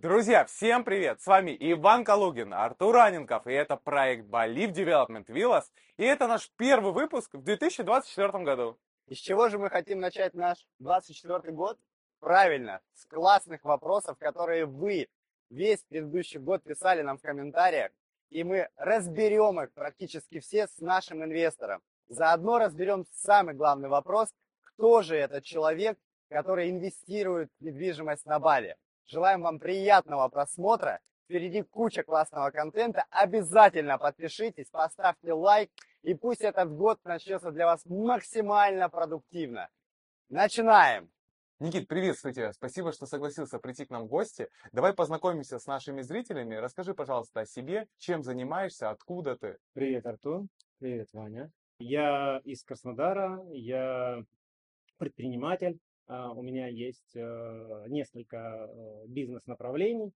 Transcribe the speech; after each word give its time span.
Друзья, 0.00 0.46
всем 0.46 0.84
привет! 0.84 1.20
С 1.20 1.26
вами 1.26 1.54
Иван 1.60 2.02
Калугин, 2.02 2.54
Артур 2.54 2.96
Аненков, 2.96 3.46
и 3.46 3.52
это 3.52 3.76
проект 3.76 4.24
Believe 4.24 4.72
Development 4.72 5.26
Villas, 5.26 5.64
и 5.98 6.04
это 6.04 6.26
наш 6.26 6.50
первый 6.56 6.94
выпуск 6.94 7.34
в 7.34 7.42
2024 7.42 8.42
году. 8.42 8.78
И 9.06 9.14
с 9.14 9.18
чего 9.18 9.50
же 9.50 9.58
мы 9.58 9.68
хотим 9.68 10.00
начать 10.00 10.32
наш 10.32 10.66
24 10.78 11.52
год? 11.52 11.78
Правильно, 12.20 12.80
с 12.94 13.04
классных 13.04 13.64
вопросов, 13.64 14.16
которые 14.16 14.64
вы 14.64 15.08
весь 15.50 15.84
предыдущий 15.84 16.40
год 16.40 16.62
писали 16.62 17.02
нам 17.02 17.18
в 17.18 17.22
комментариях, 17.22 17.92
и 18.30 18.44
мы 18.44 18.70
разберем 18.76 19.60
их 19.60 19.74
практически 19.74 20.40
все 20.40 20.68
с 20.68 20.78
нашим 20.78 21.22
инвестором. 21.22 21.82
Заодно 22.08 22.56
разберем 22.58 23.04
самый 23.12 23.54
главный 23.54 23.90
вопрос, 23.90 24.30
кто 24.62 25.02
же 25.02 25.16
этот 25.16 25.44
человек, 25.44 25.98
который 26.30 26.70
инвестирует 26.70 27.50
в 27.60 27.64
недвижимость 27.64 28.24
на 28.24 28.38
Бали. 28.38 28.78
Желаем 29.06 29.42
вам 29.42 29.58
приятного 29.58 30.28
просмотра. 30.28 31.00
Впереди 31.24 31.62
куча 31.62 32.02
классного 32.02 32.50
контента. 32.50 33.04
Обязательно 33.10 33.98
подпишитесь, 33.98 34.68
поставьте 34.68 35.32
лайк. 35.32 35.70
И 36.02 36.14
пусть 36.14 36.42
этот 36.42 36.70
год 36.70 36.98
начнется 37.04 37.50
для 37.50 37.66
вас 37.66 37.84
максимально 37.86 38.88
продуктивно. 38.88 39.68
Начинаем! 40.28 41.10
Никит, 41.60 41.86
приветствую 41.86 42.34
тебя. 42.34 42.52
Спасибо, 42.52 42.90
что 42.90 43.06
согласился 43.06 43.60
прийти 43.60 43.84
к 43.84 43.90
нам 43.90 44.06
в 44.06 44.08
гости. 44.08 44.48
Давай 44.72 44.92
познакомимся 44.92 45.60
с 45.60 45.66
нашими 45.66 46.02
зрителями. 46.02 46.56
Расскажи, 46.56 46.92
пожалуйста, 46.92 47.40
о 47.40 47.46
себе, 47.46 47.86
чем 47.98 48.24
занимаешься, 48.24 48.90
откуда 48.90 49.36
ты. 49.36 49.58
Привет, 49.72 50.04
Артур. 50.06 50.46
Привет, 50.80 51.08
Ваня. 51.12 51.52
Я 51.78 52.40
из 52.44 52.64
Краснодара, 52.64 53.40
я 53.52 54.24
предприниматель, 54.98 55.78
у 56.34 56.42
меня 56.42 56.66
есть 56.66 57.14
э, 57.14 57.84
несколько 57.88 58.36
э, 58.36 59.06
бизнес-направлений. 59.06 60.12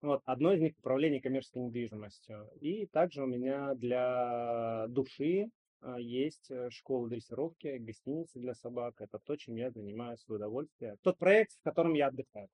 Вот, 0.00 0.22
одно 0.24 0.52
из 0.52 0.60
них 0.60 0.74
управление 0.78 1.20
коммерческой 1.20 1.62
недвижимостью. 1.62 2.48
И 2.60 2.86
также 2.86 3.22
у 3.22 3.26
меня 3.26 3.74
для 3.74 4.86
души 4.88 5.50
а, 5.80 5.98
есть 5.98 6.50
э, 6.50 6.70
школа 6.70 7.08
дрессировки, 7.08 7.78
гостиница 7.78 8.38
для 8.38 8.54
собак. 8.54 9.00
Это 9.00 9.18
то, 9.18 9.36
чем 9.36 9.56
я 9.56 9.70
занимаюсь 9.70 10.24
в 10.26 10.32
удовольствие. 10.32 10.96
Тот 11.02 11.18
проект, 11.18 11.52
в 11.52 11.62
котором 11.62 11.94
я 11.94 12.08
отдыхаю. 12.08 12.48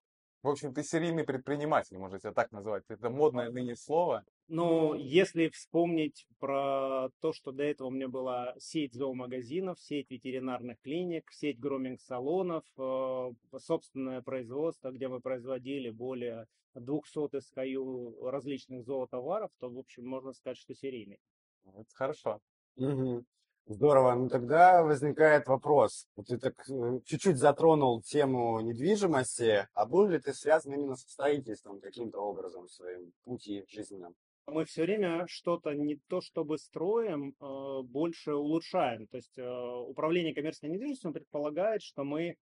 В 0.45 0.49
общем, 0.51 0.75
ты 0.75 0.83
серийный 0.83 1.25
предприниматель, 1.25 1.97
можете 1.97 2.31
так 2.31 2.53
назвать. 2.53 2.85
Это 2.89 3.09
модное 3.09 3.51
ныне 3.51 3.75
слово. 3.77 4.27
Ну, 4.47 4.93
если 4.93 5.49
вспомнить 5.49 6.27
про 6.39 7.09
то, 7.21 7.33
что 7.33 7.51
до 7.51 7.63
этого 7.63 7.89
у 7.89 7.91
меня 7.91 8.09
была 8.09 8.55
сеть 8.59 8.93
зоомагазинов, 8.93 9.81
сеть 9.81 10.11
ветеринарных 10.11 10.79
клиник, 10.83 11.33
сеть 11.33 11.59
громинг-салонов, 11.59 12.63
э, 12.77 13.33
собственное 13.59 14.21
производство, 14.21 14.91
где 14.91 15.09
мы 15.09 15.21
производили 15.21 15.89
более 15.89 16.47
200 16.75 17.39
SKU 17.39 18.31
различных 18.31 18.85
зоотоваров, 18.85 19.51
то, 19.61 19.71
в 19.71 19.79
общем, 19.79 20.07
можно 20.07 20.35
сказать, 20.35 20.59
что 20.59 20.75
серийный. 20.75 21.21
Это 21.65 21.95
хорошо. 21.95 22.41
Угу. 22.77 23.25
Здорово. 23.67 24.15
Ну 24.15 24.29
тогда 24.29 24.83
возникает 24.83 25.47
вопрос. 25.47 26.07
Вот 26.17 26.27
ты 26.27 26.39
так 26.39 26.55
э, 26.69 27.01
чуть-чуть 27.07 27.39
затронул 27.39 28.03
тему 28.03 28.61
недвижимости, 28.61 29.67
а 29.73 29.87
был 29.87 30.07
ли 30.07 30.19
ты 30.19 30.35
связан 30.35 30.75
именно 30.75 30.97
со 30.97 31.09
строительством 31.09 31.81
каким-то 31.81 32.19
образом 32.19 32.67
в 32.67 32.73
своем 32.73 33.13
пути 33.25 33.65
жизненном? 33.69 34.15
Мы 34.47 34.67
все 34.67 34.83
время 34.83 35.25
что-то 35.27 35.73
не 35.73 35.99
то 36.09 36.21
чтобы 36.21 36.59
строим, 36.59 37.35
э, 37.41 37.83
больше 37.85 38.35
улучшаем. 38.35 39.07
То 39.07 39.17
есть 39.17 39.39
э, 39.39 39.43
управление 39.43 40.35
коммерческой 40.35 40.69
недвижимостью 40.69 41.13
предполагает, 41.13 41.83
что 41.83 42.05
мы 42.05 42.37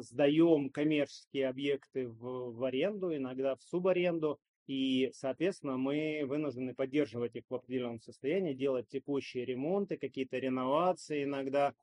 сдаем 0.00 0.68
коммерческие 0.70 1.48
объекты 1.48 2.08
в, 2.08 2.56
в 2.56 2.64
аренду, 2.64 3.14
иногда 3.14 3.54
в 3.54 3.62
субаренду, 3.62 4.40
и, 4.66 5.10
соответственно, 5.14 5.76
мы 5.76 6.22
вынуждены 6.26 6.74
поддерживать 6.74 7.34
их 7.36 7.44
в 7.48 7.54
определенном 7.54 8.00
состоянии, 8.00 8.54
делать 8.54 8.88
текущие 8.88 9.44
ремонты, 9.44 9.96
какие-то 9.96 10.38
реновации 10.38 11.24
иногда, 11.24 11.74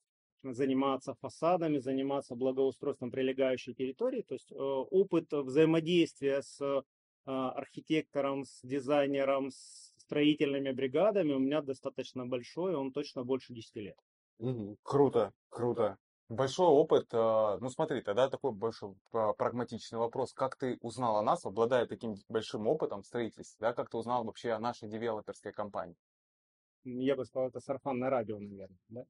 заниматься 0.43 1.15
фасадами, 1.15 1.79
заниматься 1.79 2.35
благоустройством 2.35 3.11
прилегающей 3.11 3.73
территории. 3.73 4.21
То 4.21 4.35
есть 4.35 4.51
э, 4.51 4.55
опыт 4.55 5.31
взаимодействия 5.31 6.41
с 6.41 6.61
э, 6.61 6.81
архитектором, 7.25 8.45
с 8.45 8.61
дизайнером, 8.63 9.51
с 9.51 9.93
строительными 9.97 10.71
бригадами 10.71 11.33
у 11.33 11.39
меня 11.39 11.61
достаточно 11.61 12.25
большой, 12.25 12.75
он 12.75 12.93
точно 12.93 13.23
больше 13.23 13.53
10 13.53 13.75
лет. 13.77 13.97
Круто, 14.83 15.33
круто. 15.49 15.97
Большой 16.29 16.67
опыт. 16.67 17.07
А, 17.13 17.57
ну 17.59 17.69
смотри, 17.69 18.01
тогда 18.01 18.29
такой 18.29 18.51
больше 18.51 18.87
прагматичный 19.11 19.97
вопрос. 19.97 20.33
Как 20.33 20.57
ты 20.57 20.77
узнал 20.81 21.17
о 21.17 21.23
нас, 21.23 21.45
обладая 21.45 21.85
таким 21.85 22.15
большим 22.27 22.67
опытом 22.67 23.01
в 23.01 23.05
строительстве? 23.05 23.57
Да? 23.59 23.73
Как 23.73 23.89
ты 23.89 23.97
узнал 23.97 24.25
вообще 24.25 24.51
о 24.51 24.59
нашей 24.59 24.89
девелоперской 24.89 25.53
компании? 25.53 25.95
Я 26.83 27.15
бы 27.15 27.25
сказал, 27.25 27.49
это 27.49 27.59
сарафанное 27.59 28.09
радио, 28.09 28.39
наверное. 28.39 28.77
Да? 28.89 29.05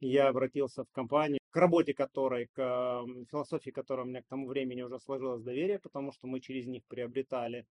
Я 0.00 0.28
обратился 0.28 0.84
в 0.84 0.90
компанию, 0.90 1.38
к 1.50 1.56
работе 1.56 1.94
которой, 1.94 2.48
к 2.48 3.04
философии 3.30 3.70
которой 3.70 4.02
у 4.02 4.08
меня 4.08 4.22
к 4.22 4.26
тому 4.26 4.46
времени 4.46 4.82
уже 4.82 4.98
сложилось 4.98 5.42
доверие, 5.42 5.78
потому 5.78 6.12
что 6.12 6.26
мы 6.26 6.40
через 6.40 6.66
них 6.66 6.84
приобретали 6.86 7.64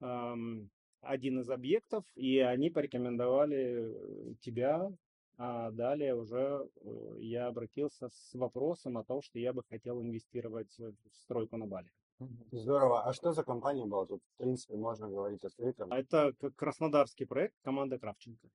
эм, 0.00 0.70
один 1.00 1.40
из 1.40 1.50
объектов, 1.50 2.04
и 2.14 2.38
они 2.40 2.70
порекомендовали 2.70 4.30
э, 4.30 4.34
тебя, 4.40 4.90
а 5.42 5.70
далее 5.70 6.14
уже 6.14 6.68
э, 6.82 7.14
я 7.20 7.46
обратился 7.46 8.10
с 8.10 8.34
вопросом 8.34 8.98
о 8.98 9.04
том, 9.04 9.22
что 9.22 9.38
я 9.38 9.54
бы 9.54 9.62
хотел 9.62 10.02
инвестировать 10.02 10.78
в 10.78 10.94
стройку 11.22 11.56
на 11.56 11.66
Бали. 11.66 11.88
Здорово. 12.52 13.04
А 13.04 13.14
что 13.14 13.32
за 13.32 13.42
компания 13.42 13.86
была? 13.86 14.04
Тут, 14.04 14.20
в 14.22 14.36
принципе, 14.36 14.76
можно 14.76 15.08
говорить 15.08 15.42
открыто. 15.42 15.86
Это 15.90 16.34
краснодарский 16.56 17.24
проект 17.24 17.54
команды 17.62 17.98
Кравченко. 17.98 18.48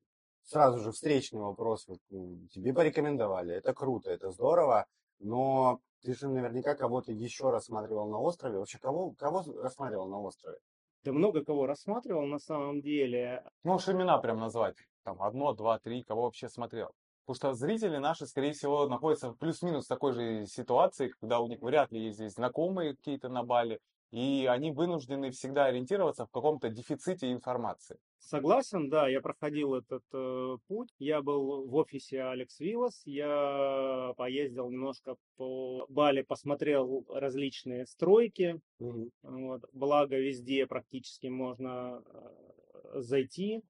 Сразу 0.44 0.78
же 0.78 0.92
встречный 0.92 1.42
вопрос. 1.42 1.88
Ну, 2.12 2.48
тебе 2.52 2.72
порекомендовали. 2.72 3.56
Это 3.56 3.74
круто, 3.74 4.12
это 4.12 4.30
здорово. 4.30 4.86
Но 5.18 5.80
ты 6.04 6.14
же 6.14 6.28
наверняка 6.28 6.76
кого-то 6.76 7.12
еще 7.12 7.50
рассматривал 7.50 8.08
на 8.12 8.20
острове. 8.20 8.60
Вообще, 8.60 8.78
кого, 8.78 9.16
кого 9.18 9.44
рассматривал 9.60 10.08
на 10.08 10.20
острове? 10.20 10.60
Да 11.04 11.14
много 11.14 11.44
кого 11.44 11.66
рассматривал 11.66 12.28
на 12.28 12.38
самом 12.38 12.82
деле. 12.82 13.44
Можешь 13.64 13.90
имена 13.90 14.20
прям 14.20 14.38
назвать. 14.38 14.76
Там 15.06 15.22
одно, 15.22 15.54
два, 15.54 15.78
три, 15.78 16.02
кого 16.04 16.24
вообще 16.24 16.50
смотрел. 16.50 16.92
Потому 17.26 17.36
что 17.36 17.54
зрители 17.54 17.98
наши, 17.98 18.26
скорее 18.26 18.54
всего, 18.54 18.88
находятся 18.88 19.30
в 19.30 19.38
плюс-минус 19.38 19.86
такой 19.86 20.14
же 20.14 20.46
ситуации, 20.48 21.14
когда 21.20 21.40
у 21.40 21.48
них 21.48 21.62
вряд 21.62 21.92
ли 21.92 22.06
есть 22.06 22.18
здесь 22.18 22.34
знакомые 22.34 22.96
какие-то 22.96 23.30
на 23.30 23.44
Бали, 23.44 23.80
и 24.12 24.48
они 24.50 24.72
вынуждены 24.72 25.30
всегда 25.30 25.66
ориентироваться 25.66 26.26
в 26.26 26.32
каком-то 26.32 26.70
дефиците 26.70 27.32
информации. 27.32 27.98
Согласен, 28.18 28.90
да, 28.90 29.08
я 29.08 29.22
проходил 29.22 29.76
этот 29.76 30.04
э, 30.12 30.58
путь. 30.68 30.90
Я 30.98 31.22
был 31.22 31.68
в 31.68 31.76
офисе 31.76 32.24
Алекс 32.24 32.60
Виллас, 32.60 33.04
я 33.06 34.14
поездил 34.18 34.72
немножко 34.72 35.16
по 35.38 35.86
Бали, 35.90 36.24
посмотрел 36.24 37.06
различные 37.10 37.86
стройки. 37.86 38.60
Mm-hmm. 38.80 39.10
Вот, 39.22 39.62
благо 39.74 40.18
везде 40.18 40.66
практически 40.66 41.28
можно 41.28 42.04
э, 42.04 43.02
зайти, 43.02 43.62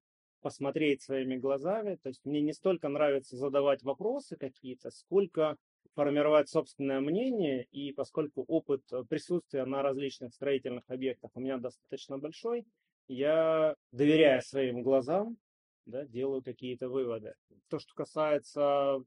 посмотреть 0.46 1.02
своими 1.02 1.34
глазами. 1.34 1.96
То 1.96 2.08
есть 2.08 2.24
мне 2.24 2.40
не 2.40 2.52
столько 2.52 2.88
нравится 2.88 3.36
задавать 3.36 3.82
вопросы 3.82 4.36
какие-то, 4.36 4.92
сколько 4.92 5.56
формировать 5.96 6.48
собственное 6.48 7.00
мнение, 7.00 7.64
и 7.72 7.90
поскольку 7.92 8.44
опыт 8.46 8.84
присутствия 9.08 9.64
на 9.64 9.82
различных 9.82 10.32
строительных 10.32 10.84
объектах 10.86 11.32
у 11.34 11.40
меня 11.40 11.58
достаточно 11.58 12.16
большой, 12.18 12.64
я, 13.08 13.74
доверяя 13.90 14.40
своим 14.40 14.82
глазам, 14.82 15.36
да, 15.84 16.04
делаю 16.04 16.44
какие-то 16.44 16.88
выводы. 16.88 17.34
То, 17.66 17.80
что 17.80 17.92
касается 17.96 19.02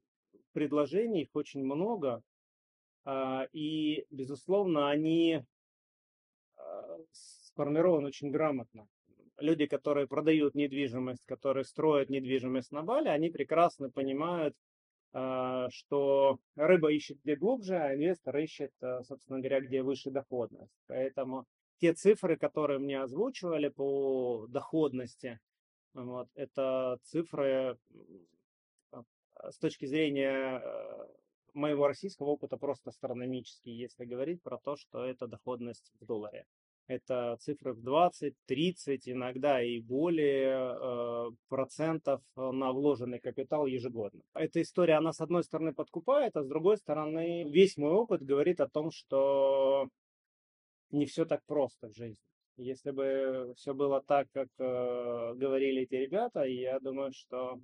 предложений, 0.52 1.22
их 1.22 1.30
очень 1.32 1.64
много, 1.64 2.22
а, 3.06 3.46
и, 3.54 4.04
безусловно, 4.10 4.90
они 4.90 5.42
а, 6.58 6.98
сформированы 7.12 8.08
очень 8.08 8.30
грамотно. 8.30 8.86
Люди, 9.40 9.66
которые 9.66 10.06
продают 10.06 10.54
недвижимость, 10.54 11.24
которые 11.26 11.64
строят 11.64 12.10
недвижимость 12.10 12.72
на 12.72 12.82
Бали, 12.82 13.08
они 13.08 13.30
прекрасно 13.30 13.90
понимают, 13.90 14.54
а, 15.12 15.68
что 15.70 16.38
рыба 16.56 16.92
ищет 16.92 17.18
где 17.24 17.36
глубже, 17.36 17.76
а 17.76 17.94
инвестор 17.94 18.36
ищет, 18.36 18.72
собственно 19.02 19.40
говоря, 19.40 19.60
где 19.60 19.82
выше 19.82 20.10
доходность. 20.10 20.72
Поэтому 20.86 21.46
те 21.78 21.94
цифры, 21.94 22.36
которые 22.36 22.78
мне 22.78 23.00
озвучивали 23.00 23.68
по 23.68 24.46
доходности, 24.48 25.40
вот, 25.94 26.28
это 26.34 26.98
цифры 27.02 27.76
с 29.48 29.58
точки 29.58 29.86
зрения 29.86 30.62
моего 31.54 31.88
российского 31.88 32.28
опыта 32.28 32.56
просто 32.56 32.90
астрономические, 32.90 33.78
если 33.78 34.04
говорить 34.04 34.42
про 34.42 34.58
то, 34.58 34.76
что 34.76 35.04
это 35.04 35.26
доходность 35.26 35.90
в 35.98 36.04
долларе. 36.04 36.44
Это 36.86 37.36
цифры 37.40 37.72
в 37.72 37.82
20, 37.82 38.34
30, 38.46 39.08
иногда 39.08 39.62
и 39.62 39.80
более 39.80 40.74
э, 40.74 41.30
процентов 41.48 42.20
на 42.34 42.72
вложенный 42.72 43.20
капитал 43.20 43.66
ежегодно. 43.66 44.22
Эта 44.34 44.60
история, 44.60 44.94
она 44.94 45.12
с 45.12 45.20
одной 45.20 45.44
стороны 45.44 45.72
подкупает, 45.72 46.36
а 46.36 46.42
с 46.42 46.48
другой 46.48 46.78
стороны 46.78 47.48
весь 47.48 47.76
мой 47.76 47.92
опыт 47.92 48.22
говорит 48.22 48.60
о 48.60 48.68
том, 48.68 48.90
что 48.90 49.88
не 50.90 51.06
все 51.06 51.24
так 51.24 51.44
просто 51.46 51.88
в 51.88 51.94
жизни. 51.94 52.24
Если 52.56 52.90
бы 52.90 53.54
все 53.56 53.72
было 53.72 54.02
так, 54.02 54.28
как 54.32 54.48
э, 54.58 55.34
говорили 55.34 55.82
эти 55.82 55.94
ребята, 55.94 56.42
я 56.42 56.78
думаю, 56.80 57.12
что 57.12 57.60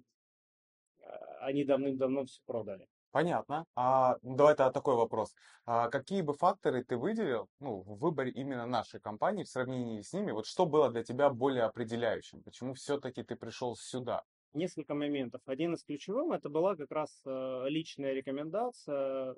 э, 1.01 1.05
они 1.41 1.65
давным-давно 1.65 2.25
все 2.25 2.41
продали. 2.47 2.87
Понятно. 3.17 3.65
А, 3.75 4.19
ну, 4.23 4.37
давай 4.37 4.55
тогда 4.55 4.71
такой 4.71 4.95
вопрос. 4.95 5.35
А 5.65 5.89
какие 5.89 6.21
бы 6.21 6.35
факторы 6.35 6.85
ты 6.85 6.99
выделил 6.99 7.49
ну, 7.61 7.81
в 7.81 7.99
выборе 7.99 8.31
именно 8.31 8.67
нашей 8.67 9.01
компании 9.01 9.43
в 9.43 9.49
сравнении 9.49 10.03
с 10.03 10.13
ними? 10.13 10.33
Вот 10.33 10.45
что 10.45 10.67
было 10.67 10.91
для 10.91 11.03
тебя 11.03 11.31
более 11.31 11.63
определяющим? 11.63 12.43
Почему 12.43 12.75
все-таки 12.75 13.23
ты 13.23 13.35
пришел 13.35 13.75
сюда? 13.75 14.23
Несколько 14.53 14.95
моментов. 14.95 15.41
Один 15.47 15.73
из 15.73 15.83
ключевых 15.83 16.31
это 16.37 16.51
была 16.51 16.77
как 16.77 16.93
раз 16.93 17.23
э, 17.25 17.69
личная 17.71 18.13
рекомендация 18.13 19.33
э, 19.33 19.35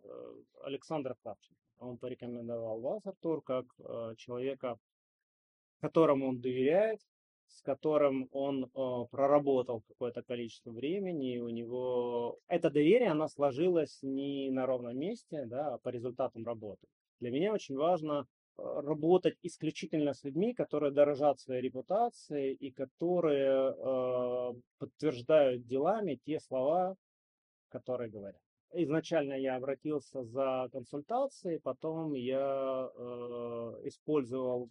Александра 0.65 1.15
Кравченко. 1.23 1.63
Он 1.79 1.99
порекомендовал 1.99 2.81
вас, 2.81 3.07
Артур, 3.07 3.43
как 3.43 3.65
э, 3.79 4.15
человека, 4.17 4.77
которому 5.81 6.31
он 6.31 6.41
доверяет, 6.41 6.99
с 7.49 7.63
которым 7.63 8.29
он 8.33 8.65
э, 8.65 8.69
проработал 9.11 9.83
какое-то 9.89 10.23
количество 10.23 10.71
времени, 10.71 11.35
и 11.35 11.39
у 11.41 11.49
него 11.49 12.39
это 12.47 12.71
доверие, 12.71 13.11
оно 13.11 13.29
сложилось 13.29 13.99
не 14.03 14.51
на 14.51 14.67
ровном 14.67 14.99
месте, 14.99 15.45
да, 15.47 15.75
а 15.75 15.79
по 15.79 15.89
результатам 15.89 16.45
работы. 16.45 16.87
Для 17.21 17.31
меня 17.31 17.53
очень 17.53 17.77
важно 17.77 18.27
э, 18.59 18.63
работать 18.63 19.37
исключительно 19.43 20.13
с 20.13 20.25
людьми, 20.25 20.55
которые 20.55 20.93
дорожат 20.93 21.41
своей 21.41 21.63
репутацией 21.63 22.55
и 22.55 22.71
которые 22.71 23.73
э, 23.73 24.55
подтверждают 24.79 25.67
делами 25.67 26.19
те 26.25 26.41
слова, 26.41 26.97
которые 27.71 28.11
говорят. 28.11 28.41
Изначально 28.75 29.33
я 29.33 29.57
обратился 29.57 30.23
за 30.25 30.69
консультацией, 30.71 31.59
потом 31.59 32.13
я 32.13 32.91
э, 32.95 33.81
использовал 33.85 34.69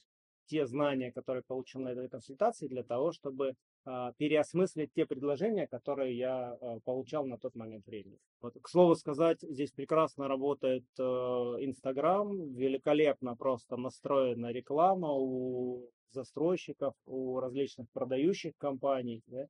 те 0.47 0.65
знания, 0.65 1.11
которые 1.11 1.43
получил 1.43 1.81
на 1.81 1.89
этой 1.89 2.09
консультации, 2.09 2.67
для 2.67 2.83
того, 2.83 3.11
чтобы 3.11 3.53
э, 3.85 4.11
переосмыслить 4.17 4.91
те 4.93 5.05
предложения, 5.05 5.67
которые 5.67 6.17
я 6.17 6.57
э, 6.59 6.79
получал 6.85 7.25
на 7.25 7.37
тот 7.37 7.55
момент 7.55 7.85
времени. 7.85 8.17
Вот, 8.41 8.55
к 8.61 8.67
слову 8.69 8.95
сказать, 8.95 9.41
здесь 9.41 9.71
прекрасно 9.71 10.27
работает 10.27 10.85
Инстаграм, 10.97 12.31
э, 12.31 12.47
великолепно 12.53 13.35
просто 13.35 13.77
настроена 13.77 14.51
реклама 14.51 15.11
у 15.11 15.89
застройщиков, 16.11 16.93
у 17.05 17.39
различных 17.39 17.87
продающих 17.91 18.53
компаний. 18.57 19.23
Да? 19.27 19.47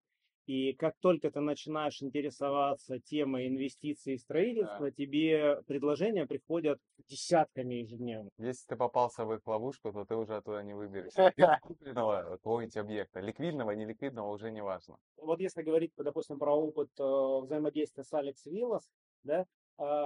И 0.48 0.72
как 0.74 0.96
только 1.02 1.30
ты 1.30 1.42
начинаешь 1.42 2.02
интересоваться 2.02 3.00
темой 3.00 3.50
инвестиций 3.50 4.14
и 4.14 4.18
строительства, 4.18 4.86
да. 4.86 4.92
тебе 4.92 5.62
предложения 5.64 6.26
приходят 6.26 6.80
десятками 7.10 7.76
ежедневно. 7.76 8.30
Если 8.38 8.66
ты 8.66 8.78
попался 8.78 9.26
в 9.26 9.34
их 9.34 9.46
ловушку, 9.46 9.92
то 9.92 10.06
ты 10.06 10.16
уже 10.16 10.38
оттуда 10.38 10.64
не 10.64 10.74
выберешься. 10.74 11.34
Купленного 11.62 12.24
какого-нибудь 12.38 12.78
объекта. 12.78 13.20
Ликвидного, 13.20 13.72
неликвидного 13.72 14.32
уже 14.32 14.50
не 14.50 14.62
важно. 14.62 14.98
Вот 15.18 15.42
если 15.42 15.64
говорить, 15.64 15.92
допустим, 15.98 16.40
про 16.40 16.56
опыт 16.56 16.92
э, 16.98 17.04
взаимодействия 17.42 18.06
с 18.06 18.14
Алекс 18.14 18.46
Виллас, 18.46 18.90
да, 19.24 19.46
э, 19.80 20.06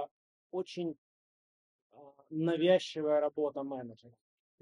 очень 0.50 0.96
э, 1.92 1.96
навязчивая 2.30 3.20
работа 3.20 3.62
менеджера 3.62 4.12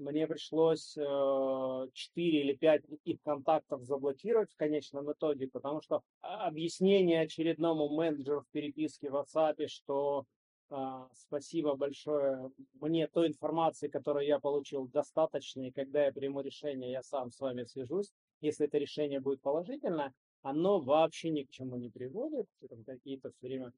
мне 0.01 0.27
пришлось 0.27 0.97
э, 0.97 1.87
4 1.93 2.41
или 2.41 2.53
5 2.53 2.83
их 3.05 3.21
контактов 3.23 3.83
заблокировать 3.83 4.51
в 4.51 4.57
конечном 4.57 5.11
итоге, 5.11 5.47
потому 5.47 5.81
что 5.81 6.01
объяснение 6.21 7.21
очередному 7.21 7.89
менеджеру 7.89 8.41
в 8.41 8.51
переписке 8.51 9.09
в 9.09 9.15
WhatsApp, 9.15 9.67
что 9.67 10.25
э, 10.69 10.75
спасибо 11.13 11.75
большое, 11.75 12.51
мне 12.79 13.07
той 13.07 13.27
информации, 13.27 13.87
которую 13.87 14.25
я 14.25 14.39
получил, 14.39 14.87
достаточно, 14.87 15.61
и 15.67 15.71
когда 15.71 16.05
я 16.05 16.11
приму 16.11 16.41
решение, 16.41 16.91
я 16.91 17.03
сам 17.03 17.31
с 17.31 17.39
вами 17.39 17.63
свяжусь. 17.63 18.11
Если 18.41 18.65
это 18.65 18.77
решение 18.79 19.19
будет 19.19 19.41
положительное, 19.41 20.13
оно 20.41 20.79
вообще 20.79 21.29
ни 21.29 21.43
к 21.43 21.51
чему 21.51 21.75
не 21.77 21.89
приводит, 21.89 22.47
какие-то 22.85 23.31
все 23.31 23.47
время 23.47 23.71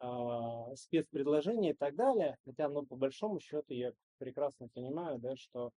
э, 0.00 0.76
спецпредложения 0.76 1.72
и 1.72 1.76
так 1.76 1.96
далее. 1.96 2.36
Хотя, 2.44 2.68
ну, 2.68 2.86
по 2.86 2.96
большому 2.96 3.40
счету, 3.40 3.74
я 3.74 3.92
прекрасно 4.18 4.68
понимаю, 4.68 5.18
да, 5.18 5.36
что 5.36 5.70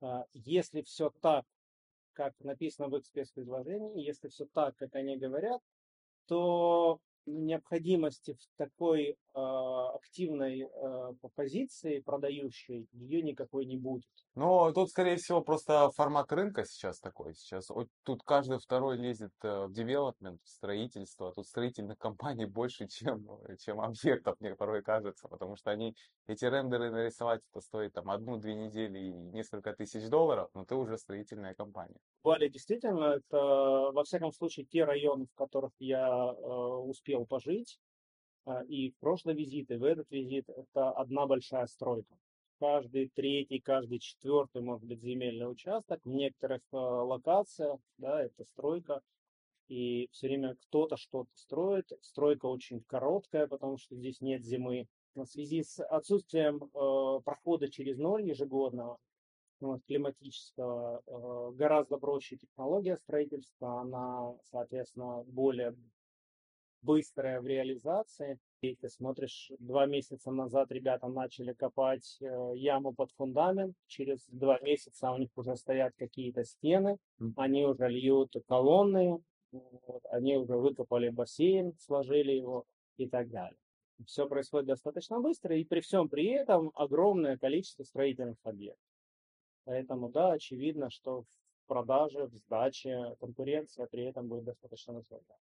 э, 0.00 0.24
если 0.32 0.82
все 0.82 1.10
так, 1.20 1.44
как 2.12 2.34
написано 2.40 2.88
в 2.88 2.96
их 2.96 3.06
спецпредложении, 3.06 4.04
если 4.04 4.28
все 4.28 4.46
так, 4.46 4.76
как 4.76 4.94
они 4.94 5.16
говорят, 5.16 5.60
то 6.26 7.00
необходимости 7.26 8.34
в 8.34 8.56
такой 8.56 9.10
э, 9.10 9.14
активной 9.34 10.62
э, 10.62 11.12
позиции 11.34 12.00
продающей 12.00 12.88
ее 12.92 13.22
никакой 13.22 13.66
не 13.66 13.76
будет. 13.76 14.08
Но 14.36 14.72
тут, 14.72 14.90
скорее 14.90 15.16
всего, 15.16 15.40
просто 15.40 15.90
формат 15.90 16.30
рынка 16.32 16.64
сейчас 16.64 17.00
такой. 17.00 17.34
Сейчас 17.34 17.68
вот 17.68 17.88
тут 18.04 18.22
каждый 18.22 18.58
второй 18.58 18.96
лезет 18.96 19.32
э, 19.42 19.66
в 19.66 19.72
девелопмент, 19.72 20.40
в 20.44 20.48
строительство. 20.48 21.28
А 21.28 21.32
тут 21.32 21.46
строительных 21.46 21.98
компаний 21.98 22.44
больше, 22.46 22.86
чем, 22.86 23.26
чем 23.58 23.80
объектов, 23.80 24.36
мне 24.40 24.54
порой 24.54 24.82
кажется. 24.82 25.26
Потому 25.26 25.56
что 25.56 25.72
они, 25.72 25.96
эти 26.28 26.44
рендеры 26.44 26.90
нарисовать, 26.90 27.40
это 27.50 27.60
стоит 27.60 27.92
там 27.92 28.08
одну-две 28.08 28.54
недели 28.54 28.98
и 29.00 29.12
несколько 29.12 29.72
тысяч 29.72 30.08
долларов, 30.08 30.48
но 30.54 30.64
ты 30.64 30.76
уже 30.76 30.96
строительная 30.96 31.54
компания. 31.54 31.98
Бали 32.22 32.48
действительно, 32.48 33.16
это 33.16 33.36
во 33.92 34.04
всяком 34.04 34.32
случае 34.32 34.64
те 34.66 34.84
районы, 34.84 35.26
в 35.26 35.34
которых 35.34 35.72
я 35.80 36.06
э, 36.06 36.32
успел 36.40 37.26
пожить, 37.26 37.80
э, 38.46 38.64
и 38.66 38.90
в 38.92 38.98
прошлый 39.00 39.34
визит, 39.34 39.72
и 39.72 39.76
в 39.76 39.82
этот 39.82 40.08
визит, 40.10 40.48
это 40.48 40.92
одна 40.92 41.26
большая 41.26 41.66
стройка 41.66 42.14
каждый 42.60 43.08
третий, 43.08 43.58
каждый 43.58 43.98
четвертый, 43.98 44.62
может 44.62 44.86
быть, 44.86 45.00
земельный 45.00 45.50
участок. 45.50 46.00
В 46.04 46.10
некоторых 46.10 46.60
э, 46.72 46.76
локациях, 46.76 47.80
да, 47.96 48.22
это 48.22 48.44
стройка, 48.44 49.00
и 49.68 50.08
все 50.12 50.28
время 50.28 50.56
кто-то 50.66 50.96
что-то 50.96 51.30
строит. 51.34 51.90
Стройка 52.02 52.46
очень 52.46 52.82
короткая, 52.82 53.46
потому 53.46 53.78
что 53.78 53.96
здесь 53.96 54.20
нет 54.20 54.44
зимы. 54.44 54.86
В 55.14 55.24
связи 55.24 55.62
с 55.62 55.82
отсутствием 55.82 56.62
э, 56.62 57.20
прохода 57.24 57.68
через 57.70 57.98
ноль 57.98 58.28
ежегодного, 58.28 58.98
вот, 59.60 59.80
климатического, 59.86 61.02
э, 61.06 61.56
гораздо 61.56 61.96
проще 61.96 62.36
технология 62.36 62.96
строительства, 62.96 63.80
она, 63.80 64.34
соответственно, 64.50 65.24
более 65.24 65.74
быстрая 66.82 67.40
в 67.40 67.46
реализации. 67.46 68.38
И 68.60 68.74
ты 68.76 68.88
смотришь, 68.88 69.50
два 69.58 69.86
месяца 69.86 70.30
назад 70.30 70.70
ребята 70.70 71.08
начали 71.08 71.52
копать 71.52 72.18
э, 72.20 72.52
яму 72.56 72.92
под 72.92 73.10
фундамент, 73.12 73.74
через 73.86 74.26
два 74.28 74.58
месяца 74.60 75.10
у 75.12 75.18
них 75.18 75.30
уже 75.36 75.56
стоят 75.56 75.94
какие-то 75.96 76.44
стены, 76.44 76.98
они 77.36 77.64
уже 77.64 77.88
льют 77.88 78.34
колонны, 78.46 79.22
вот, 79.52 80.02
они 80.10 80.36
уже 80.36 80.56
выкопали 80.56 81.08
бассейн, 81.08 81.74
сложили 81.78 82.32
его 82.32 82.64
и 82.98 83.08
так 83.08 83.30
далее. 83.30 83.58
Все 84.06 84.26
происходит 84.28 84.68
достаточно 84.68 85.20
быстро, 85.20 85.56
и 85.56 85.64
при 85.64 85.80
всем 85.80 86.08
при 86.08 86.28
этом 86.28 86.70
огромное 86.74 87.36
количество 87.36 87.82
строительных 87.82 88.36
объектов. 88.44 88.84
Поэтому, 89.64 90.08
да, 90.10 90.32
очевидно, 90.32 90.90
что 90.90 91.22
в 91.22 91.66
продаже, 91.66 92.26
в 92.26 92.34
сдаче 92.34 93.14
конкуренция 93.20 93.86
при 93.86 94.04
этом 94.04 94.28
будет 94.28 94.44
достаточно 94.44 94.94
высокая. 94.94 95.38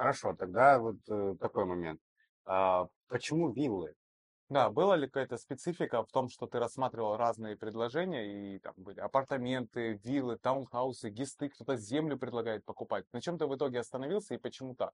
Хорошо, 0.00 0.34
тогда 0.34 0.78
вот 0.78 0.96
э, 1.10 1.34
такой 1.38 1.66
момент. 1.66 2.00
А, 2.46 2.88
почему 3.08 3.52
виллы? 3.52 3.92
Да, 4.48 4.70
была 4.70 4.96
ли 4.96 5.06
какая-то 5.06 5.36
специфика 5.36 6.02
в 6.02 6.10
том, 6.10 6.30
что 6.30 6.46
ты 6.46 6.58
рассматривал 6.58 7.18
разные 7.18 7.54
предложения, 7.54 8.54
и 8.54 8.58
там 8.60 8.72
были 8.78 8.98
апартаменты, 8.98 10.00
виллы, 10.02 10.38
таунхаусы, 10.38 11.10
гисты, 11.10 11.50
кто-то 11.50 11.76
землю 11.76 12.16
предлагает 12.16 12.64
покупать. 12.64 13.04
На 13.12 13.20
чем 13.20 13.36
ты 13.36 13.46
в 13.46 13.54
итоге 13.54 13.80
остановился 13.80 14.34
и 14.34 14.38
почему 14.38 14.74
так? 14.74 14.92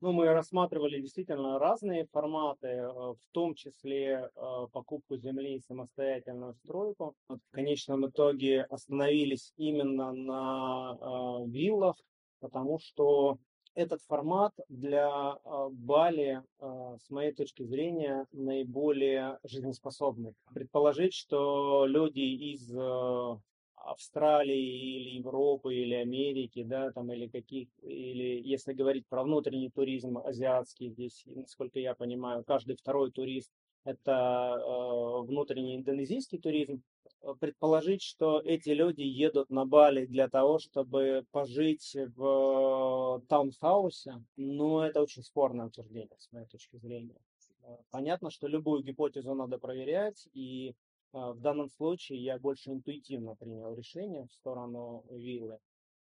Ну, 0.00 0.10
мы 0.10 0.26
рассматривали 0.26 1.00
действительно 1.00 1.60
разные 1.60 2.08
форматы, 2.10 2.66
э, 2.66 2.88
в 2.88 3.18
том 3.30 3.54
числе 3.54 4.28
э, 4.34 4.66
покупку 4.72 5.16
земли 5.18 5.54
и 5.54 5.60
самостоятельную 5.60 6.54
стройку. 6.54 7.14
В 7.28 7.38
конечном 7.52 8.08
итоге 8.08 8.64
остановились 8.64 9.52
именно 9.56 10.12
на 10.12 11.44
виллах, 11.46 11.94
потому 12.40 12.80
что 12.80 13.38
этот 13.78 14.02
формат 14.02 14.52
для 14.68 15.08
а, 15.08 15.68
Бали, 15.70 16.42
а, 16.58 16.96
с 16.98 17.10
моей 17.10 17.32
точки 17.32 17.62
зрения, 17.62 18.26
наиболее 18.32 19.38
жизнеспособный. 19.44 20.34
Предположить, 20.52 21.14
что 21.14 21.86
люди 21.86 22.18
из 22.18 22.76
а, 22.76 23.38
Австралии 23.76 24.96
или 24.96 25.18
Европы 25.18 25.76
или 25.76 25.94
Америки, 25.94 26.64
да, 26.64 26.90
там 26.90 27.12
или 27.12 27.28
каких, 27.28 27.68
или 27.82 28.42
если 28.42 28.72
говорить 28.72 29.06
про 29.08 29.22
внутренний 29.22 29.70
туризм 29.70 30.18
азиатский, 30.18 30.90
здесь, 30.90 31.22
насколько 31.26 31.78
я 31.78 31.94
понимаю, 31.94 32.42
каждый 32.44 32.76
второй 32.76 33.12
турист 33.12 33.52
это 33.84 34.60
э, 34.60 35.22
внутренний 35.22 35.76
индонезийский 35.76 36.38
туризм, 36.38 36.82
Э, 36.97 36.97
предположить, 37.40 38.02
что 38.02 38.40
эти 38.40 38.70
люди 38.70 39.02
едут 39.02 39.50
на 39.50 39.64
Бали 39.66 40.06
для 40.06 40.28
того, 40.28 40.58
чтобы 40.58 41.24
пожить 41.30 41.96
в 42.16 43.22
таунхаусе, 43.28 44.22
ну, 44.36 44.80
это 44.80 45.02
очень 45.02 45.22
спорное 45.22 45.66
утверждение, 45.66 46.16
с 46.18 46.32
моей 46.32 46.46
точки 46.46 46.76
зрения. 46.76 47.20
Э, 47.62 47.76
понятно, 47.90 48.30
что 48.30 48.46
любую 48.46 48.82
гипотезу 48.82 49.34
надо 49.34 49.58
проверять, 49.58 50.28
и 50.32 50.74
В 51.12 51.40
данном 51.40 51.70
случае 51.70 52.22
я 52.22 52.38
больше 52.38 52.70
интуитивно 52.70 53.34
принял 53.34 53.74
решение 53.74 54.26
в 54.26 54.32
сторону 54.32 55.04
виллы. 55.10 55.58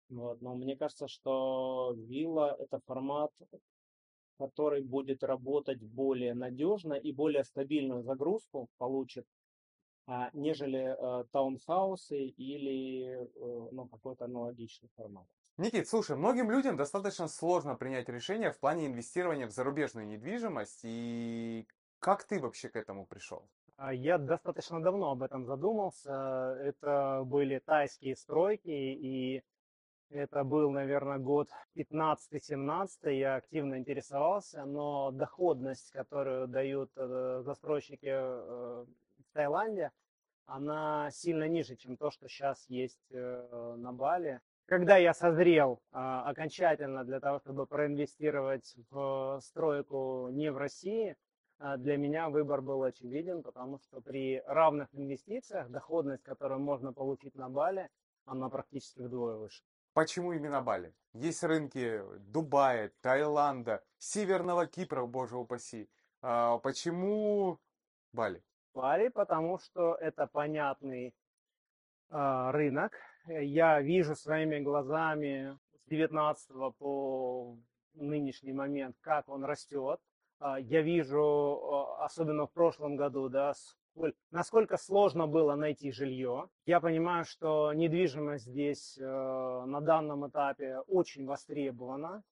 Вот. 0.08 0.42
Но 0.42 0.54
мне 0.56 0.76
кажется, 0.76 1.06
что 1.06 1.94
вилла– 1.96 2.56
это 2.58 2.80
формат, 2.80 3.30
который 4.38 4.82
будет 4.82 5.22
работать 5.22 5.80
более 5.82 6.34
надежно 6.34 6.94
и 6.94 7.12
более 7.12 7.44
стабильную 7.44 8.02
загрузку 8.02 8.68
получит, 8.78 9.26
нежели 10.32 10.96
э, 10.96 11.24
таунхаусы 11.32 12.18
или 12.18 13.14
э, 13.14 13.68
ну, 13.72 13.86
какой-то 13.88 14.24
аналогичный 14.24 14.88
формат. 14.96 15.26
Никит, 15.58 15.88
слушай, 15.88 16.16
многим 16.16 16.50
людям 16.50 16.76
достаточно 16.76 17.28
сложно 17.28 17.74
принять 17.74 18.08
решение 18.08 18.52
в 18.52 18.58
плане 18.58 18.86
инвестирования 18.86 19.46
в 19.46 19.50
зарубежную 19.50 20.06
недвижимость. 20.06 20.80
И 20.84 21.66
как 21.98 22.24
ты 22.24 22.40
вообще 22.40 22.68
к 22.68 22.76
этому 22.76 23.06
пришел? 23.06 23.48
А, 23.76 23.92
Я 23.92 24.18
достаточно 24.18 24.80
давно 24.80 25.10
об 25.10 25.22
этом 25.22 25.44
задумался. 25.44 26.56
Это 26.62 27.22
были 27.26 27.58
тайские 27.58 28.16
стройки, 28.16 28.70
и 28.70 29.42
это 30.10 30.42
был, 30.42 30.70
наверное, 30.70 31.18
год 31.18 31.50
15-17. 31.76 33.12
Я 33.12 33.34
активно 33.36 33.78
интересовался, 33.78 34.64
но 34.64 35.10
доходность, 35.10 35.90
которую 35.90 36.48
дают 36.48 36.90
э, 36.96 37.42
застройщики 37.44 38.86
Таиланде, 39.38 39.92
она 40.46 41.10
сильно 41.12 41.46
ниже, 41.46 41.76
чем 41.76 41.96
то, 41.96 42.10
что 42.10 42.28
сейчас 42.28 42.64
есть 42.68 43.06
э, 43.12 43.74
на 43.78 43.92
Бали. 43.92 44.40
Когда 44.66 44.96
я 44.96 45.14
созрел 45.14 45.80
а, 45.92 46.28
окончательно 46.28 47.04
для 47.04 47.20
того, 47.20 47.38
чтобы 47.38 47.66
проинвестировать 47.66 48.74
в 48.90 49.38
стройку 49.40 50.28
не 50.32 50.50
в 50.50 50.58
России, 50.58 51.16
а, 51.58 51.76
для 51.76 51.96
меня 51.96 52.28
выбор 52.30 52.62
был 52.62 52.82
очевиден, 52.82 53.44
потому 53.44 53.78
что 53.78 54.00
при 54.00 54.42
равных 54.44 54.88
инвестициях 54.92 55.70
доходность, 55.70 56.24
которую 56.24 56.58
можно 56.58 56.92
получить 56.92 57.36
на 57.36 57.48
Бали, 57.48 57.88
она 58.24 58.48
практически 58.48 59.02
вдвое 59.02 59.36
выше. 59.36 59.62
Почему 59.92 60.32
именно 60.32 60.60
Бали? 60.62 60.92
Есть 61.12 61.44
рынки 61.44 62.02
Дубая, 62.18 62.90
Таиланда, 63.02 63.84
Северного 63.98 64.66
Кипра, 64.66 65.06
боже 65.06 65.36
упаси. 65.36 65.88
А 66.22 66.58
Почему 66.58 67.58
Бали? 68.12 68.42
Бали, 68.74 69.08
потому 69.08 69.58
что 69.58 69.94
это 69.94 70.26
понятный 70.26 71.14
а, 72.10 72.52
рынок. 72.52 72.92
Я 73.26 73.80
вижу 73.80 74.14
своими 74.14 74.60
глазами 74.60 75.58
с 75.84 75.88
19 75.90 76.76
по 76.78 77.56
нынешний 77.94 78.52
момент, 78.52 78.96
как 79.00 79.28
он 79.28 79.44
растет. 79.44 80.00
А, 80.38 80.58
Я 80.60 80.82
вижу, 80.82 81.20
а, 81.20 82.04
особенно 82.04 82.46
в 82.46 82.52
прошлом 82.52 82.96
году, 82.96 83.28
да, 83.28 83.52
сколь- 83.54 84.14
насколько 84.30 84.76
сложно 84.76 85.26
было 85.26 85.54
найти 85.56 85.90
жилье. 85.90 86.48
Я 86.66 86.80
понимаю, 86.80 87.24
что 87.24 87.72
недвижимость 87.72 88.44
здесь 88.44 88.96
э, 88.98 89.04
на 89.04 89.80
данном 89.80 90.28
этапе 90.28 90.78
очень 90.86 91.26
востребована. 91.26 92.22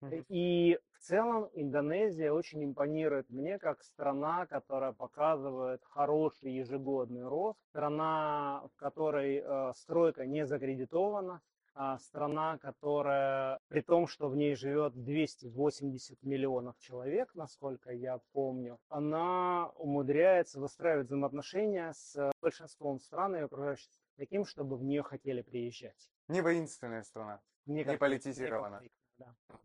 Мгм. 0.00 0.24
И 0.28 0.78
в 0.98 1.04
целом 1.04 1.48
Индонезия 1.54 2.32
очень 2.32 2.64
импонирует 2.64 3.30
мне 3.30 3.58
как 3.58 3.82
страна, 3.82 4.46
которая 4.46 4.92
показывает 4.92 5.80
хороший 5.84 6.52
ежегодный 6.52 7.26
рост, 7.26 7.58
страна, 7.70 8.64
в 8.74 8.76
которой 8.76 9.36
э, 9.36 9.72
стройка 9.76 10.26
не 10.26 10.44
закредитована, 10.44 11.40
а 11.74 11.98
страна, 11.98 12.58
которая, 12.58 13.60
при 13.68 13.80
том, 13.80 14.08
что 14.08 14.28
в 14.28 14.34
ней 14.34 14.56
живет 14.56 15.00
280 15.04 16.20
миллионов 16.24 16.76
человек, 16.80 17.32
насколько 17.34 17.92
я 17.92 18.18
помню, 18.32 18.80
она 18.88 19.70
умудряется 19.76 20.58
выстраивать 20.58 21.06
взаимоотношения 21.06 21.92
с 21.92 22.32
большинством 22.42 22.98
стран 22.98 23.36
и 23.36 23.40
окружающих 23.40 23.92
таким, 24.16 24.44
чтобы 24.44 24.76
в 24.76 24.82
нее 24.82 25.04
хотели 25.04 25.42
приезжать. 25.42 26.10
Не 26.26 26.40
воинственная 26.40 27.04
страна. 27.04 27.40
Не, 27.66 27.84
Не 27.84 27.96
политизирована. 27.96 28.82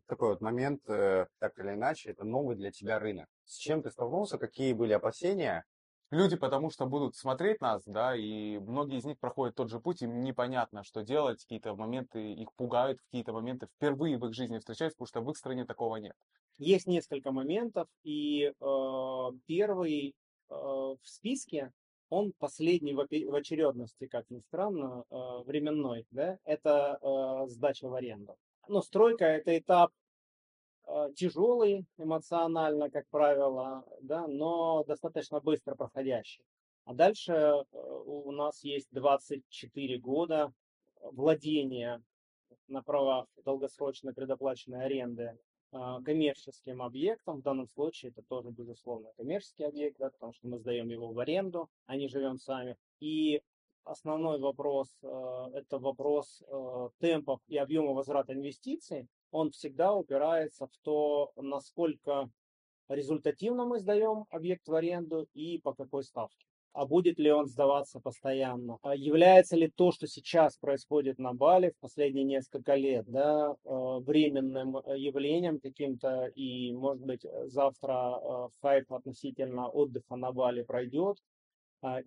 Такой 0.07 0.29
вот 0.29 0.41
момент, 0.41 0.81
э, 0.89 1.27
так 1.39 1.57
или 1.59 1.69
иначе, 1.69 2.11
это 2.11 2.23
новый 2.23 2.55
для 2.55 2.71
тебя 2.71 2.99
рынок. 2.99 3.27
С 3.45 3.57
чем 3.57 3.81
ты 3.81 3.89
столкнулся, 3.91 4.37
какие 4.37 4.73
были 4.73 4.93
опасения? 4.93 5.63
Люди 6.13 6.35
потому 6.35 6.69
что 6.69 6.85
будут 6.85 7.15
смотреть 7.15 7.59
нас, 7.59 7.81
да, 7.87 8.15
и 8.15 8.59
многие 8.59 8.99
из 8.99 9.05
них 9.05 9.17
проходят 9.17 9.55
тот 9.55 9.71
же 9.71 9.79
путь, 9.79 10.03
им 10.03 10.21
непонятно, 10.21 10.83
что 10.83 11.01
делать, 11.01 11.41
какие-то 11.41 11.75
моменты 11.75 12.33
их 12.33 12.53
пугают, 12.55 12.99
какие-то 13.01 13.33
моменты 13.33 13.65
впервые 13.75 14.19
в 14.19 14.25
их 14.27 14.33
жизни 14.35 14.59
встречаются, 14.59 14.95
потому 14.95 15.07
что 15.07 15.21
в 15.21 15.31
их 15.31 15.37
стране 15.37 15.65
такого 15.65 15.95
нет. 15.95 16.13
Есть 16.59 16.85
несколько 16.85 17.31
моментов, 17.31 17.87
и 18.03 18.43
э, 18.43 19.31
первый 19.47 20.09
э, 20.09 20.53
в 20.53 20.99
списке, 21.01 21.71
он 22.09 22.31
последний 22.37 22.93
в, 22.93 22.99
очередности, 23.35 24.05
как 24.05 24.29
ни 24.29 24.39
странно, 24.41 25.05
э, 25.09 25.15
временной, 25.47 26.05
да, 26.11 26.37
это 26.43 26.99
э, 27.01 27.47
сдача 27.49 27.89
в 27.89 27.95
аренду. 27.95 28.35
Ну, 28.67 28.81
стройка 28.81 29.25
это 29.25 29.57
этап 29.57 29.91
э, 30.87 31.09
тяжелый 31.15 31.85
эмоционально, 31.97 32.89
как 32.89 33.07
правило, 33.09 33.85
да, 34.01 34.27
но 34.27 34.83
достаточно 34.85 35.39
быстро 35.41 35.75
проходящий. 35.75 36.43
А 36.85 36.93
дальше 36.93 37.33
э, 37.33 37.63
у 37.73 38.31
нас 38.31 38.63
есть 38.63 38.87
24 38.91 39.97
года 39.99 40.53
владения 41.01 42.01
на 42.67 42.81
правах 42.81 43.27
долгосрочной 43.43 44.13
предоплаченной 44.13 44.85
аренды 44.85 45.37
а, 45.71 46.01
коммерческим 46.01 46.81
объектом. 46.81 47.39
В 47.39 47.41
данном 47.41 47.67
случае 47.67 48.11
это 48.11 48.21
тоже, 48.21 48.49
безусловно, 48.49 49.11
коммерческий 49.17 49.63
объект, 49.63 49.97
да, 49.99 50.09
потому 50.11 50.33
что 50.33 50.47
мы 50.47 50.59
сдаем 50.59 50.89
его 50.89 51.11
в 51.11 51.19
аренду, 51.19 51.69
а 51.87 51.95
не 51.95 52.07
живем 52.07 52.37
сами. 52.37 52.77
И 52.99 53.41
основной 53.85 54.39
вопрос 54.39 54.89
э, 55.03 55.07
это 55.53 55.79
вопрос 55.79 56.41
э, 56.47 56.89
темпов 56.99 57.39
и 57.47 57.57
объема 57.57 57.93
возврата 57.93 58.33
инвестиций. 58.33 59.07
Он 59.31 59.51
всегда 59.51 59.93
упирается 59.93 60.67
в 60.67 60.77
то, 60.83 61.31
насколько 61.35 62.29
результативно 62.89 63.65
мы 63.65 63.79
сдаем 63.79 64.25
объект 64.29 64.67
в 64.67 64.73
аренду 64.73 65.27
и 65.33 65.59
по 65.59 65.73
какой 65.73 66.03
ставке. 66.03 66.45
А 66.73 66.87
будет 66.87 67.19
ли 67.19 67.31
он 67.31 67.45
сдаваться 67.45 67.99
постоянно? 67.99 68.79
А 68.81 68.95
Является 68.95 69.55
ли 69.55 69.67
то, 69.69 69.91
что 69.91 70.07
сейчас 70.07 70.57
происходит 70.57 71.19
на 71.19 71.33
Бали 71.33 71.69
в 71.69 71.79
последние 71.79 72.25
несколько 72.25 72.73
лет, 72.73 73.05
да, 73.07 73.51
э, 73.51 73.69
временным 73.99 74.77
явлением 74.95 75.59
каким-то, 75.59 76.25
и, 76.35 76.73
может 76.73 77.03
быть, 77.05 77.25
завтра 77.45 78.49
хайп 78.61 78.91
относительно 78.91 79.69
отдыха 79.69 80.15
на 80.15 80.31
Бали 80.31 80.63
пройдет, 80.63 81.17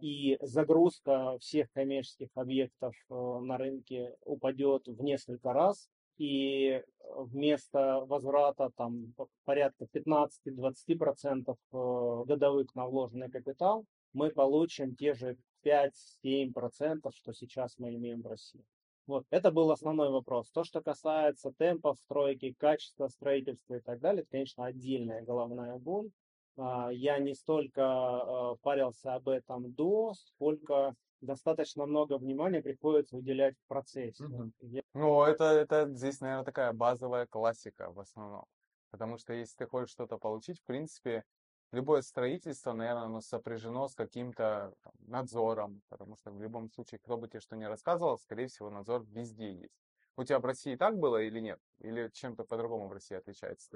и 0.00 0.38
загрузка 0.40 1.38
всех 1.40 1.71
коммерческих 1.73 2.28
объектов 2.35 2.95
э, 3.11 3.14
на 3.14 3.59
рынке 3.59 4.16
упадет 4.25 4.87
в 4.87 5.02
несколько 5.02 5.52
раз, 5.52 5.88
и 6.18 6.68
э, 6.68 6.83
вместо 7.00 8.00
возврата 8.06 8.71
там 8.76 9.14
порядка 9.45 9.87
15-20% 9.92 11.54
э, 11.54 12.25
годовых 12.26 12.75
на 12.75 12.87
вложенный 12.87 13.30
капитал, 13.30 13.85
мы 14.12 14.30
получим 14.30 14.97
те 14.97 15.14
же 15.14 15.37
5-7%, 15.64 17.11
что 17.14 17.33
сейчас 17.33 17.78
мы 17.78 17.95
имеем 17.95 18.23
в 18.23 18.26
России. 18.26 18.64
Вот, 19.06 19.25
это 19.30 19.52
был 19.52 19.71
основной 19.71 20.11
вопрос. 20.11 20.50
То, 20.50 20.64
что 20.64 20.80
касается 20.80 21.52
темпов 21.52 21.99
стройки, 21.99 22.54
качества 22.59 23.09
строительства 23.09 23.75
и 23.75 23.80
так 23.80 24.00
далее, 24.00 24.23
это, 24.23 24.30
конечно, 24.30 24.64
отдельная 24.64 25.23
головная 25.23 25.76
боль. 25.76 26.11
А, 26.57 26.91
Я 26.93 27.19
не 27.19 27.35
столько 27.35 27.83
э, 27.83 28.57
парился 28.63 29.15
об 29.15 29.29
этом 29.29 29.73
до, 29.73 30.15
сколько 30.15 30.95
достаточно 31.21 31.87
много 31.87 32.19
внимания 32.19 32.63
приходится 32.63 33.17
уделять 33.17 33.57
в 33.59 33.67
процессе. 33.69 34.25
Мгм. 34.25 34.53
Я- 34.61 34.83
Ну, 34.95 35.23
это, 35.25 35.45
это 35.45 35.89
здесь, 35.93 36.21
наверное, 36.21 36.45
такая 36.45 36.73
базовая 36.73 37.27
классика 37.27 37.91
в 37.93 38.01
основном. 38.01 38.45
Потому 38.91 39.19
что 39.19 39.33
если 39.35 39.57
ты 39.57 39.67
хочешь 39.67 39.91
что-то 39.91 40.17
получить, 40.19 40.61
в 40.61 40.65
принципе, 40.65 41.25
любое 41.73 42.01
строительство, 42.03 42.73
наверное, 42.73 43.05
оно 43.05 43.21
сопряжено 43.21 43.89
с 43.89 43.95
каким-то 43.95 44.75
надзором. 45.01 45.83
Потому 45.89 46.17
что 46.17 46.33
в 46.33 46.41
любом 46.41 46.71
случае, 46.71 47.01
кто 47.01 47.19
бы 47.19 47.29
тебе 47.29 47.41
что 47.41 47.57
ни 47.57 47.65
рассказывал, 47.65 48.19
скорее 48.19 48.47
всего, 48.49 48.71
надзор 48.71 49.05
везде 49.07 49.53
есть. 49.53 49.86
У 50.19 50.25
тебя 50.25 50.39
в 50.39 50.45
России 50.47 50.77
так 50.77 50.99
было 50.99 51.23
или 51.23 51.41
нет? 51.41 51.61
Или 51.81 52.09
чем-то 52.13 52.45
по-другому 52.45 52.89
в 52.89 52.93
России 52.93 53.17
отличается? 53.17 53.69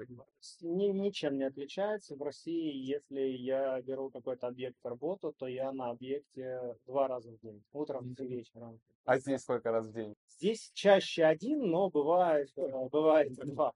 ни- 0.61 0.87
ничем 0.87 1.37
не 1.37 1.43
отличается. 1.43 2.15
В 2.15 2.23
России, 2.23 2.73
если 2.75 3.19
я 3.21 3.79
беру 3.81 4.09
какой-то 4.09 4.47
объект 4.47 4.77
в 4.83 4.87
работу, 4.87 5.33
то 5.37 5.45
я 5.47 5.71
на 5.71 5.91
объекте 5.91 6.75
два 6.87 7.07
раза 7.07 7.31
в 7.31 7.39
день, 7.41 7.63
утром 7.73 8.15
и 8.17 8.25
вечером. 8.25 8.79
А 9.05 9.19
здесь 9.19 9.41
сколько 9.41 9.71
раз 9.71 9.87
в 9.87 9.93
день? 9.93 10.15
Здесь 10.27 10.71
чаще 10.73 11.25
один, 11.25 11.69
но 11.69 11.89
бывает, 11.89 12.51
э, 12.55 12.61
бывает 12.91 13.33
два. 13.35 13.73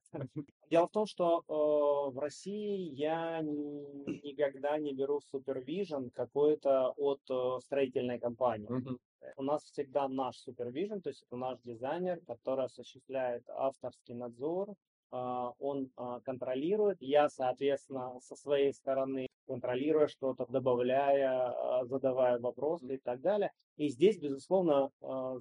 Дело 0.69 0.87
в 0.87 0.91
том, 0.91 1.05
что 1.05 1.39
э, 1.47 2.11
в 2.11 2.19
России 2.19 2.91
я 2.95 3.41
ни- 3.41 4.27
никогда 4.27 4.77
не 4.79 4.93
беру 4.93 5.21
супервижен 5.21 6.09
какой-то 6.09 6.93
от 6.97 7.21
э, 7.29 7.59
строительной 7.61 8.19
компании. 8.19 8.67
Мгм. 8.69 8.99
У 9.37 9.43
нас 9.43 9.63
всегда 9.63 10.07
наш 10.07 10.37
супервижен, 10.37 11.01
то 11.01 11.09
есть 11.09 11.23
это 11.23 11.35
наш 11.35 11.59
дизайнер, 11.63 12.21
который 12.25 12.65
осуществляет 12.65 13.43
авторский 13.49 14.13
надзор 14.13 14.75
а, 15.11 15.53
он 15.59 15.91
а, 15.95 16.19
контролирует, 16.21 16.97
я, 17.01 17.29
соответственно, 17.29 18.19
со 18.21 18.35
своей 18.35 18.73
стороны 18.73 19.27
контролируя 19.47 20.07
что-то, 20.07 20.45
добавляя, 20.49 21.53
а, 21.79 21.85
задавая 21.85 22.39
вопросы 22.39 22.95
и 22.95 22.97
так 22.97 23.21
далее. 23.21 23.51
И 23.77 23.87
здесь, 23.87 24.17
безусловно, 24.17 24.91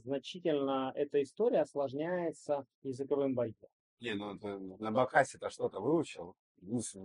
значительно 0.04 0.92
эта 0.94 1.22
история 1.22 1.62
осложняется 1.62 2.66
языковым 2.82 3.34
барьером. 3.34 3.70
Не, 4.00 4.14
ну 4.14 4.38
на 4.78 4.90
Бахасе-то 4.90 5.50
что-то 5.50 5.80
выучил? 5.80 6.36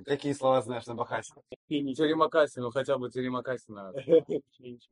Какие 0.05 0.33
слова 0.33 0.61
знаешь 0.61 0.85
на 0.87 0.95
Бахасе? 0.95 1.33
Теремакаси, 1.67 2.59
ну 2.59 2.71
хотя 2.71 2.97
бы 2.97 3.09
Теремакаси 3.09 3.71
надо. 3.71 4.01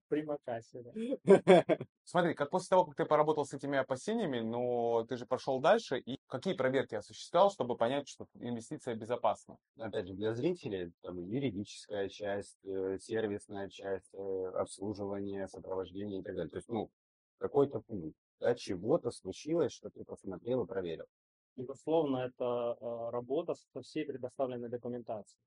Примакаси, 0.10 0.84
Смотри, 2.04 2.34
как 2.34 2.50
после 2.50 2.70
того, 2.70 2.86
как 2.86 2.96
ты 2.96 3.06
поработал 3.06 3.46
с 3.46 3.54
этими 3.54 3.78
опасениями, 3.78 4.40
но 4.40 5.06
ты 5.08 5.18
же 5.18 5.26
пошел 5.26 5.60
дальше, 5.60 5.98
и 6.00 6.20
какие 6.28 6.54
проверки 6.54 6.96
осуществлял, 6.96 7.52
чтобы 7.52 7.76
понять, 7.76 8.08
что 8.08 8.28
инвестиция 8.36 8.96
безопасна? 8.96 9.58
Опять 9.78 10.08
же, 10.08 10.14
для 10.14 10.34
зрителей 10.34 10.92
там 11.02 11.20
юридическая 11.20 12.10
часть, 12.10 12.58
э, 12.64 12.98
сервисная 13.00 13.70
часть, 13.70 14.14
э, 14.14 14.52
обслуживание, 14.56 15.48
сопровождение 15.48 16.22
и 16.22 16.24
так 16.24 16.36
далее. 16.36 16.50
То 16.50 16.58
есть, 16.58 16.70
ну, 16.70 16.90
какой-то 17.38 17.82
пункт, 17.82 18.18
да, 18.40 18.56
чего-то 18.56 19.12
случилось, 19.12 19.72
что 19.72 19.90
ты 19.90 20.04
посмотрел 20.04 20.64
и 20.64 20.68
проверил. 20.68 21.06
Безусловно, 21.58 22.18
это 22.20 22.78
э, 22.80 23.10
работа 23.12 23.56
со 23.74 23.82
всей 23.82 24.06
предоставленной 24.06 24.70
документацией. 24.70 25.42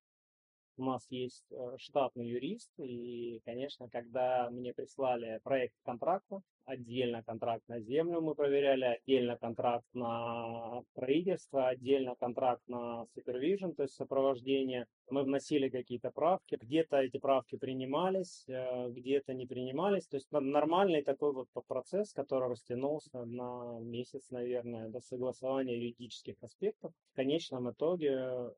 У 0.80 0.82
нас 0.82 1.06
есть 1.10 1.44
э, 1.52 1.76
штатный 1.76 2.26
юрист, 2.26 2.70
и, 2.78 3.42
конечно, 3.44 3.90
когда 3.90 4.48
мне 4.48 4.72
прислали 4.72 5.38
проект 5.44 5.74
контракта, 5.84 6.40
отдельно 6.64 7.22
контракт 7.22 7.68
на 7.68 7.80
землю 7.80 8.22
мы 8.22 8.34
проверяли, 8.34 8.84
отдельно 8.84 9.36
контракт 9.36 9.84
на 9.92 10.80
строительство, 10.92 11.68
отдельно 11.68 12.14
контракт 12.14 12.62
на 12.66 13.04
супервижн, 13.12 13.72
то 13.72 13.82
есть 13.82 13.94
сопровождение. 13.94 14.86
Мы 15.10 15.22
вносили 15.22 15.68
какие-то 15.68 16.10
правки, 16.10 16.56
где-то 16.58 16.96
эти 16.96 17.18
правки 17.18 17.56
принимались, 17.56 18.44
э, 18.48 18.88
где-то 18.88 19.34
не 19.34 19.44
принимались. 19.44 20.06
То 20.06 20.16
есть 20.16 20.28
нормальный 20.32 21.02
такой 21.02 21.34
вот 21.34 21.48
процесс, 21.68 22.14
который 22.14 22.48
растянулся 22.48 23.22
на 23.26 23.80
месяц, 23.80 24.30
наверное, 24.30 24.88
до 24.88 25.00
согласования 25.02 25.76
юридических 25.76 26.36
аспектов. 26.40 26.94
В 27.12 27.16
конечном 27.16 27.70
итоге 27.70 28.14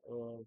э, 0.07 0.43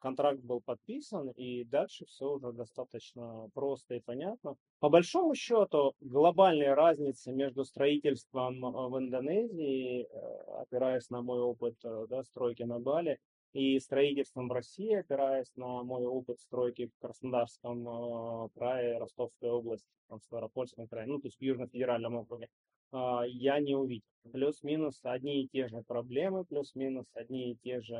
контракт 0.00 0.40
был 0.40 0.60
подписан, 0.60 1.30
и 1.30 1.64
дальше 1.64 2.06
все 2.06 2.32
уже 2.32 2.52
достаточно 2.52 3.48
просто 3.54 3.94
и 3.94 4.00
понятно. 4.00 4.56
По 4.80 4.88
большому 4.88 5.34
счету, 5.34 5.94
глобальной 6.00 6.74
разницы 6.74 7.32
между 7.32 7.64
строительством 7.64 8.64
э, 8.64 8.88
в 8.88 8.98
Индонезии, 8.98 10.02
э, 10.02 10.60
опираясь 10.62 11.08
на 11.10 11.22
мой 11.22 11.40
опыт 11.40 11.76
э, 11.84 12.06
да, 12.08 12.24
стройки 12.24 12.64
на 12.64 12.80
Бали, 12.80 13.18
и 13.52 13.78
строительством 13.80 14.48
в 14.48 14.52
России, 14.52 14.94
опираясь 14.94 15.52
на 15.56 15.82
мой 15.82 16.06
опыт 16.06 16.40
стройки 16.40 16.86
в 16.86 16.98
Краснодарском 17.00 18.48
крае, 18.50 18.98
Ростовской 18.98 19.50
области, 19.50 19.88
там, 20.08 20.20
Ставропольском 20.20 20.86
крае, 20.86 21.08
ну, 21.08 21.18
то 21.18 21.26
есть 21.26 21.38
в 21.38 21.42
Южно-Федеральном 21.42 22.14
округе, 22.14 22.48
я 22.92 23.60
не 23.60 23.74
увидел. 23.74 24.04
Плюс-минус 24.32 25.00
одни 25.02 25.44
и 25.44 25.48
те 25.48 25.68
же 25.68 25.82
проблемы, 25.86 26.44
плюс-минус 26.44 27.06
одни 27.14 27.52
и 27.52 27.56
те 27.56 27.80
же 27.80 27.94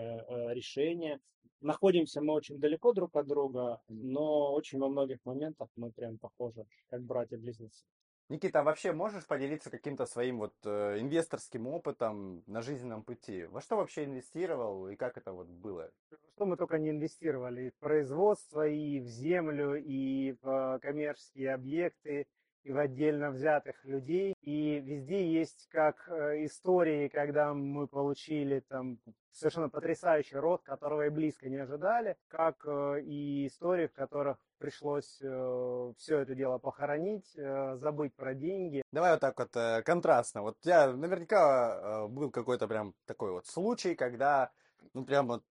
решения. 0.54 1.18
Находимся 1.60 2.22
мы 2.22 2.32
очень 2.32 2.58
далеко 2.58 2.92
друг 2.92 3.14
от 3.16 3.26
друга, 3.26 3.80
но 3.88 4.52
очень 4.52 4.78
во 4.78 4.88
многих 4.88 5.18
моментах 5.24 5.68
мы 5.76 5.90
прям 5.92 6.18
похожи, 6.18 6.64
как 6.88 7.02
братья-близнецы. 7.02 7.84
Никита, 8.30 8.60
а 8.60 8.62
вообще 8.62 8.92
можешь 8.92 9.26
поделиться 9.26 9.70
каким-то 9.70 10.06
своим 10.06 10.38
вот 10.38 10.54
э, 10.64 11.00
инвесторским 11.00 11.66
опытом 11.66 12.44
на 12.46 12.62
жизненном 12.62 13.02
пути? 13.02 13.44
Во 13.46 13.60
что 13.60 13.76
вообще 13.76 14.04
инвестировал 14.04 14.88
и 14.88 14.94
как 14.94 15.18
это 15.18 15.32
вот 15.32 15.48
было? 15.48 15.90
Что 16.36 16.46
мы 16.46 16.56
только 16.56 16.78
не 16.78 16.90
инвестировали? 16.90 17.70
В 17.70 17.78
производство, 17.80 18.66
и 18.66 19.00
в 19.00 19.06
землю, 19.08 19.74
и 19.74 20.36
в 20.42 20.78
коммерческие 20.80 21.52
объекты, 21.52 22.28
и 22.62 22.72
в 22.72 22.78
отдельно 22.78 23.30
взятых 23.30 23.84
людей. 23.84 24.34
И 24.42 24.80
везде 24.80 25.30
есть 25.30 25.68
как 25.70 26.08
э, 26.08 26.44
истории, 26.44 27.08
когда 27.08 27.54
мы 27.54 27.86
получили 27.86 28.60
там 28.60 28.98
совершенно 29.32 29.68
потрясающий 29.68 30.36
род, 30.36 30.62
которого 30.62 31.06
и 31.06 31.10
близко 31.10 31.48
не 31.48 31.56
ожидали, 31.56 32.16
как 32.28 32.64
э, 32.66 33.00
и 33.02 33.46
истории, 33.46 33.86
в 33.86 33.92
которых 33.92 34.38
пришлось 34.58 35.18
э, 35.22 35.92
все 35.96 36.18
это 36.18 36.34
дело 36.34 36.58
похоронить, 36.58 37.32
забыть 37.34 38.14
про 38.14 38.34
деньги. 38.34 38.82
Давай 38.92 39.12
вот 39.12 39.20
так 39.20 39.38
вот 39.38 39.84
контрастно. 39.84 40.42
Вот 40.42 40.60
тебя 40.60 40.92
наверняка 40.92 42.08
был 42.08 42.30
какой-то 42.30 42.68
прям 42.68 42.94
такой 43.06 43.32
вот 43.32 43.46
случай, 43.46 43.94
когда 43.94 44.50
ну 44.94 45.04
прям 45.04 45.28
вот 45.28 45.44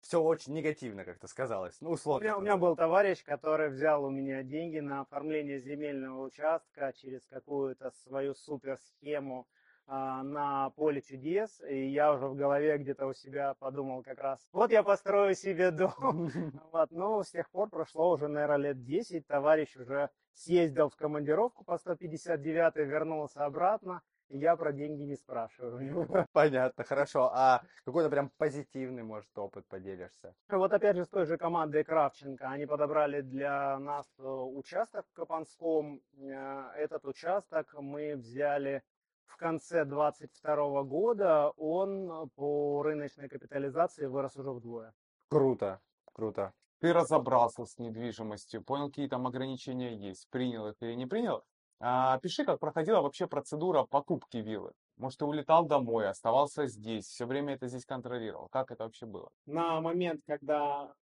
все 0.00 0.22
очень 0.22 0.54
негативно 0.54 1.04
как-то 1.04 1.26
сказалось. 1.26 1.80
Ну, 1.80 1.90
условно. 1.90 2.20
У 2.20 2.22
меня, 2.22 2.38
у 2.38 2.40
меня 2.40 2.56
был 2.56 2.76
товарищ, 2.76 3.22
который 3.24 3.68
взял 3.68 4.04
у 4.04 4.10
меня 4.10 4.42
деньги 4.42 4.78
на 4.78 5.00
оформление 5.00 5.58
земельного 5.58 6.24
участка 6.24 6.92
через 6.96 7.26
какую-то 7.26 7.90
свою 8.02 8.34
суперсхему 8.34 9.46
а, 9.86 10.22
на 10.22 10.70
поле 10.70 11.00
чудес. 11.00 11.60
И 11.68 11.88
я 11.88 12.12
уже 12.12 12.26
в 12.26 12.36
голове 12.36 12.78
где-то 12.78 13.06
у 13.06 13.12
себя 13.12 13.54
подумал 13.54 14.02
как 14.02 14.20
раз, 14.20 14.46
вот 14.52 14.70
я 14.70 14.82
построю 14.82 15.34
себе 15.34 15.70
дом. 15.70 16.30
Вот, 16.72 16.90
ну, 16.90 17.22
с 17.22 17.30
тех 17.30 17.50
пор 17.50 17.70
прошло 17.70 18.10
уже, 18.10 18.28
наверное, 18.28 18.68
лет 18.68 18.84
10. 18.84 19.26
Товарищ 19.26 19.76
уже 19.76 20.10
съездил 20.34 20.88
в 20.88 20.96
командировку 20.96 21.64
по 21.64 21.78
159 21.78 22.76
вернулся 22.76 23.44
обратно 23.44 24.02
я 24.30 24.56
про 24.56 24.72
деньги 24.72 25.02
не 25.02 25.16
спрашиваю. 25.16 26.06
Понятно, 26.32 26.84
хорошо. 26.84 27.30
А 27.32 27.62
какой-то 27.84 28.10
прям 28.10 28.30
позитивный, 28.36 29.02
может, 29.02 29.36
опыт 29.38 29.66
поделишься? 29.68 30.34
Вот 30.48 30.72
опять 30.72 30.96
же 30.96 31.04
с 31.04 31.08
той 31.08 31.26
же 31.26 31.36
командой 31.36 31.84
Кравченко. 31.84 32.48
Они 32.48 32.66
подобрали 32.66 33.20
для 33.20 33.78
нас 33.78 34.06
э, 34.18 34.22
участок 34.22 35.06
в 35.08 35.12
Капанском. 35.14 36.00
Э, 36.18 36.70
этот 36.76 37.04
участок 37.04 37.74
мы 37.74 38.16
взяли 38.16 38.82
в 39.26 39.36
конце 39.36 39.84
2022 39.84 40.82
года. 40.84 41.50
Он 41.56 42.28
по 42.36 42.82
рыночной 42.82 43.28
капитализации 43.28 44.06
вырос 44.06 44.36
уже 44.36 44.50
вдвое. 44.50 44.92
Круто, 45.28 45.80
круто. 46.12 46.52
Ты 46.80 46.92
разобрался 46.92 47.64
с 47.64 47.78
недвижимостью, 47.78 48.62
понял, 48.62 48.88
какие 48.88 49.08
там 49.08 49.26
ограничения 49.26 49.96
есть, 49.96 50.28
принял 50.30 50.68
их 50.68 50.76
или 50.80 50.94
не 50.94 51.06
принял, 51.06 51.42
а, 51.80 52.18
пиши, 52.18 52.44
как 52.44 52.58
проходила 52.58 53.00
вообще 53.00 53.26
процедура 53.26 53.84
покупки 53.84 54.38
виллы. 54.38 54.72
Может, 54.96 55.20
ты 55.20 55.24
улетал 55.24 55.66
домой, 55.66 56.08
оставался 56.08 56.66
здесь, 56.66 57.06
все 57.06 57.26
время 57.26 57.54
это 57.54 57.68
здесь 57.68 57.84
контролировал. 57.84 58.48
Как 58.48 58.72
это 58.72 58.84
вообще 58.84 59.06
было? 59.06 59.30
На 59.46 59.80
момент, 59.80 60.22
когда 60.26 60.92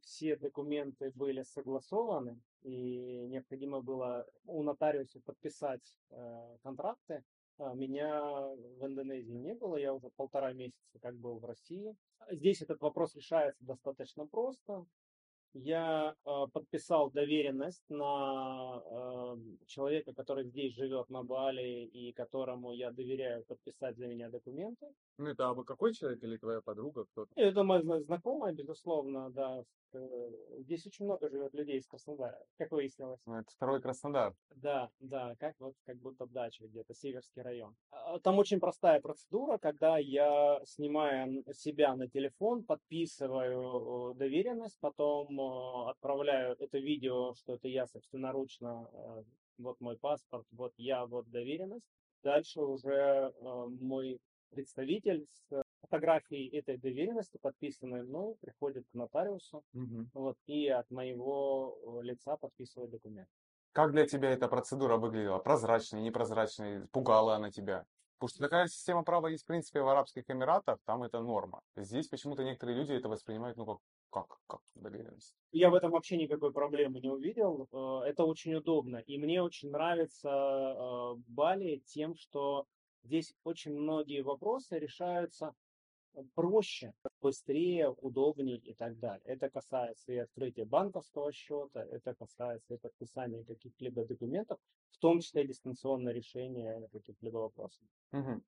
все 0.00 0.36
документы 0.36 1.12
были 1.14 1.42
согласованы 1.42 2.40
и 2.62 3.26
необходимо 3.28 3.82
было 3.82 4.26
у 4.46 4.62
нотариуса 4.62 5.20
подписать 5.20 5.94
э, 6.10 6.56
контракты, 6.62 7.22
э, 7.58 7.74
меня 7.74 8.22
в 8.22 8.86
Индонезии 8.86 9.34
не 9.34 9.54
было, 9.54 9.76
я 9.76 9.92
уже 9.92 10.08
полтора 10.16 10.52
месяца 10.52 10.98
как 11.00 11.16
был 11.16 11.38
в 11.38 11.44
России. 11.44 11.94
Здесь 12.30 12.62
этот 12.62 12.80
вопрос 12.80 13.14
решается 13.14 13.62
достаточно 13.64 14.26
просто 14.26 14.86
я 15.54 16.14
э, 16.24 16.46
подписал 16.52 17.10
доверенность 17.10 17.84
на 17.88 18.82
э, 18.84 19.36
человека, 19.66 20.12
который 20.12 20.44
здесь 20.44 20.74
живет 20.74 21.08
на 21.10 21.22
Бали 21.22 21.84
и 21.84 22.12
которому 22.12 22.72
я 22.72 22.90
доверяю 22.90 23.44
подписать 23.44 23.96
за 23.96 24.06
меня 24.06 24.28
документы. 24.28 24.86
Ну 25.16 25.28
это 25.28 25.48
абы 25.48 25.64
какой 25.64 25.94
человек 25.94 26.22
или 26.24 26.36
твоя 26.36 26.60
подруга? 26.60 27.04
Кто-то? 27.04 27.30
Это 27.36 27.62
моя 27.62 28.00
знакомая, 28.00 28.52
безусловно, 28.52 29.30
да. 29.30 29.62
Э, 29.92 30.30
здесь 30.58 30.84
очень 30.86 31.04
много 31.04 31.28
живет 31.30 31.54
людей 31.54 31.78
из 31.78 31.86
Краснодара, 31.86 32.44
как 32.58 32.72
выяснилось. 32.72 33.20
Ну, 33.26 33.36
это 33.36 33.50
второй 33.52 33.80
Краснодар. 33.80 34.34
Да, 34.56 34.90
да, 34.98 35.36
как 35.38 35.54
вот 35.60 35.74
как 35.86 35.98
будто 35.98 36.26
дача 36.26 36.66
где-то, 36.66 36.94
Северский 36.94 37.42
район. 37.42 37.76
А, 37.92 38.18
там 38.18 38.38
очень 38.38 38.58
простая 38.58 39.00
процедура, 39.00 39.56
когда 39.58 39.98
я 39.98 40.60
снимаю 40.64 41.44
себя 41.54 41.94
на 41.94 42.08
телефон, 42.08 42.64
подписываю 42.64 44.14
доверенность, 44.14 44.78
потом 44.80 45.40
э, 45.40 45.90
отправляю 45.90 46.56
это 46.58 46.78
видео, 46.78 47.34
что 47.34 47.54
это 47.54 47.68
я 47.68 47.86
собственноручно, 47.86 48.88
э, 48.92 49.22
вот 49.58 49.80
мой 49.80 49.96
паспорт, 49.96 50.46
вот 50.50 50.72
я, 50.76 51.06
вот 51.06 51.30
доверенность. 51.30 51.86
Дальше 52.24 52.62
уже 52.62 53.32
мой 53.42 54.18
представитель 54.54 55.26
с 55.30 55.62
фотографией 55.80 56.48
этой 56.56 56.78
доверенности, 56.78 57.38
подписанной 57.40 58.02
мной, 58.02 58.36
приходит 58.40 58.86
к 58.90 58.94
нотариусу 58.94 59.62
угу. 59.74 60.06
вот, 60.14 60.36
и 60.46 60.68
от 60.68 60.90
моего 60.90 62.00
э, 62.00 62.04
лица 62.04 62.36
подписывает 62.36 62.90
документ. 62.90 63.28
Как 63.72 63.90
для 63.90 64.06
тебя 64.06 64.30
эта 64.30 64.48
процедура 64.48 64.96
выглядела? 64.96 65.38
Прозрачной, 65.38 66.02
непрозрачной? 66.02 66.86
Пугала 66.88 67.34
она 67.34 67.50
тебя? 67.50 67.84
Потому 68.18 68.28
что 68.28 68.38
такая 68.38 68.68
система 68.68 69.02
права 69.02 69.26
есть, 69.26 69.42
в 69.42 69.46
принципе, 69.46 69.82
в 69.82 69.88
Арабских 69.88 70.30
Эмиратах, 70.30 70.78
там 70.84 71.02
это 71.02 71.20
норма. 71.20 71.60
Здесь 71.76 72.08
почему-то 72.08 72.44
некоторые 72.44 72.78
люди 72.78 72.92
это 72.92 73.08
воспринимают, 73.08 73.56
ну, 73.56 73.66
как, 73.66 73.78
как, 74.10 74.38
как 74.46 74.60
доверенность. 74.76 75.34
Я 75.52 75.70
в 75.70 75.74
этом 75.74 75.90
вообще 75.90 76.16
никакой 76.16 76.52
проблемы 76.52 77.00
не 77.00 77.10
увидел. 77.10 77.68
Э, 77.72 78.08
это 78.08 78.24
очень 78.24 78.54
удобно. 78.54 78.98
И 78.98 79.18
мне 79.18 79.42
очень 79.42 79.70
нравится 79.70 80.28
э, 80.30 81.14
Бали 81.26 81.82
тем, 81.86 82.14
что 82.14 82.66
здесь 83.04 83.34
очень 83.44 83.74
многие 83.74 84.22
вопросы 84.22 84.78
решаются 84.78 85.54
проще, 86.34 86.94
быстрее, 87.20 87.90
удобнее 87.90 88.58
и 88.58 88.74
так 88.74 88.98
далее. 88.98 89.22
Это 89.24 89.50
касается 89.50 90.12
и 90.12 90.16
открытия 90.18 90.64
банковского 90.64 91.32
счета, 91.32 91.84
это 91.84 92.14
касается 92.14 92.74
и 92.74 92.78
подписания 92.78 93.44
каких-либо 93.44 94.04
документов, 94.06 94.58
в 94.90 94.98
том 94.98 95.20
числе 95.20 95.46
дистанционное 95.46 96.12
решение 96.12 96.88
каких-либо 96.92 97.38
вопросов. 97.38 97.86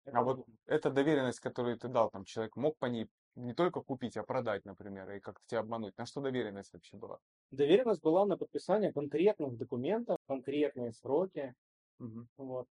Это 0.05 0.16
А 0.16 0.23
вот 0.25 0.40
эта 0.66 0.90
доверенность, 0.90 1.38
которую 1.40 1.79
ты 1.79 1.87
дал, 1.88 2.11
там 2.11 2.25
человек 2.25 2.57
мог 2.57 2.77
по 2.79 2.87
ней 2.87 3.09
не 3.37 3.55
только 3.55 3.83
купить, 3.83 4.16
а 4.16 4.25
продать, 4.25 4.64
например, 4.64 5.09
и 5.12 5.21
как-то 5.21 5.42
тебя 5.47 5.61
обмануть. 5.61 5.97
На 5.99 6.07
что 6.07 6.21
доверенность 6.21 6.73
вообще 6.73 6.97
была? 6.97 7.21
Доверенность 7.51 8.03
была 8.03 8.25
на 8.25 8.37
подписание 8.37 8.92
конкретных 8.92 9.57
документов, 9.57 10.19
конкретные 10.29 10.92
сроки, 10.92 11.55
Мгм. 11.99 12.27
вот, 12.37 12.69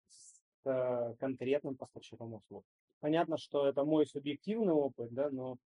э, 0.65 1.15
конкретным 1.19 1.75
поставщиком 1.75 2.33
услуг. 2.33 2.65
Понятно, 2.99 3.37
что 3.37 3.67
это 3.67 3.83
мой 3.83 4.05
субъективный 4.05 4.73
опыт, 4.73 5.13
да, 5.13 5.29
но 5.29 5.57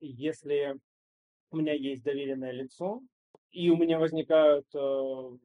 если 0.00 0.78
у 1.50 1.56
меня 1.56 1.74
есть 1.74 2.02
доверенное 2.02 2.52
лицо, 2.52 3.00
и 3.50 3.70
у 3.70 3.76
меня 3.76 3.98
возникают 3.98 4.66
э, 4.74 5.38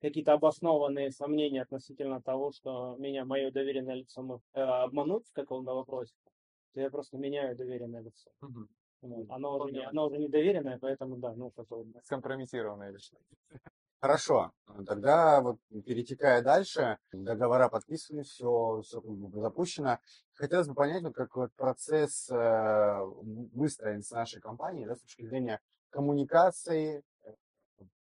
какие-то 0.00 0.34
обоснованные 0.34 1.10
сомнения 1.10 1.62
относительно 1.62 2.22
того, 2.22 2.52
что 2.52 2.96
меня 2.98 3.24
мое 3.24 3.50
доверенное 3.50 3.96
лицо 3.96 4.22
может 4.22 4.44
э, 4.54 4.60
обмануть 4.60 5.26
в 5.26 5.32
каком-то 5.32 5.74
вопросе, 5.74 6.14
то 6.74 6.80
я 6.80 6.90
просто 6.90 7.18
меняю 7.18 7.56
доверенное 7.56 8.02
лицо. 8.02 8.30
Мгм. 8.40 8.68
Вот. 9.02 9.30
Оно, 9.30 9.58
уже 9.58 9.72
не, 9.72 9.86
оно 9.86 10.06
уже 10.06 10.18
не 10.18 10.28
доверенное, 10.28 10.78
поэтому 10.78 11.16
да, 11.16 11.34
ну 11.34 11.50
как 11.50 11.68
бы, 11.68 11.84
Скомпрометированная 12.02 12.90
личность. 12.90 13.26
Хорошо, 14.06 14.52
тогда 14.86 15.40
вот 15.40 15.58
перетекая 15.84 16.40
дальше, 16.40 16.96
договора 17.10 17.68
подписаны, 17.68 18.22
все, 18.22 18.80
все 18.84 19.02
запущено. 19.34 19.98
Хотелось 20.34 20.68
бы 20.68 20.74
понять, 20.74 21.02
вот 21.02 21.16
как 21.16 21.34
вот 21.34 21.52
процесс 21.56 22.30
э, 22.30 23.00
выстроен 23.52 24.04
с 24.04 24.12
нашей 24.12 24.40
компанией, 24.40 24.86
да, 24.86 24.94
с 24.94 25.00
точки 25.00 25.26
зрения 25.26 25.60
коммуникации, 25.90 27.02
э, 27.24 27.32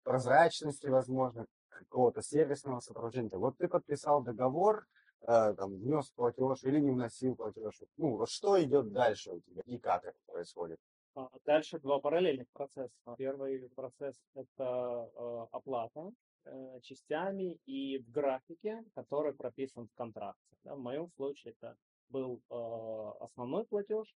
прозрачности, 0.03 0.87
возможно, 0.87 1.45
какого-то 1.69 2.21
сервисного 2.21 2.81
сопровождения. 2.81 3.29
Вот 3.37 3.57
ты 3.57 3.69
подписал 3.69 4.21
договор, 4.21 4.85
э, 5.21 5.53
там, 5.57 5.77
внес 5.77 6.09
платеж 6.09 6.61
или 6.65 6.81
не 6.81 6.91
вносил 6.91 7.37
платеж. 7.37 7.83
Ну, 7.95 8.17
вот 8.17 8.29
что 8.29 8.61
идет 8.61 8.91
дальше 8.91 9.31
у 9.31 9.39
тебя 9.39 9.61
и 9.65 9.77
как 9.77 10.03
это 10.03 10.17
происходит? 10.27 10.77
А 11.15 11.29
Дальше 11.45 11.79
два 11.79 11.99
параллельных 11.99 12.49
процесса. 12.51 13.15
Первый 13.17 13.69
процесс– 13.69 14.21
это 14.33 15.09
э, 15.15 15.45
оплата 15.51 16.11
э, 16.43 16.79
частями 16.81 17.57
и 17.65 17.99
в 17.99 18.11
графике, 18.11 18.83
который 18.95 19.33
прописан 19.33 19.87
в 19.87 19.93
контракте. 19.93 20.57
В 20.65 20.77
моем 20.77 21.09
случае 21.15 21.53
это 21.53 21.77
был 22.09 22.41
э, 22.49 23.23
основной 23.23 23.65
платеж, 23.65 24.13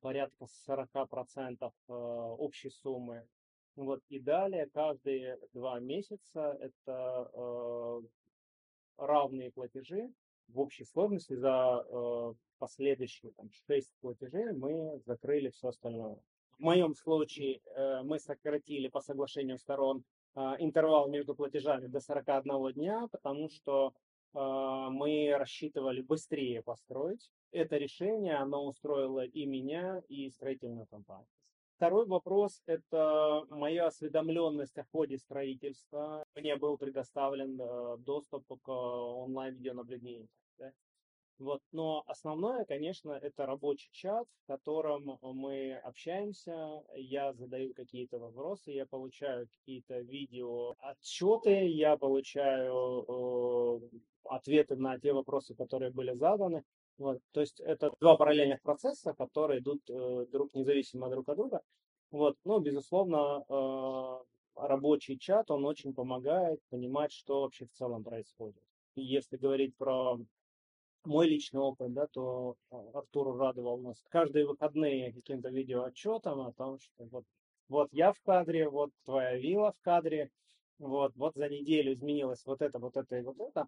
порядка 0.00 0.46
40% 0.66 1.58
э, 1.60 1.92
общей 1.92 2.70
суммы. 2.70 3.28
Вот, 3.74 4.00
и 4.08 4.18
далее 4.18 4.70
каждые 4.72 5.38
два 5.52 5.80
месяца 5.80 6.56
это 6.62 8.00
равные 8.96 9.50
платежи 9.52 10.10
в 10.48 10.60
общей 10.60 10.84
сложности 10.84 11.34
за 11.34 11.84
последующие 12.58 13.32
там, 13.32 13.50
6 13.66 13.90
платежей 14.00 14.52
мы 14.52 15.00
закрыли 15.06 15.50
все 15.50 15.68
остальное. 15.68 16.18
В 16.58 16.62
моем 16.62 16.94
случае 16.94 17.60
э, 17.64 18.02
мы 18.02 18.18
сократили 18.18 18.88
по 18.88 19.00
соглашению 19.00 19.58
сторон 19.58 20.04
э, 20.34 20.40
интервал 20.58 21.08
между 21.08 21.34
платежами 21.34 21.86
до 21.86 22.00
41 22.00 22.72
дня, 22.72 23.06
потому 23.12 23.50
что 23.50 23.92
э, 24.34 24.38
мы 24.38 25.34
рассчитывали 25.36 26.00
быстрее 26.00 26.62
построить. 26.62 27.30
Это 27.52 27.76
решение, 27.76 28.36
оно 28.36 28.66
устроило 28.66 29.24
и 29.24 29.44
меня, 29.44 30.02
и 30.08 30.30
строительную 30.30 30.86
компанию. 30.86 31.28
Второй 31.76 32.06
вопрос– 32.06 32.62
это 32.66 33.44
моя 33.50 33.88
осведомленность 33.88 34.78
о 34.78 34.84
ходе 34.84 35.18
строительства. 35.18 36.24
Мне 36.34 36.56
был 36.56 36.78
предоставлен 36.78 37.60
э, 37.60 37.98
доступ 37.98 38.46
к 38.62 38.68
онлайн-видеонаблюдению. 38.70 40.26
да. 40.58 40.72
Вот. 41.38 41.60
Но 41.70 42.02
основное, 42.06 42.64
конечно, 42.64 43.12
это 43.12 43.44
рабочий 43.44 43.90
чат, 43.92 44.26
в 44.44 44.46
котором 44.46 45.18
мы 45.20 45.74
общаемся, 45.84 46.82
я 46.94 47.34
задаю 47.34 47.74
какие-то 47.74 48.18
вопросы, 48.18 48.70
я 48.70 48.86
получаю 48.86 49.46
какие-то 49.48 50.00
видео 50.00 50.74
отчеты, 50.78 51.66
я 51.68 51.98
получаю 51.98 53.04
э, 53.06 53.98
ответы 54.24 54.76
на 54.76 54.98
те 54.98 55.12
вопросы, 55.12 55.54
которые 55.54 55.90
были 55.90 56.14
заданы. 56.14 56.64
Вот. 56.96 57.20
То 57.32 57.40
есть 57.40 57.60
это 57.60 57.92
два 58.00 58.16
параллельных 58.16 58.62
процесса, 58.62 59.12
которые 59.12 59.60
идут 59.60 59.82
э, 59.90 60.26
друг 60.32 60.54
независимо 60.54 61.10
друг 61.10 61.28
от 61.28 61.36
друга. 61.36 61.60
Вот. 62.10 62.38
Но, 62.44 62.60
безусловно, 62.60 63.44
э, 63.46 64.24
рабочий 64.54 65.18
чат, 65.18 65.50
он 65.50 65.66
очень 65.66 65.92
помогает 65.92 66.60
понимать, 66.70 67.12
что 67.12 67.42
вообще 67.42 67.66
в 67.66 67.72
целом 67.72 68.02
происходит. 68.04 68.62
Если 68.94 69.36
говорить 69.36 69.76
про 69.76 70.18
мой 71.06 71.28
личный 71.28 71.60
опыт, 71.60 71.92
да, 71.92 72.06
то 72.08 72.56
а, 72.70 72.90
Артур 72.94 73.36
радовал 73.36 73.78
нас 73.78 74.02
каждые 74.10 74.46
выходные 74.46 75.12
каким-то 75.12 75.48
видеоотчетом 75.48 76.40
о 76.40 76.52
том, 76.52 76.78
что 76.78 77.04
вот, 77.10 77.24
вот 77.68 77.88
я 77.92 78.12
в 78.12 78.20
кадре, 78.22 78.68
вот 78.68 78.90
твоя 79.04 79.36
вилла 79.36 79.72
в 79.72 79.80
кадре, 79.82 80.30
вот, 80.78 81.12
вот 81.16 81.34
за 81.34 81.48
неделю 81.48 81.92
изменилось 81.92 82.44
вот 82.44 82.60
это, 82.60 82.78
вот 82.78 82.96
это 82.96 83.16
и 83.16 83.22
вот 83.22 83.40
это. 83.40 83.66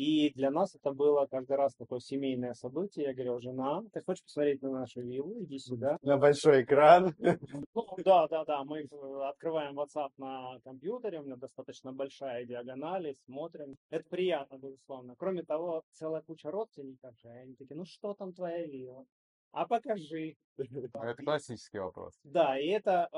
И 0.00 0.32
для 0.32 0.50
нас 0.50 0.74
это 0.74 0.92
было 0.92 1.26
каждый 1.26 1.58
раз 1.58 1.74
такое 1.74 2.00
семейное 2.00 2.54
событие. 2.54 3.04
Я 3.04 3.12
говорил, 3.12 3.38
жена, 3.38 3.82
ты 3.92 4.00
хочешь 4.00 4.24
посмотреть 4.24 4.62
на 4.62 4.70
нашу 4.70 5.02
виллу? 5.02 5.44
Иди 5.44 5.58
сюда. 5.58 5.98
На 6.02 6.16
большой 6.16 6.62
экран. 6.62 7.14
Ну, 7.74 7.86
да, 8.04 8.26
да, 8.28 8.44
да, 8.44 8.64
мы 8.64 8.80
э, 8.80 9.28
открываем 9.28 9.78
WhatsApp 9.78 10.10
на 10.16 10.58
компьютере, 10.64 11.20
у 11.20 11.24
меня 11.24 11.36
достаточно 11.36 11.92
большая 11.92 12.46
диагональ, 12.46 13.08
и 13.08 13.14
смотрим. 13.26 13.76
Это 13.90 14.04
приятно, 14.08 14.56
безусловно. 14.56 15.14
Кроме 15.18 15.42
того, 15.42 15.82
целая 15.92 16.22
куча 16.22 16.50
родственников 16.50 17.14
и 17.22 17.28
они 17.28 17.54
такие, 17.54 17.76
ну 17.76 17.84
что 17.84 18.14
там 18.14 18.32
твоя 18.32 18.66
вилла? 18.66 19.04
А 19.52 19.66
покажи. 19.66 20.36
Ну, 20.58 20.82
Это 20.82 21.22
классический 21.22 21.78
вопрос. 21.78 22.20
Да, 22.22 22.58
и 22.58 22.66
это 22.66 23.08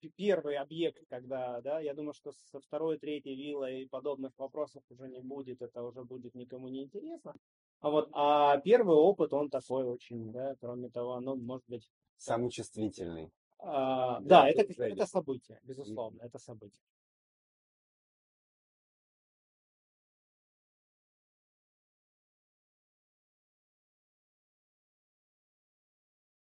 п- 0.00 0.08
первый 0.16 0.56
объект, 0.56 1.02
когда, 1.10 1.60
да, 1.60 1.80
я 1.80 1.94
думаю, 1.94 2.14
что 2.14 2.32
со 2.32 2.58
второй, 2.60 2.98
третьей 2.98 3.36
виллой 3.36 3.86
подобных 3.90 4.32
вопросов 4.38 4.82
уже 4.88 5.08
не 5.08 5.20
будет, 5.20 5.60
это 5.62 5.82
уже 5.82 6.04
будет 6.04 6.34
никому 6.34 6.68
не 6.68 6.84
интересно. 6.84 7.34
А 7.80 7.90
вот, 7.90 8.08
а 8.12 8.58
первый 8.58 8.96
опыт, 8.96 9.32
он 9.32 9.50
такой 9.50 9.84
очень, 9.84 10.32
да, 10.32 10.54
кроме 10.60 10.88
того, 10.90 11.20
ну, 11.20 11.36
может 11.36 11.64
быть, 11.68 11.90
Самый 12.16 12.50
чувствительный. 12.50 13.30
а, 13.58 14.20
Да, 14.20 14.48
это, 14.48 14.72
это 14.82 15.06
событие, 15.06 15.60
безусловно, 15.62 16.22
это 16.22 16.38
событие. 16.38 16.82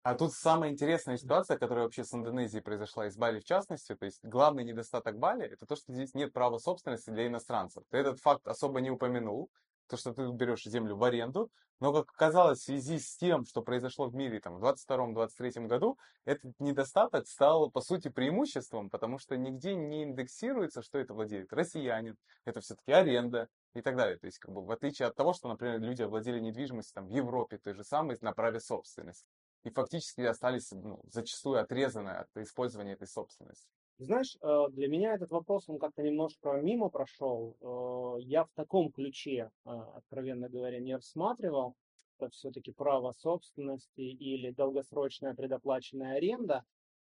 А 0.03 0.15
тут 0.15 0.33
самая 0.33 0.71
интересная 0.71 1.17
ситуация, 1.17 1.57
которая 1.57 1.85
вообще 1.85 2.03
с 2.03 2.13
Индонезией 2.13 2.63
произошла, 2.63 3.05
и 3.05 3.11
с 3.11 3.17
Бали 3.17 3.39
в 3.39 3.43
частности. 3.43 3.93
То 3.95 4.05
есть 4.05 4.19
главный 4.23 4.63
недостаток 4.63 5.19
Бали 5.19 5.45
это 5.45 5.67
то, 5.67 5.75
что 5.75 5.93
здесь 5.93 6.15
нет 6.15 6.33
права 6.33 6.57
собственности 6.57 7.11
для 7.11 7.27
иностранцев. 7.27 7.83
Ты 7.91 7.97
этот 7.97 8.19
факт 8.19 8.47
особо 8.47 8.81
не 8.81 8.89
упомянул, 8.89 9.51
то, 9.87 9.97
что 9.97 10.13
ты 10.13 10.27
берешь 10.31 10.63
землю 10.63 10.95
в 10.95 11.03
аренду. 11.03 11.51
Но, 11.79 11.91
как 11.93 12.11
оказалось, 12.11 12.59
в 12.59 12.63
связи 12.63 12.99
с 12.99 13.15
тем, 13.17 13.43
что 13.43 13.61
произошло 13.61 14.07
в 14.07 14.15
мире 14.15 14.39
там, 14.39 14.57
в 14.57 14.63
22-23 14.63 15.67
году, 15.67 15.97
этот 16.25 16.53
недостаток 16.59 17.27
стал, 17.27 17.71
по 17.71 17.81
сути, 17.81 18.07
преимуществом, 18.07 18.89
потому 18.89 19.17
что 19.17 19.35
нигде 19.35 19.75
не 19.75 20.03
индексируется, 20.03 20.83
что 20.83 20.99
это 20.99 21.13
владеет 21.13 21.51
россиянин, 21.51 22.17
это 22.45 22.61
все-таки 22.61 22.91
аренда 22.91 23.49
и 23.73 23.81
так 23.81 23.95
далее. 23.95 24.17
То 24.17 24.27
есть, 24.27 24.37
как 24.37 24.53
бы, 24.53 24.63
в 24.63 24.71
отличие 24.71 25.07
от 25.07 25.15
того, 25.15 25.33
что, 25.33 25.49
например, 25.49 25.79
люди 25.79 26.03
овладели 26.03 26.39
недвижимостью 26.39 26.93
там, 26.93 27.07
в 27.07 27.11
Европе, 27.11 27.57
той 27.57 27.73
же 27.73 27.83
самой, 27.83 28.17
на 28.21 28.31
праве 28.31 28.59
собственности. 28.59 29.25
И 29.63 29.69
фактически 29.69 30.21
остались 30.21 30.71
ну, 30.71 31.01
зачастую 31.05 31.59
отрезаны 31.61 32.09
от 32.09 32.35
использования 32.37 32.93
этой 32.93 33.07
собственности. 33.07 33.67
Знаешь, 34.01 34.35
э, 34.41 34.65
для 34.71 34.87
меня 34.87 35.13
этот 35.13 35.29
вопрос, 35.29 35.69
он 35.69 35.77
как-то 35.77 36.01
немножко 36.01 36.53
мимо 36.53 36.89
прошел. 36.89 37.55
Э, 37.61 38.21
Я 38.23 38.45
в 38.45 38.49
таком 38.55 38.91
ключе, 38.91 39.51
э, 39.63 39.69
откровенно 39.69 40.49
говоря, 40.49 40.79
не 40.79 40.95
рассматривал. 40.95 41.75
Это 42.17 42.31
все-таки 42.31 42.71
право 42.71 43.11
собственности 43.11 44.01
или 44.01 44.49
долгосрочная 44.49 45.35
предоплаченная 45.35 46.17
аренда. 46.17 46.63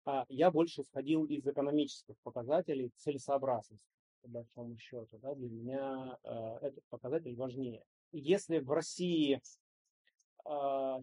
А 0.06 0.26
Я 0.28 0.52
больше 0.52 0.82
исходил 0.82 1.24
из 1.24 1.48
экономических 1.48 2.16
показателей 2.24 2.92
целесообразности, 2.98 3.88
по 4.22 4.28
большому 4.28 4.78
счету. 4.78 5.18
Да, 5.20 5.36
для 5.36 5.50
меня 5.50 6.18
этот 6.62 6.84
показатель 6.90 7.36
важнее. 7.36 7.84
Если 8.12 8.60
в 8.60 8.70
России 8.72 9.42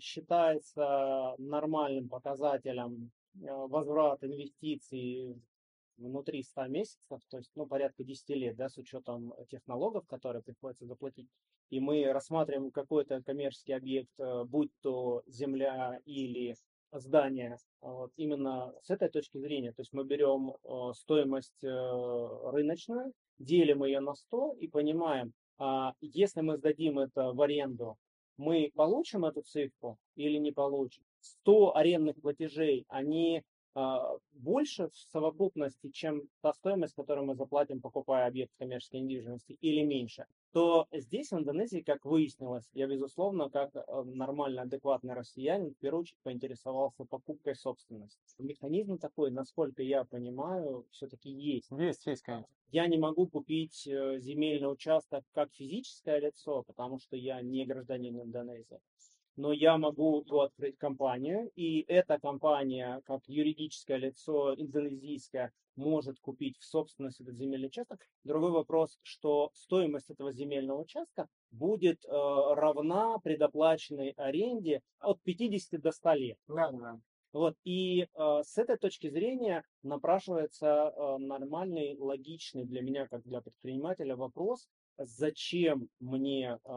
считается 0.00 1.34
нормальным 1.38 2.08
показателем 2.08 3.10
э, 3.34 3.46
возврат 3.50 4.22
инвестиций 4.24 5.40
внутри 5.96 6.42
100 6.42 6.66
месяцев, 6.68 7.20
то 7.28 7.36
есть 7.38 7.50
ну, 7.54 7.66
порядка 7.66 8.04
10 8.04 8.28
лет, 8.30 8.56
да, 8.56 8.68
с 8.68 8.78
учетом 8.78 9.34
тех 9.50 9.66
налогов, 9.66 10.06
которые 10.06 10.42
приходится 10.42 10.86
заплатить, 10.86 11.28
и 11.68 11.78
мы 11.78 12.04
рассматриваем 12.12 12.70
какой-то 12.70 13.22
коммерческий 13.22 13.72
объект, 13.72 14.10
э, 14.18 14.44
будь 14.44 14.70
то 14.80 15.22
земля 15.26 16.00
или 16.04 16.56
здание, 16.92 17.56
вот, 17.80 18.10
именно 18.16 18.72
с 18.82 18.90
этой 18.90 19.08
точки 19.08 19.38
зрения. 19.38 19.72
То 19.72 19.82
есть 19.82 19.92
мы 19.92 20.04
берем 20.04 20.50
э, 20.50 20.92
стоимость 20.94 21.62
э, 21.62 21.68
рыночную, 22.50 23.12
делим 23.38 23.84
ее 23.84 24.00
на 24.00 24.14
100 24.14 24.54
и 24.58 24.68
понимаем, 24.68 25.32
а 25.58 25.92
если 26.00 26.40
мы 26.40 26.56
сдадим 26.56 26.98
это 26.98 27.32
в 27.32 27.42
аренду, 27.42 27.96
мы 28.40 28.72
получим 28.74 29.26
эту 29.26 29.42
цифру 29.42 29.98
или 30.16 30.38
не 30.38 30.50
получим. 30.50 31.04
100 31.20 31.76
арендных 31.76 32.20
платежей, 32.22 32.86
они 32.88 33.44
больше 34.32 34.88
в 34.88 34.96
совокупности, 35.12 35.90
чем 35.90 36.22
та 36.40 36.52
стоимость, 36.52 36.94
которую 36.94 37.26
мы 37.26 37.34
заплатим, 37.34 37.80
покупая 37.80 38.26
объект 38.26 38.52
коммерческой 38.58 39.00
недвижимости, 39.00 39.56
или 39.60 39.82
меньше, 39.82 40.26
то 40.52 40.88
здесь, 40.92 41.30
в 41.30 41.38
Индонезии, 41.38 41.80
как 41.80 42.04
выяснилось, 42.04 42.68
я, 42.72 42.88
безусловно, 42.88 43.48
как 43.50 43.70
э, 43.74 44.02
нормально 44.04 44.62
адекватный 44.62 45.14
россиянин, 45.14 45.70
в 45.70 45.78
первую 45.78 46.02
очередь 46.02 46.18
поинтересовался 46.24 47.04
покупкой 47.04 47.54
собственности. 47.54 48.18
Механизм 48.38 48.98
такой, 48.98 49.30
насколько 49.30 49.82
я 49.82 50.04
понимаю, 50.04 50.86
все-таки 50.90 51.30
есть. 51.30 51.70
Есть, 51.70 52.06
есть, 52.06 52.22
конечно. 52.22 52.48
Я 52.72 52.86
не 52.88 52.98
могу 52.98 53.28
купить 53.28 53.86
э, 53.86 54.18
земельный 54.18 54.72
участок 54.72 55.24
как 55.32 55.52
физическое 55.52 56.18
лицо, 56.18 56.64
потому 56.64 56.98
что 56.98 57.16
я 57.16 57.40
не 57.42 57.64
гражданин 57.64 58.20
Индонезии 58.20 58.80
но 59.40 59.52
я 59.52 59.78
могу 59.78 60.22
открыть 60.40 60.76
компанию, 60.76 61.50
и 61.56 61.80
эта 61.88 62.18
компания, 62.18 63.00
как 63.06 63.22
юридическое 63.26 63.96
лицо 63.96 64.54
индонезийское, 64.54 65.50
может 65.76 66.20
купить 66.20 66.58
в 66.58 66.64
собственность 66.64 67.20
этот 67.20 67.36
земельный 67.36 67.68
участок. 67.68 68.06
Другой 68.22 68.50
вопрос, 68.50 68.98
что 69.02 69.50
стоимость 69.54 70.10
этого 70.10 70.30
земельного 70.30 70.82
участка 70.82 71.26
будет 71.50 72.04
э, 72.04 72.08
равна 72.10 73.18
предоплаченной 73.18 74.10
аренде 74.10 74.82
от 74.98 75.22
50 75.22 75.80
до 75.80 75.90
100 75.90 76.12
лет. 76.14 76.38
Да, 76.46 76.70
да. 76.72 77.00
Вот, 77.32 77.54
и 77.64 78.02
э, 78.02 78.42
с 78.44 78.58
этой 78.58 78.76
точки 78.76 79.08
зрения 79.08 79.64
напрашивается 79.82 80.66
э, 80.66 81.16
нормальный, 81.18 81.96
логичный 81.96 82.64
для 82.64 82.82
меня, 82.82 83.06
как 83.06 83.22
для 83.22 83.40
предпринимателя, 83.40 84.16
вопрос, 84.16 84.68
зачем 85.04 85.88
мне 85.98 86.58
э, 86.62 86.70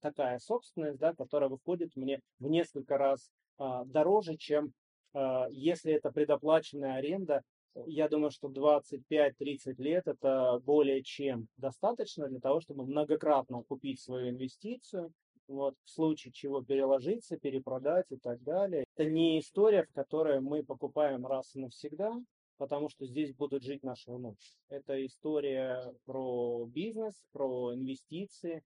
такая 0.00 0.38
собственность, 0.38 0.98
да, 0.98 1.14
которая 1.14 1.48
выходит 1.48 1.96
мне 1.96 2.20
в 2.38 2.48
несколько 2.48 2.98
раз 2.98 3.30
э, 3.58 3.64
дороже, 3.86 4.36
чем 4.36 4.72
э, 5.14 5.46
если 5.50 5.92
это 5.92 6.10
предоплаченная 6.10 6.96
аренда. 6.96 7.42
Я 7.86 8.08
думаю, 8.08 8.30
что 8.30 8.48
25-30 8.48 9.74
лет 9.78 10.06
это 10.06 10.60
более 10.64 11.02
чем 11.02 11.48
достаточно 11.56 12.28
для 12.28 12.38
того, 12.38 12.60
чтобы 12.60 12.86
многократно 12.86 13.62
купить 13.64 14.00
свою 14.00 14.30
инвестицию, 14.30 15.12
вот, 15.48 15.74
в 15.84 15.90
случае 15.90 16.32
чего 16.32 16.62
переложиться, 16.62 17.36
перепродать 17.36 18.06
и 18.10 18.16
так 18.16 18.42
далее. 18.42 18.84
Это 18.96 19.10
не 19.10 19.40
история, 19.40 19.82
в 19.82 19.92
которой 19.92 20.40
мы 20.40 20.62
покупаем 20.62 21.26
раз 21.26 21.54
и 21.56 21.60
навсегда, 21.60 22.14
потому 22.58 22.88
что 22.88 23.06
здесь 23.06 23.34
будут 23.34 23.62
жить 23.62 23.82
наши 23.82 24.10
внуки. 24.10 24.56
Это 24.68 25.04
история 25.04 25.92
про 26.04 26.66
бизнес, 26.66 27.14
про 27.32 27.74
инвестиции. 27.74 28.62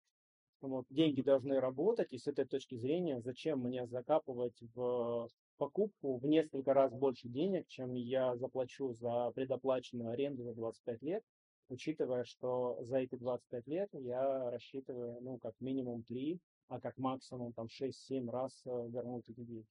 Вот, 0.60 0.86
деньги 0.90 1.22
должны 1.22 1.60
работать, 1.60 2.12
и 2.12 2.18
с 2.18 2.26
этой 2.26 2.44
точки 2.44 2.74
зрения, 2.74 3.20
зачем 3.20 3.60
мне 3.60 3.86
закапывать 3.86 4.60
в 4.74 5.28
покупку 5.56 6.18
в 6.18 6.26
несколько 6.26 6.74
раз 6.74 6.92
больше 6.92 7.28
денег, 7.28 7.66
чем 7.68 7.94
я 7.94 8.36
заплачу 8.36 8.92
за 8.94 9.30
предоплаченную 9.34 10.10
аренду 10.10 10.42
за 10.42 10.54
25 10.54 11.02
лет, 11.02 11.22
учитывая, 11.68 12.24
что 12.24 12.78
за 12.82 12.98
эти 12.98 13.14
25 13.14 13.66
лет 13.68 13.88
я 13.92 14.50
рассчитываю, 14.50 15.20
ну, 15.20 15.38
как 15.38 15.54
минимум 15.60 16.02
3, 16.02 16.40
а 16.68 16.80
как 16.80 16.96
максимум 16.98 17.52
там 17.52 17.66
6-7 17.66 18.30
раз 18.30 18.62
э, 18.66 18.70
вернуть 18.88 19.28
эти 19.28 19.40
деньги. 19.40 19.66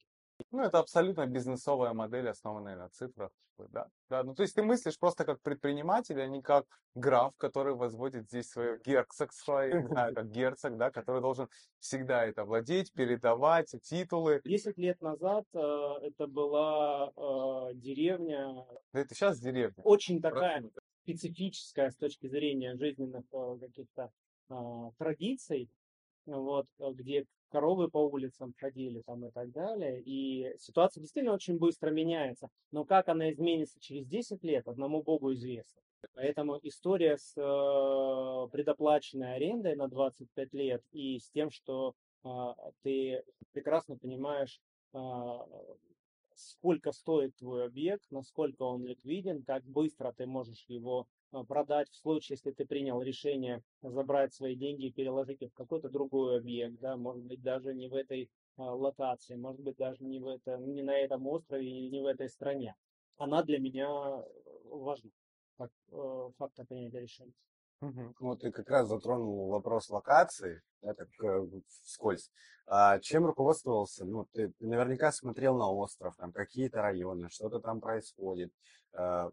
Ну, 0.51 0.63
это 0.63 0.79
абсолютно 0.79 1.25
бизнесовая 1.25 1.93
модель, 1.93 2.29
основанная 2.29 2.75
на 2.75 2.89
цифрах. 2.89 3.31
Да, 3.57 3.87
да. 4.09 4.23
Ну, 4.23 4.35
то 4.35 4.43
есть 4.43 4.53
ты 4.53 4.61
мыслишь 4.61 4.99
просто 4.99 5.25
как 5.25 5.41
предприниматель, 5.41 6.21
а 6.21 6.27
не 6.27 6.41
как 6.43 6.65
граф, 6.93 7.33
который 7.37 7.73
возводит 7.73 8.25
здесь 8.27 8.49
свое 8.49 8.79
герцогство, 8.85 9.67
не 9.67 9.87
знаю, 9.87 10.13
как 10.13 10.29
герцог, 10.29 10.77
да, 10.77 10.91
который 10.91 11.21
должен 11.21 11.49
всегда 11.79 12.25
это 12.25 12.45
владеть, 12.45 12.93
передавать 12.93 13.75
титулы. 13.81 14.41
Десять 14.45 14.77
лет 14.77 15.01
назад 15.01 15.45
э, 15.53 15.59
это 16.03 16.27
была 16.27 17.11
э, 17.15 17.73
деревня. 17.73 18.63
Да 18.93 18.99
это 18.99 19.15
сейчас 19.15 19.39
деревня. 19.39 19.81
Очень 19.83 20.21
такая 20.21 20.63
специфическая 21.03 21.89
с 21.89 21.95
точки 21.95 22.27
зрения 22.27 22.75
жизненных 22.75 23.23
э, 23.31 23.57
каких-то 23.59 24.11
э, 24.49 24.55
традиций 24.99 25.69
вот, 26.27 26.67
э, 26.79 26.91
где 26.93 27.25
коровы 27.49 27.89
по 27.89 27.99
улицам 27.99 28.53
ходили 28.57 29.01
там 29.01 29.25
и 29.25 29.31
так 29.31 29.51
далее. 29.51 30.01
И 30.05 30.53
ситуация 30.57 31.01
действительно 31.01 31.33
очень 31.33 31.57
быстро 31.57 31.89
меняется. 31.89 32.49
Но 32.71 32.85
как 32.85 33.09
она 33.09 33.31
изменится 33.31 33.79
через 33.79 34.05
10 34.07 34.43
лет, 34.43 34.67
одному 34.67 35.03
Богу 35.03 35.33
известно. 35.33 35.81
Поэтому 36.13 36.59
история 36.63 37.17
с 37.17 37.33
э, 37.35 38.49
предоплаченной 38.51 39.35
арендой 39.35 39.75
на 39.75 39.87
25 39.87 40.53
лет 40.53 40.83
и 40.91 41.19
с 41.19 41.29
тем, 41.31 41.49
что 41.49 41.93
э, 42.23 42.29
ты 42.83 43.23
прекрасно 43.51 43.97
понимаешь, 43.97 44.61
э, 44.93 44.99
сколько 46.35 46.91
стоит 46.91 47.35
твой 47.37 47.65
объект, 47.65 48.05
насколько 48.11 48.63
он 48.63 48.85
ликвиден, 48.85 49.43
как 49.43 49.63
быстро 49.63 50.13
ты 50.15 50.27
можешь 50.27 50.65
его 50.67 51.07
продать 51.47 51.89
в 51.89 51.95
случае, 51.95 52.35
если 52.35 52.51
ты 52.51 52.65
принял 52.65 53.01
решение 53.01 53.61
забрать 53.81 54.33
свои 54.33 54.55
деньги 54.55 54.85
и 54.85 54.91
переложить 54.91 55.41
их 55.41 55.51
в 55.51 55.55
какой-то 55.55 55.89
другой 55.89 56.37
объект, 56.37 56.79
да, 56.79 56.97
может 56.97 57.23
быть, 57.23 57.41
даже 57.41 57.73
не 57.73 57.87
в 57.87 57.93
этой 57.93 58.29
а, 58.57 58.73
локации, 58.73 59.35
может 59.35 59.61
быть, 59.61 59.77
даже 59.77 60.03
не, 60.03 60.19
в 60.19 60.27
это, 60.27 60.57
не 60.57 60.83
на 60.83 60.97
этом 60.97 61.27
острове 61.27 61.69
или 61.69 61.89
не 61.89 62.01
в 62.01 62.05
этой 62.05 62.29
стране. 62.29 62.75
Она 63.17 63.43
для 63.43 63.59
меня 63.59 63.89
важна, 64.65 65.09
как 65.57 65.71
э, 65.91 66.29
фактор 66.37 66.65
принятия 66.65 67.01
решения. 67.01 67.33
Угу. 67.81 68.15
Вот 68.19 68.41
ты 68.41 68.51
как 68.51 68.69
раз 68.69 68.87
затронул 68.87 69.49
вопрос 69.49 69.89
локации, 69.89 70.61
да, 70.81 70.93
так 70.93 71.07
э, 71.23 71.47
вскользь. 71.83 72.31
А 72.65 72.99
чем 72.99 73.25
руководствовался? 73.25 74.03
Ну, 74.03 74.25
ты, 74.33 74.51
ты 74.51 74.67
наверняка 74.67 75.11
смотрел 75.11 75.57
на 75.57 75.69
остров, 75.69 76.15
там 76.17 76.31
какие-то 76.31 76.81
районы, 76.81 77.29
что-то 77.29 77.59
там 77.59 77.79
происходит. 77.79 78.51
А, 78.93 79.29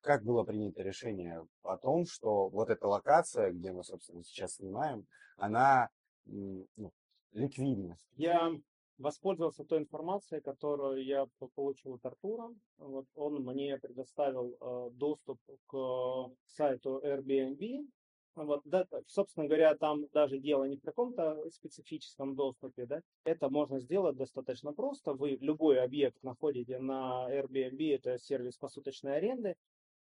как 0.00 0.24
было 0.24 0.42
принято 0.42 0.82
решение 0.82 1.46
о 1.62 1.76
том, 1.76 2.06
что 2.06 2.48
вот 2.48 2.70
эта 2.70 2.88
локация, 2.88 3.52
где 3.52 3.72
мы, 3.72 3.84
собственно, 3.84 4.24
сейчас 4.24 4.54
снимаем, 4.54 5.06
она 5.36 5.90
ну, 6.24 6.92
ликвидна? 7.32 7.96
Я 8.16 8.50
воспользовался 8.98 9.64
той 9.64 9.78
информацией, 9.78 10.40
которую 10.40 11.04
я 11.04 11.26
получил 11.54 11.94
от 11.94 12.06
Артура. 12.06 12.54
Вот 12.78 13.06
он 13.14 13.44
мне 13.44 13.78
предоставил 13.78 14.56
э, 14.60 14.90
доступ 14.92 15.40
к 15.66 16.30
сайту 16.46 17.00
Airbnb. 17.04 17.86
Вот, 18.34 18.62
да, 18.64 18.86
собственно 19.06 19.46
говоря, 19.46 19.74
там 19.74 20.06
даже 20.12 20.38
дело 20.38 20.64
не 20.64 20.76
в 20.76 20.82
каком-то 20.82 21.50
специфическом 21.50 22.34
доступе, 22.34 22.86
да. 22.86 23.02
Это 23.24 23.50
можно 23.50 23.78
сделать 23.78 24.16
достаточно 24.16 24.72
просто. 24.72 25.12
Вы 25.12 25.36
любой 25.40 25.82
объект 25.82 26.16
находите 26.22 26.78
на 26.78 27.28
Airbnb, 27.30 27.94
это 27.94 28.18
сервис 28.18 28.56
посуточной 28.56 29.16
аренды. 29.16 29.54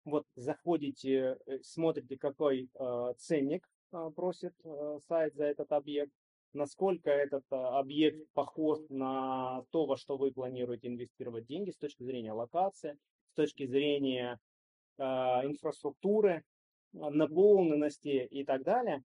Вот 0.04 0.26
заходите, 0.34 1.38
э, 1.46 1.58
смотрите, 1.62 2.18
какой 2.18 2.68
э, 2.74 3.12
ценник 3.18 3.66
э, 3.92 4.10
просит 4.14 4.54
э, 4.64 4.98
сайт 5.06 5.34
за 5.34 5.44
этот 5.44 5.72
объект 5.72 6.12
насколько 6.52 7.10
этот 7.10 7.44
а, 7.50 7.78
объект 7.78 8.26
похож 8.32 8.78
на 8.88 9.62
то, 9.70 9.86
во 9.86 9.96
что 9.96 10.16
вы 10.16 10.32
планируете 10.32 10.88
инвестировать 10.88 11.46
деньги 11.46 11.70
с 11.70 11.76
точки 11.76 12.02
зрения 12.02 12.32
локации, 12.32 12.96
с 13.32 13.34
точки 13.34 13.66
зрения 13.66 14.38
э, 14.98 15.02
инфраструктуры, 15.02 16.42
наполненности 16.92 18.26
и 18.30 18.44
так 18.44 18.62
далее 18.62 19.02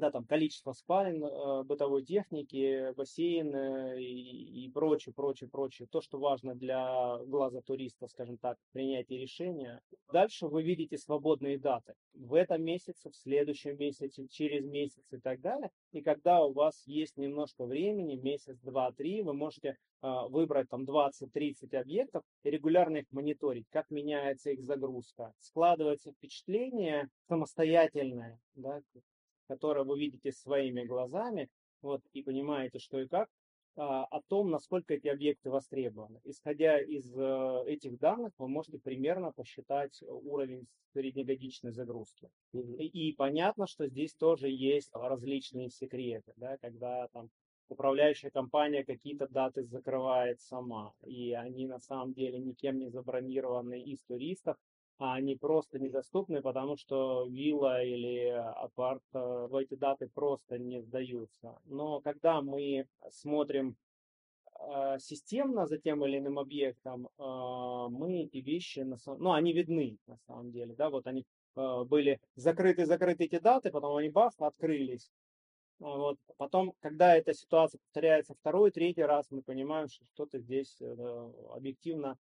да, 0.00 0.10
там 0.10 0.24
количество 0.24 0.72
спален, 0.72 1.24
э, 1.24 1.62
бытовой 1.64 2.04
техники, 2.04 2.92
бассейн 2.94 3.54
и, 3.96 4.64
и 4.64 4.70
прочее, 4.70 5.12
прочее, 5.14 5.48
прочее. 5.48 5.86
То, 5.90 6.00
что 6.00 6.18
важно 6.18 6.54
для 6.54 7.18
глаза 7.26 7.60
туриста, 7.60 8.08
скажем 8.08 8.38
так, 8.38 8.58
принятие 8.72 9.20
решения. 9.20 9.80
Дальше 10.12 10.48
вы 10.48 10.62
видите 10.62 10.98
свободные 10.98 11.58
даты. 11.58 11.94
В 12.14 12.34
этом 12.34 12.62
месяце, 12.62 13.10
в 13.10 13.16
следующем 13.16 13.78
месяце, 13.78 14.26
через 14.28 14.64
месяц 14.64 15.04
и 15.12 15.18
так 15.18 15.40
далее. 15.40 15.70
И 15.92 16.02
когда 16.02 16.44
у 16.44 16.52
вас 16.52 16.82
есть 16.86 17.16
немножко 17.16 17.64
времени, 17.64 18.16
месяц, 18.16 18.58
два, 18.62 18.92
три, 18.92 19.22
вы 19.22 19.34
можете 19.34 19.76
э, 20.02 20.08
выбрать 20.28 20.68
там 20.68 20.84
20-30 20.84 21.76
объектов 21.76 22.22
и 22.42 22.50
регулярно 22.50 22.98
их 22.98 23.06
мониторить, 23.12 23.66
как 23.70 23.90
меняется 23.90 24.50
их 24.50 24.62
загрузка. 24.62 25.32
Складывается 25.38 26.12
впечатление 26.12 27.08
самостоятельное, 27.28 28.40
да, 28.54 28.80
которое 29.50 29.84
вы 29.84 29.98
видите 29.98 30.30
своими 30.30 30.84
глазами, 30.84 31.48
вот, 31.82 32.02
и 32.12 32.22
понимаете, 32.22 32.78
что 32.78 33.00
и 33.00 33.08
как, 33.08 33.28
а, 33.76 34.04
о 34.04 34.20
том, 34.28 34.48
насколько 34.50 34.94
эти 34.94 35.08
объекты 35.08 35.50
востребованы. 35.50 36.20
Исходя 36.22 36.80
из 36.80 37.12
э, 37.16 37.64
этих 37.66 37.98
данных, 37.98 38.32
вы 38.38 38.46
можете 38.46 38.78
примерно 38.78 39.32
посчитать 39.32 40.04
уровень 40.06 40.68
среднегодичной 40.92 41.72
загрузки. 41.72 42.28
И, 42.52 43.08
и 43.08 43.12
понятно, 43.16 43.66
что 43.66 43.88
здесь 43.88 44.14
тоже 44.14 44.48
есть 44.48 44.90
различные 44.92 45.68
секреты, 45.68 46.32
да, 46.36 46.56
когда 46.58 47.08
там 47.08 47.28
управляющая 47.68 48.30
компания 48.30 48.84
какие-то 48.84 49.26
даты 49.26 49.64
закрывает 49.64 50.40
сама, 50.40 50.92
и 51.04 51.32
они 51.32 51.66
на 51.66 51.80
самом 51.80 52.12
деле 52.12 52.38
никем 52.38 52.78
не 52.78 52.88
забронированы 52.88 53.82
из 53.82 54.00
туристов, 54.04 54.56
а 55.00 55.14
они 55.14 55.34
просто 55.34 55.78
недоступны, 55.78 56.42
потому 56.42 56.76
что 56.76 57.26
вилла 57.26 57.82
или 57.82 58.26
апарт 58.28 59.02
э, 59.14 59.46
в 59.48 59.56
эти 59.56 59.74
даты 59.74 60.10
просто 60.12 60.58
не 60.58 60.82
сдаются. 60.82 61.58
Но 61.64 62.02
когда 62.02 62.42
мы 62.42 62.86
смотрим 63.08 63.76
э, 64.60 64.98
системно 64.98 65.66
за 65.66 65.78
тем 65.78 66.04
или 66.04 66.18
иным 66.18 66.38
объектом, 66.38 67.06
э, 67.06 67.22
мы 67.88 68.24
эти 68.24 68.36
вещи, 68.36 68.86
ну, 69.06 69.32
они 69.32 69.54
видны 69.54 69.96
на 70.06 70.18
самом 70.26 70.52
деле, 70.52 70.74
да, 70.74 70.90
вот 70.90 71.06
они 71.06 71.24
были 71.56 72.20
закрыты, 72.36 72.84
закрыты 72.86 73.24
эти 73.24 73.38
даты, 73.38 73.70
потом 73.70 73.96
они 73.96 74.10
баф, 74.10 74.34
открылись. 74.38 75.10
А 75.80 75.96
вот. 75.96 76.18
Потом, 76.36 76.74
когда 76.80 77.16
эта 77.16 77.34
ситуация 77.34 77.78
повторяется 77.78 78.34
второй, 78.34 78.70
третий 78.70 79.02
раз, 79.02 79.26
мы 79.30 79.42
понимаем, 79.42 79.88
что 79.88 80.04
что-то 80.14 80.38
здесь 80.38 80.80
объективно 81.52 82.16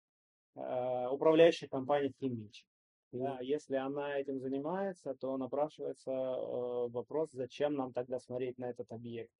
управляющая 1.11 1.67
компания 1.67 2.11
химичит. 2.19 2.65
Да, 3.11 3.39
если 3.41 3.75
она 3.75 4.19
этим 4.19 4.39
занимается, 4.39 5.15
то 5.15 5.35
напрашивается 5.37 6.11
э, 6.11 6.87
вопрос, 6.89 7.31
зачем 7.31 7.73
нам 7.73 7.91
тогда 7.91 8.19
смотреть 8.19 8.59
на 8.59 8.65
этот 8.69 8.91
объект. 8.91 9.31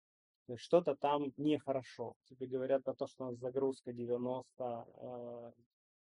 Что-то 0.55 0.95
там 0.95 1.31
нехорошо. 1.37 2.15
Тебе 2.25 2.47
говорят 2.47 2.83
про 2.83 2.95
то, 2.95 3.05
что 3.05 3.25
у 3.25 3.27
нас 3.29 3.37
загрузка 3.37 3.93
90, 3.93 4.47
э, 4.57 5.51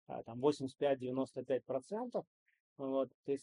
а, 0.07 0.23
там 0.23 0.39
85-95%. 0.39 2.23
Вот, 2.77 3.11
ты 3.23 3.39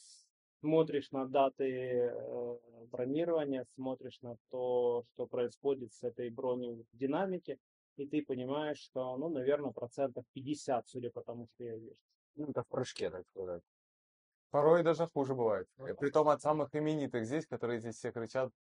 смотришь 0.61 1.11
на 1.11 1.27
даты 1.27 2.12
э, 2.12 2.59
бронирования, 2.92 3.66
смотришь 3.74 4.20
на 4.22 4.37
то, 4.50 5.03
что 5.09 5.27
происходит 5.27 5.92
с 5.92 6.05
этой 6.05 6.31
броней 6.31 6.87
в 6.92 6.96
динамике, 6.96 7.59
и 7.96 8.07
ты 8.07 8.22
понимаешь, 8.22 8.78
что, 8.78 9.16
ну, 9.16 9.28
наверное, 9.28 9.72
процентов 9.72 10.24
50, 10.33 10.88
судя 10.88 11.11
по 11.11 11.22
тому, 11.22 11.46
что 11.54 11.64
я 11.64 11.76
вижу. 11.76 11.96
Ну, 12.37 12.50
это 12.50 12.62
в 12.62 12.68
прыжке, 12.68 13.11
так 13.11 13.26
сказать. 13.28 13.62
Порой 14.54 14.85
даже 14.85 15.09
хуже 15.09 15.35
бывает. 15.35 15.66
Ну 15.78 15.96
Притом 15.96 16.28
от 16.28 16.40
самых 16.40 16.72
именитых 16.76 17.26
здесь, 17.26 17.44
которые 17.44 17.80
здесь 17.80 17.96
все 17.96 18.12
кричат 18.12 18.52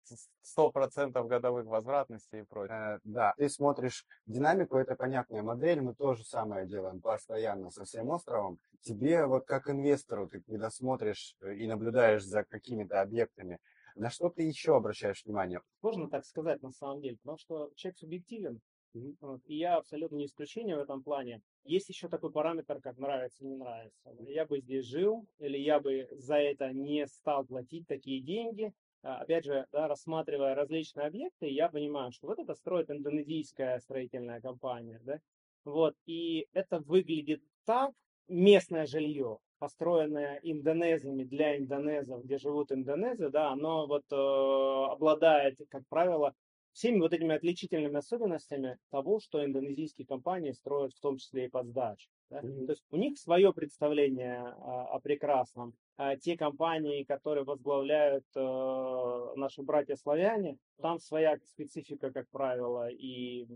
100% 0.42 1.28
годовых 1.28 1.66
возвратностей 1.66 2.40
и 2.40 2.42
прочее. 2.42 2.96
Э, 2.96 2.98
да, 3.04 3.32
ты 3.36 3.48
смотришь 3.48 4.04
динамику, 4.26 4.76
это 4.76 4.96
понятная 4.96 5.42
модель, 5.42 5.80
мы 5.82 5.94
тоже 5.94 6.24
самое 6.24 6.66
делаем 6.66 7.00
постоянно 7.00 7.70
со 7.70 7.84
всем 7.84 8.08
островом. 8.10 8.58
Тебе 8.80 9.24
вот 9.26 9.46
как 9.46 9.70
инвестору, 9.70 10.26
ты 10.26 10.40
когда 10.40 10.68
смотришь 10.68 11.36
э, 11.40 11.54
и 11.54 11.68
наблюдаешь 11.68 12.24
за 12.24 12.42
какими-то 12.42 13.00
объектами, 13.00 13.60
на 13.94 14.10
что 14.10 14.30
ты 14.30 14.42
еще 14.42 14.74
обращаешь 14.74 15.24
внимание? 15.24 15.60
Сложно 15.78 16.10
так 16.10 16.24
сказать 16.24 16.60
на 16.60 16.72
самом 16.72 17.02
деле, 17.02 17.18
потому 17.18 17.38
что 17.38 17.70
человек 17.76 17.98
субъективен. 17.98 18.60
И 18.94 19.56
я 19.56 19.76
абсолютно 19.76 20.16
не 20.16 20.26
исключение 20.26 20.76
в 20.76 20.80
этом 20.80 21.02
плане. 21.02 21.40
Есть 21.64 21.88
еще 21.88 22.08
такой 22.08 22.30
параметр, 22.30 22.80
как 22.80 22.98
нравится, 22.98 23.44
не 23.44 23.56
нравится. 23.56 24.14
Я 24.20 24.46
бы 24.46 24.60
здесь 24.60 24.84
жил, 24.84 25.26
или 25.38 25.58
я 25.58 25.80
бы 25.80 26.08
за 26.12 26.36
это 26.36 26.72
не 26.72 27.06
стал 27.06 27.44
платить 27.44 27.86
такие 27.86 28.20
деньги. 28.20 28.72
А, 29.02 29.18
опять 29.18 29.44
же, 29.44 29.66
да, 29.72 29.88
рассматривая 29.88 30.54
различные 30.54 31.06
объекты, 31.06 31.48
я 31.48 31.68
понимаю, 31.68 32.12
что 32.12 32.28
вот 32.28 32.38
это 32.38 32.54
строит 32.54 32.90
индонезийская 32.90 33.78
строительная 33.80 34.40
компания. 34.40 35.00
Да? 35.04 35.18
Вот, 35.64 35.94
и 36.06 36.46
это 36.52 36.78
выглядит 36.78 37.42
так, 37.64 37.92
местное 38.28 38.86
жилье, 38.86 39.38
построенное 39.58 40.38
индонезами 40.42 41.24
для 41.24 41.56
индонезов, 41.58 42.24
где 42.24 42.38
живут 42.38 42.72
индонезы, 42.72 43.30
да, 43.30 43.50
оно 43.50 43.86
вот 43.86 44.04
э, 44.10 44.92
обладает, 44.92 45.58
как 45.68 45.82
правило, 45.88 46.34
всеми 46.74 46.98
вот 46.98 47.12
этими 47.12 47.34
отличительными 47.34 47.96
особенностями 47.96 48.78
того, 48.90 49.20
что 49.20 49.44
индонезийские 49.44 50.06
компании 50.06 50.52
строят 50.52 50.92
в 50.92 51.00
том 51.00 51.16
числе 51.16 51.46
и 51.46 51.48
под 51.48 51.68
сдачу. 51.68 52.08
Да? 52.30 52.40
Mm-hmm. 52.40 52.66
То 52.66 52.72
есть 52.72 52.84
у 52.90 52.96
них 52.96 53.18
свое 53.18 53.52
представление 53.52 54.40
а, 54.40 54.86
о 54.88 55.00
прекрасном. 55.00 55.74
А 55.96 56.16
те 56.16 56.36
компании, 56.36 57.04
которые 57.04 57.44
возглавляют 57.44 58.24
э, 58.34 59.32
наши 59.36 59.62
братья-славяне, 59.62 60.58
там 60.82 60.98
своя 60.98 61.38
специфика, 61.44 62.10
как 62.10 62.28
правило, 62.30 62.88
и 62.90 63.46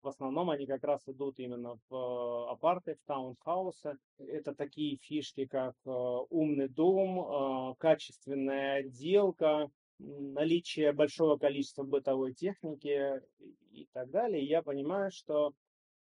в 0.00 0.06
основном 0.06 0.50
они 0.50 0.66
как 0.66 0.84
раз 0.84 1.02
идут 1.08 1.40
именно 1.40 1.80
в 1.88 1.94
э, 1.94 2.52
апарты, 2.52 2.94
в 2.94 3.04
таунхаусы. 3.08 3.98
Это 4.18 4.54
такие 4.54 4.98
фишки, 4.98 5.46
как 5.46 5.74
э, 5.84 5.90
умный 5.90 6.68
дом, 6.68 7.74
качественная 7.80 8.80
отделка, 8.80 9.68
наличие 10.00 10.92
большого 10.92 11.36
количества 11.36 11.82
бытовой 11.82 12.34
техники 12.34 13.20
и 13.72 13.86
так 13.92 14.10
далее, 14.10 14.44
я 14.44 14.62
понимаю, 14.62 15.10
что 15.10 15.52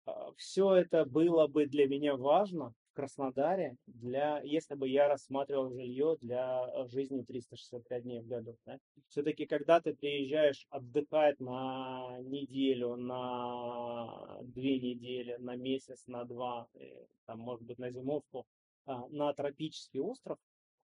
а, 0.06 0.32
все 0.38 0.74
это 0.76 1.06
было 1.06 1.48
бы 1.48 1.66
для 1.66 1.88
меня 1.88 2.16
важно 2.16 2.74
в 2.92 2.96
Краснодаре, 2.96 3.76
для, 3.88 4.40
если 4.44 4.76
бы 4.76 4.88
я 4.88 5.08
рассматривал 5.08 5.70
жилье 5.72 6.16
для 6.22 6.66
э, 6.66 6.88
жизни 6.88 7.24
365 7.24 8.04
дней 8.04 8.22
в 8.22 8.28
году. 8.28 8.56
Да? 8.66 8.78
Все-таки, 9.10 9.46
когда 9.46 9.82
ты 9.82 9.94
приезжаешь 9.94 10.66
отдыхать 10.70 11.40
на 11.40 12.18
неделю, 12.22 12.96
на 12.96 14.40
две 14.44 14.80
недели, 14.80 15.36
на 15.40 15.56
месяц, 15.56 16.04
на 16.08 16.24
два, 16.24 16.68
э, 16.76 17.06
там, 17.26 17.40
может 17.40 17.66
быть, 17.66 17.80
на 17.80 17.90
зимовку, 17.90 18.46
а, 18.86 19.08
на 19.10 19.34
тропический 19.34 20.00
остров, 20.00 20.38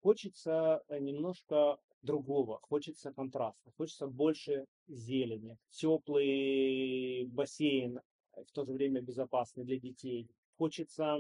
хочется 0.03 0.83
э, 0.88 0.99
немножко 0.99 1.79
другого, 2.03 2.59
хочется 2.63 3.13
контраста, 3.13 3.71
хочется 3.77 4.07
больше 4.07 4.65
зелени, 4.89 5.57
теплый 5.71 7.25
бассейн, 7.27 7.99
э, 7.99 8.45
в 8.45 8.53
то 8.53 8.65
же 8.65 8.73
время 8.73 9.01
безопасный 9.01 9.65
для 9.65 9.79
детей. 9.79 10.29
Хочется 10.57 11.19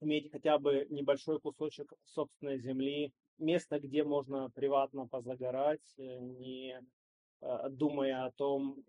иметь 0.00 0.30
хотя 0.30 0.58
бы 0.58 0.86
небольшой 0.90 1.40
кусочек 1.40 1.92
собственной 2.04 2.58
земли, 2.58 3.12
место, 3.38 3.80
где 3.80 4.04
можно 4.04 4.50
приватно 4.50 5.06
позагорать, 5.08 5.94
э, 5.98 6.18
не 6.20 6.80
думая 7.70 8.24
о 8.24 8.30
том, 8.32 8.82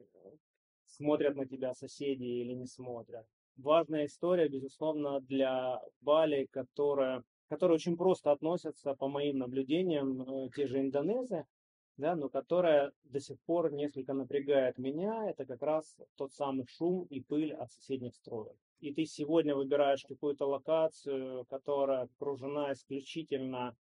смотрят 0.85 1.35
на 1.35 1.45
тебя 1.45 1.73
соседи 1.73 2.23
или 2.23 2.53
не 2.53 2.67
смотрят. 2.67 3.25
Важная 3.57 4.05
история, 4.05 4.47
безусловно, 4.47 5.19
для 5.21 5.81
Бали, 6.01 6.47
которая 6.51 7.23
которые 7.49 7.75
очень 7.75 7.97
просто 7.97 8.31
относятся, 8.31 8.93
по 8.95 9.07
моим 9.07 9.39
наблюдениям, 9.39 10.21
э, 10.21 10.49
те 10.55 10.67
же 10.67 10.79
индонезы, 10.79 11.45
да, 11.97 12.15
но 12.15 12.29
которая 12.29 12.91
до 13.03 13.19
сих 13.19 13.39
пор 13.41 13.71
несколько 13.71 14.13
напрягает 14.13 14.77
меня, 14.77 15.29
это 15.29 15.45
как 15.45 15.61
раз 15.61 15.95
тот 16.15 16.33
самый 16.33 16.65
шум 16.67 17.05
и 17.09 17.21
пыль 17.21 17.53
от 17.53 17.71
соседних 17.71 18.15
строек. 18.15 18.57
И 18.81 18.93
ты 18.93 19.05
сегодня 19.05 19.55
выбираешь 19.55 20.03
какую-то 20.03 20.45
локацию, 20.45 21.45
которая 21.45 22.03
окружена 22.03 22.73
исключительно 22.73 23.75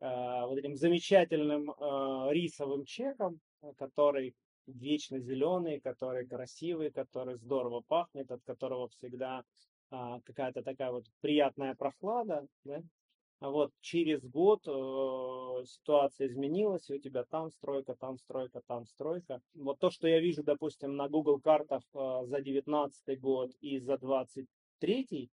э, 0.00 0.06
вот 0.46 0.58
этим 0.58 0.76
замечательным 0.76 1.70
э, 1.70 2.28
рисовым 2.32 2.84
чеком, 2.84 3.40
который 3.76 4.34
вечно 4.66 5.18
зеленый, 5.18 5.80
который 5.80 6.26
красивый, 6.26 6.90
который 6.90 7.36
здорово 7.36 7.80
пахнет, 7.80 8.30
от 8.30 8.42
которого 8.44 8.88
всегда 8.88 9.44
а, 9.90 10.20
какая-то 10.20 10.62
такая 10.62 10.90
вот 10.90 11.06
приятная 11.20 11.74
прохлада, 11.74 12.46
да? 12.64 12.82
А 13.40 13.48
вот 13.48 13.72
через 13.80 14.22
год 14.22 14.68
э, 14.68 15.64
ситуация 15.64 16.26
изменилась, 16.26 16.90
и 16.90 16.94
у 16.94 16.98
тебя 16.98 17.24
там 17.24 17.50
стройка, 17.50 17.94
там 17.94 18.18
стройка, 18.18 18.60
там 18.66 18.84
стройка. 18.84 19.40
Вот 19.54 19.78
то, 19.78 19.90
что 19.90 20.06
я 20.06 20.20
вижу, 20.20 20.42
допустим, 20.42 20.94
на 20.94 21.08
Google 21.08 21.40
картах 21.40 21.82
э, 21.94 22.20
за 22.26 22.42
19 22.42 23.18
год 23.18 23.50
и 23.62 23.78
за 23.78 23.96
23, 23.96 25.30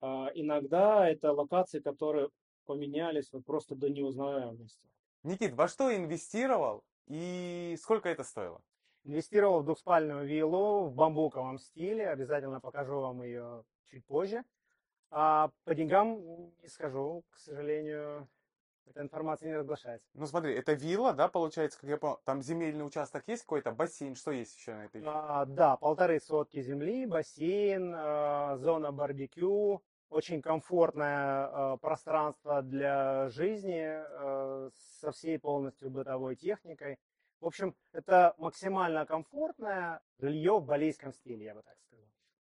э, 0.00 0.06
иногда 0.34 1.08
это 1.08 1.32
локации, 1.32 1.78
которые 1.78 2.28
поменялись 2.66 3.32
вот 3.32 3.44
просто 3.44 3.76
до 3.76 3.88
неузнаваемости. 3.88 4.88
Никит, 5.22 5.52
во 5.52 5.68
что 5.68 5.94
инвестировал 5.94 6.82
и 7.06 7.76
сколько 7.80 8.08
это 8.08 8.24
стоило? 8.24 8.60
Инвестировал 9.04 9.60
в 9.60 9.64
двухспальную 9.64 10.26
виллу 10.26 10.86
в 10.86 10.94
бамбуковом 10.94 11.58
стиле. 11.58 12.08
Обязательно 12.08 12.60
покажу 12.60 13.00
вам 13.00 13.22
ее 13.22 13.64
чуть 13.90 14.04
позже. 14.06 14.44
А 15.10 15.50
по 15.64 15.74
деньгам 15.74 16.20
не 16.62 16.68
скажу, 16.68 17.24
к 17.30 17.36
сожалению, 17.36 18.28
эта 18.86 19.02
информация 19.02 19.48
не 19.48 19.56
разглашается. 19.56 20.08
Ну 20.14 20.26
смотри, 20.26 20.54
это 20.54 20.72
вилла, 20.72 21.12
да, 21.12 21.28
получается, 21.28 21.78
как 21.80 21.90
я 21.90 21.96
понял, 21.98 22.20
там 22.24 22.42
земельный 22.42 22.86
участок 22.86 23.24
есть 23.26 23.42
какой-то, 23.42 23.72
бассейн, 23.72 24.16
что 24.16 24.30
есть 24.30 24.56
еще 24.56 24.74
на 24.74 24.84
этой? 24.84 25.02
А, 25.04 25.44
да, 25.46 25.76
полторы 25.76 26.20
сотки 26.20 26.62
земли, 26.62 27.06
бассейн, 27.06 27.94
э, 27.94 28.56
зона 28.58 28.92
барбекю, 28.92 29.82
очень 30.08 30.42
комфортное 30.42 31.48
э, 31.48 31.76
пространство 31.80 32.62
для 32.62 33.28
жизни 33.30 33.84
э, 33.86 34.70
со 35.00 35.12
всей 35.12 35.38
полностью 35.38 35.90
бытовой 35.90 36.36
техникой. 36.36 36.98
В 37.42 37.46
общем, 37.46 37.74
это 37.90 38.36
максимально 38.38 39.04
комфортное 39.04 40.00
жилье 40.20 40.60
в 40.60 40.64
балийском 40.64 41.12
стиле, 41.12 41.46
я 41.46 41.54
бы 41.56 41.62
так 41.62 41.76
сказал. 41.80 42.06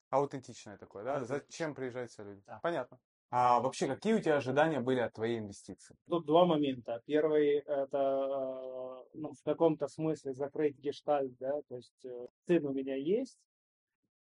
Аутентичное 0.10 0.78
такое, 0.80 1.04
да? 1.04 1.18
Аутентичное. 1.18 1.40
Зачем 1.48 1.76
приезжают 1.76 2.10
все 2.10 2.24
люди? 2.24 2.42
Да. 2.48 2.60
Понятно. 2.64 3.00
А 3.30 3.60
вообще, 3.60 3.86
какие 3.86 4.14
у 4.14 4.20
тебя 4.20 4.38
ожидания 4.38 4.80
были 4.80 5.02
от 5.02 5.14
твоей 5.14 5.38
инвестиции? 5.38 5.96
Тут 6.08 6.26
два 6.26 6.48
момента. 6.48 7.04
Первый 7.06 7.60
это 7.60 7.98
э, 7.98 9.10
ну, 9.14 9.34
в 9.34 9.44
каком-то 9.44 9.88
смысле 9.88 10.34
закрыть 10.34 10.76
гештальт, 10.80 11.38
да, 11.38 11.62
то 11.68 11.76
есть 11.76 12.06
э, 12.06 12.28
сын 12.48 12.66
у 12.66 12.74
меня 12.74 12.96
есть, 12.96 13.38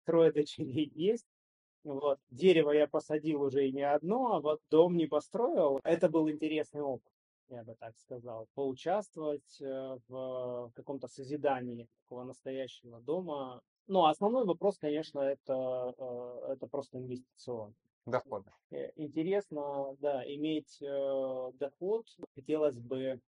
трое 0.06 0.32
дочерей 0.32 0.90
есть. 0.96 1.28
Вот. 1.84 2.20
Дерево 2.30 2.72
я 2.72 2.88
посадил 2.88 3.42
уже 3.42 3.68
и 3.68 3.74
не 3.74 3.82
одно, 3.82 4.36
а 4.36 4.40
вот 4.40 4.62
дом 4.70 4.96
не 4.96 5.08
построил. 5.08 5.82
Это 5.84 6.08
был 6.08 6.30
интересный 6.30 6.82
опыт, 6.82 7.12
я 7.50 7.64
бы 7.64 7.76
так 7.76 7.98
сказал. 7.98 8.48
Поучаствовать 8.56 9.62
э, 9.62 9.98
в 10.08 10.72
каком-то 10.76 11.08
созидании 11.08 11.88
такого 12.04 12.24
настоящего 12.24 13.02
дома. 13.02 13.62
Ну, 13.88 14.06
основной 14.06 14.46
вопрос, 14.46 14.78
конечно, 14.78 15.20
это, 15.20 15.94
э, 15.98 16.54
это 16.54 16.68
просто 16.68 16.98
инвестиционный. 16.98 17.76
Доходы. 18.06 18.52
Э, 18.72 18.92
Интересно, 18.96 19.96
да, 20.00 20.24
иметь 20.26 20.80
доход. 21.60 22.06
Хотелось 22.36 22.80
бы 22.80 23.20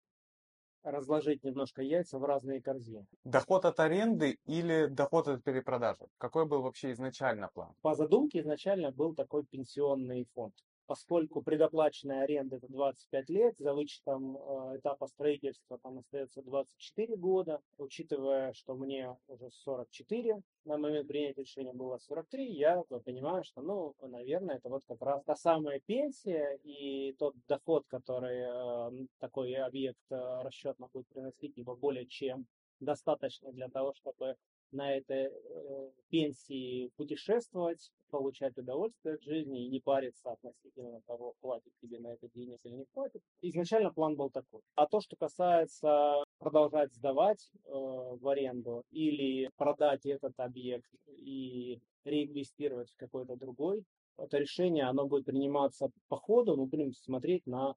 разложить 0.82 1.42
немножко 1.42 1.82
яйца 1.82 2.18
в 2.18 2.24
разные 2.24 2.62
корзины. 2.62 3.06
Доход 3.24 3.64
от 3.64 3.80
аренды 3.80 4.38
или 4.44 4.86
доход 4.86 5.28
от 5.28 5.42
перепродажи? 5.42 6.06
Какой 6.18 6.46
был 6.46 6.62
вообще 6.62 6.92
изначально 6.92 7.48
план? 7.48 7.74
По 7.82 7.94
задумке 7.94 8.40
изначально 8.40 8.92
был 8.92 9.14
такой 9.14 9.44
пенсионный 9.44 10.26
фонд. 10.34 10.54
Поскольку 10.86 11.42
предоплаченная 11.42 12.22
аренда 12.22 12.56
это 12.56 12.68
25 12.68 13.28
лет, 13.30 13.58
за 13.58 13.74
вычетом 13.74 14.36
э, 14.36 14.78
этапа 14.78 15.08
строительства 15.08 15.78
там 15.82 15.98
остается 15.98 16.42
24 16.42 17.16
года, 17.16 17.60
учитывая, 17.76 18.52
что 18.52 18.74
мне 18.74 19.16
уже 19.26 19.50
44, 19.50 20.40
на 20.64 20.78
момент 20.78 21.08
принятия 21.08 21.42
решения 21.42 21.72
было 21.72 21.98
43, 21.98 22.52
я 22.52 22.82
понимаю, 23.04 23.42
что, 23.42 23.62
ну, 23.62 23.94
наверное, 24.00 24.56
это 24.56 24.68
вот 24.68 24.84
как 24.86 25.02
раз 25.02 25.24
та 25.24 25.34
самая 25.34 25.80
пенсия 25.86 26.58
и 26.62 27.14
тот 27.18 27.34
доход, 27.48 27.84
который 27.88 28.44
э, 28.46 29.06
такой 29.18 29.54
объект 29.54 29.98
э, 30.10 30.42
расчетно 30.42 30.88
будет 30.92 31.08
приносить, 31.08 31.56
либо 31.56 31.74
более 31.74 32.06
чем 32.06 32.46
достаточно 32.78 33.50
для 33.52 33.68
того, 33.68 33.92
чтобы 33.94 34.36
на 34.72 34.96
этой 34.96 35.26
э, 35.26 35.90
пенсии 36.10 36.90
путешествовать, 36.96 37.90
получать 38.10 38.56
удовольствие 38.56 39.14
от 39.14 39.22
жизни 39.22 39.64
и 39.64 39.68
не 39.68 39.80
париться 39.80 40.32
относительно 40.32 41.00
того, 41.06 41.34
хватит 41.40 41.72
тебе 41.80 41.98
на 41.98 42.12
это 42.12 42.28
денег 42.34 42.58
или 42.64 42.74
не 42.74 42.86
хватит. 42.92 43.22
Изначально 43.42 43.92
план 43.92 44.16
был 44.16 44.30
такой. 44.30 44.62
А 44.74 44.86
то, 44.86 45.00
что 45.00 45.16
касается 45.16 46.22
продолжать 46.38 46.92
сдавать 46.94 47.50
э, 47.54 47.70
в 47.70 48.28
аренду 48.28 48.84
или 48.90 49.50
продать 49.56 50.06
этот 50.06 50.38
объект 50.38 50.90
и 51.06 51.80
реинвестировать 52.04 52.90
в 52.90 52.96
какой-то 52.96 53.36
другой, 53.36 53.84
это 54.18 54.38
решение, 54.38 54.84
оно 54.84 55.06
будет 55.06 55.26
приниматься 55.26 55.90
по 56.08 56.16
ходу, 56.16 56.56
мы 56.56 56.66
будем 56.66 56.92
смотреть 56.92 57.46
на 57.46 57.74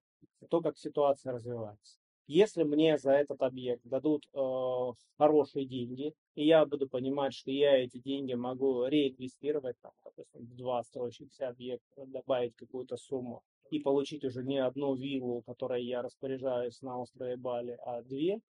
то, 0.50 0.62
как 0.62 0.78
ситуация 0.78 1.34
развивается. 1.34 2.00
Если 2.30 2.62
мне 2.62 2.96
за 3.00 3.14
этот 3.14 3.42
объект 3.42 3.82
дадут 3.84 4.30
э, 4.36 4.92
хорошие 5.18 5.66
деньги, 5.66 6.14
и 6.36 6.46
я 6.46 6.64
буду 6.64 6.88
понимать, 6.88 7.34
что 7.34 7.50
я 7.50 7.84
эти 7.84 7.98
деньги 7.98 8.36
могу 8.36 8.86
реинвестировать, 8.86 9.76
там, 9.82 9.94
допустим, 10.06 10.46
в 10.46 10.56
два 10.56 10.84
строящихся 10.84 11.48
объекта, 11.48 12.06
добавить 12.06 12.56
какую-то 12.56 12.98
сумму 12.98 13.42
и 13.72 13.80
получить 13.80 14.24
уже 14.24 14.44
не 14.44 14.60
одну 14.60 14.94
виллу, 14.94 15.42
которой 15.42 15.84
я 15.84 16.04
распоряжаюсь 16.04 16.84
на 16.84 17.00
острове 17.00 17.36
Бали, 17.36 17.80
а 17.84 18.04
две, 18.04 18.42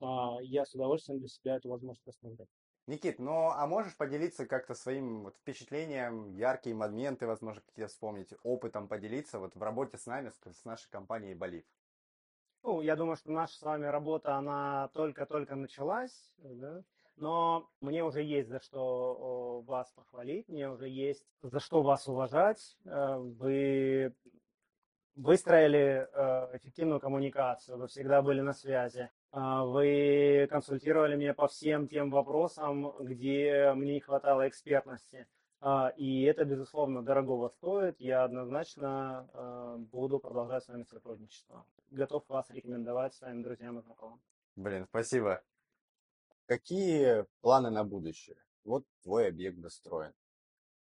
а, 0.00 0.38
я 0.42 0.64
с 0.64 0.72
удовольствием 0.76 1.18
для 1.18 1.28
себя 1.28 1.56
эту 1.56 1.68
возможность 1.68 2.06
рассмотрю. 2.06 2.46
Никит, 2.86 3.18
ну 3.18 3.48
а 3.48 3.66
можешь 3.66 3.96
поделиться 3.96 4.46
как-то 4.46 4.74
своим 4.74 5.24
вот 5.24 5.36
впечатлением, 5.36 6.30
яркие 6.36 6.76
моменты, 6.76 7.26
возможно, 7.26 7.60
какие-то 7.66 7.90
вспомнить, 7.90 8.32
опытом 8.44 8.86
поделиться 8.86 9.40
вот 9.40 9.56
в 9.56 9.62
работе 9.64 9.98
с 9.98 10.06
нами, 10.06 10.30
с 10.48 10.64
нашей 10.64 10.88
компанией 10.90 11.34
Болив? 11.34 11.64
Ну, 12.62 12.82
я 12.82 12.94
думаю, 12.94 13.16
что 13.16 13.30
наша 13.32 13.54
с 13.54 13.62
вами 13.62 13.86
работа, 13.86 14.34
она 14.34 14.88
только-только 14.92 15.54
началась, 15.56 16.32
да? 16.38 16.82
но 17.16 17.68
мне 17.80 18.04
уже 18.04 18.22
есть 18.22 18.48
за 18.48 18.60
что 18.60 19.62
вас 19.66 19.90
похвалить, 19.92 20.48
мне 20.48 20.68
уже 20.68 20.88
есть 20.88 21.24
за 21.42 21.60
что 21.60 21.82
вас 21.82 22.06
уважать. 22.08 22.76
Э, 22.84 23.16
Вы 23.18 24.14
выстроили 25.16 26.08
э, 26.12 26.56
эффективную 26.56 27.00
коммуникацию, 27.00 27.78
вы 27.78 27.88
всегда 27.88 28.22
были 28.22 28.40
на 28.40 28.52
связи. 28.52 29.10
А, 29.32 29.64
Вы 29.64 30.46
консультировали 30.50 31.16
меня 31.16 31.34
по 31.34 31.46
всем 31.46 31.88
тем 31.88 32.10
вопросам, 32.10 32.92
где 33.00 33.72
мне 33.74 33.94
не 33.94 34.00
хватало 34.00 34.48
экспертности. 34.48 35.26
А, 35.60 35.92
И 35.96 36.22
это, 36.22 36.44
безусловно, 36.44 37.02
дорогого 37.02 37.48
стоит. 37.50 38.00
Я 38.00 38.24
однозначно 38.24 39.28
э, 39.32 39.76
буду 39.78 40.18
продолжать 40.18 40.64
с 40.64 40.68
вами 40.68 40.84
сотрудничество. 40.84 41.66
Готов 41.90 42.26
вас 42.28 42.50
рекомендовать 42.50 43.14
своим 43.14 43.42
друзьям 43.42 43.78
и 43.78 43.82
знакомым. 43.82 44.20
Блин, 44.56 44.86
спасибо. 44.88 45.42
Какие 46.46 47.26
планы 47.42 47.70
на 47.70 47.84
будущее? 47.84 48.38
Вот 48.64 48.84
твой 49.02 49.28
объект 49.28 49.58
достроен. 49.58 50.14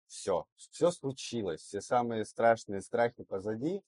Все, 0.09 0.47
все 0.57 0.91
случилось, 0.91 1.61
все 1.61 1.81
самые 1.81 2.25
страшные 2.25 2.81
страхи 2.81 3.25
позади. 3.25 3.83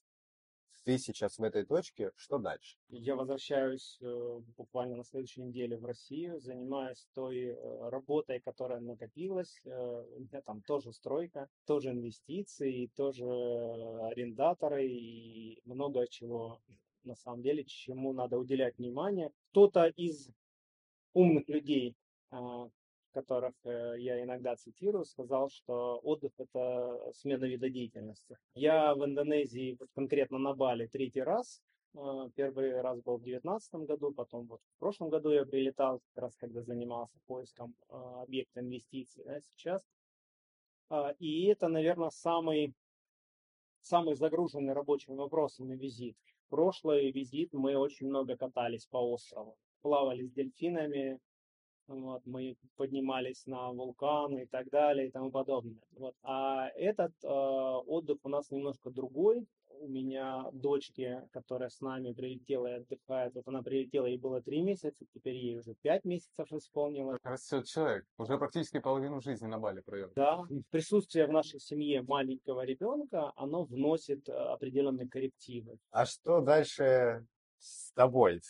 Ты 0.89 0.97
сейчас 0.97 1.37
в 1.37 1.43
этой 1.43 1.65
точке, 1.65 2.09
что 2.15 2.39
дальше? 2.39 2.75
Я 2.87 3.15
возвращаюсь 3.15 3.99
э, 4.01 4.39
буквально 4.57 4.95
на 4.95 5.03
следующей 5.03 5.43
неделе 5.43 5.77
в 5.77 5.85
Россию, 5.85 6.39
занимаюсь 6.39 7.07
той 7.13 7.49
э, 7.49 7.89
работой, 7.89 8.39
которая 8.39 8.79
накопилась. 8.79 9.61
Э, 9.65 9.69
У 9.69 10.21
меня 10.21 10.41
там 10.41 10.63
тоже 10.63 10.91
стройка, 10.91 11.47
тоже 11.67 11.91
инвестиции, 11.91 12.89
тоже 12.95 13.23
арендаторы 13.23 14.87
и 14.87 15.61
много 15.63 16.07
чего 16.07 16.59
на 17.03 17.13
самом 17.13 17.43
деле, 17.43 17.65
чему 17.65 18.11
надо 18.11 18.39
уделять 18.39 18.79
внимание. 18.79 19.29
Кто-то 19.51 19.85
из 19.85 20.31
умных 21.13 21.47
людей, 21.49 21.95
а, 22.31 22.67
которых 23.11 23.53
э, 23.63 23.95
я 23.99 24.21
иногда 24.23 24.55
цитирую, 24.55 25.05
сказал, 25.05 25.49
что 25.49 25.99
отдых– 26.03 26.31
это 26.37 27.11
смена 27.13 27.45
вида 27.45 27.69
деятельности. 27.69 28.37
Я 28.53 28.93
в 28.95 29.05
Индонезии, 29.05 29.77
конкретно 29.93 30.37
на 30.37 30.53
Бали, 30.53 30.87
третий 30.87 31.21
раз. 31.21 31.61
А, 31.95 32.29
Первый 32.35 32.79
раз 32.81 33.01
был 33.01 33.17
в 33.17 33.23
2019 33.23 33.73
году, 33.87 34.11
потом 34.11 34.45
вот 34.47 34.61
в 34.75 34.79
прошлом 34.79 35.09
году 35.09 35.31
я 35.31 35.45
прилетал, 35.45 36.01
как 36.13 36.23
раз 36.23 36.35
когда 36.35 36.61
занимался 36.61 37.17
поиском 37.25 37.75
объекта 37.89 38.61
инвестиций, 38.61 39.23
да, 39.25 39.39
сейчас. 39.41 39.87
А, 40.89 41.13
И 41.19 41.45
это, 41.45 41.67
наверное, 41.67 42.09
самый, 42.11 42.73
самый 43.81 44.15
загруженный 44.15 44.73
рабочими 44.73 45.15
вопросами 45.15 45.75
визит. 45.75 46.17
Прошлый 46.49 47.11
визит 47.11 47.53
мы 47.53 47.75
очень 47.75 48.07
много 48.07 48.35
катались 48.35 48.87
по 48.87 48.97
острову, 48.97 49.55
плавали 49.81 50.25
с 50.25 50.31
дельфинами, 50.31 51.19
вот, 51.89 52.21
мы 52.25 52.55
поднимались 52.75 53.45
на 53.45 53.71
вулканы 53.71 54.43
и 54.43 54.45
так 54.45 54.69
далее 54.69 55.07
и 55.07 55.11
тому 55.11 55.31
подобное. 55.31 55.81
Вот. 55.91 56.15
А 56.23 56.69
этот 56.75 57.13
э, 57.23 57.27
отдых 57.27 58.19
у 58.23 58.29
нас 58.29 58.51
немножко 58.51 58.89
другой. 58.91 59.45
У 59.81 59.87
меня 59.87 60.49
дочке, 60.51 61.25
которая 61.31 61.69
с 61.69 61.79
нами 61.79 62.11
прилетела 62.11 62.67
и 62.67 62.81
отдыхает, 62.81 63.33
вот 63.33 63.47
она 63.47 63.63
прилетела, 63.63 64.07
ей 64.07 64.17
было 64.17 64.41
три 64.41 64.61
месяца, 64.61 65.05
теперь 65.13 65.35
ей 65.35 65.57
уже 65.57 65.73
пять 65.81 66.03
месяцев 66.03 66.51
исполнилось. 66.51 67.17
Растет 67.23 67.65
человек. 67.65 68.05
Уже 68.17 68.37
практически 68.37 68.79
половину 68.79 69.21
жизни 69.21 69.47
на 69.47 69.57
Бали 69.57 69.79
провел. 69.79 70.11
Да, 70.15 70.43
присутствие 70.69 71.27
в 71.27 71.31
нашей 71.31 71.61
семье 71.61 72.01
маленького 72.01 72.65
ребенка, 72.65 73.31
оно 73.37 73.63
вносит 73.63 74.27
э, 74.27 74.33
определенные 74.33 75.07
коррективы. 75.07 75.77
А 75.91 76.05
что 76.05 76.41
дальше 76.41 77.25
с 77.59 77.93
тобой 77.93 78.41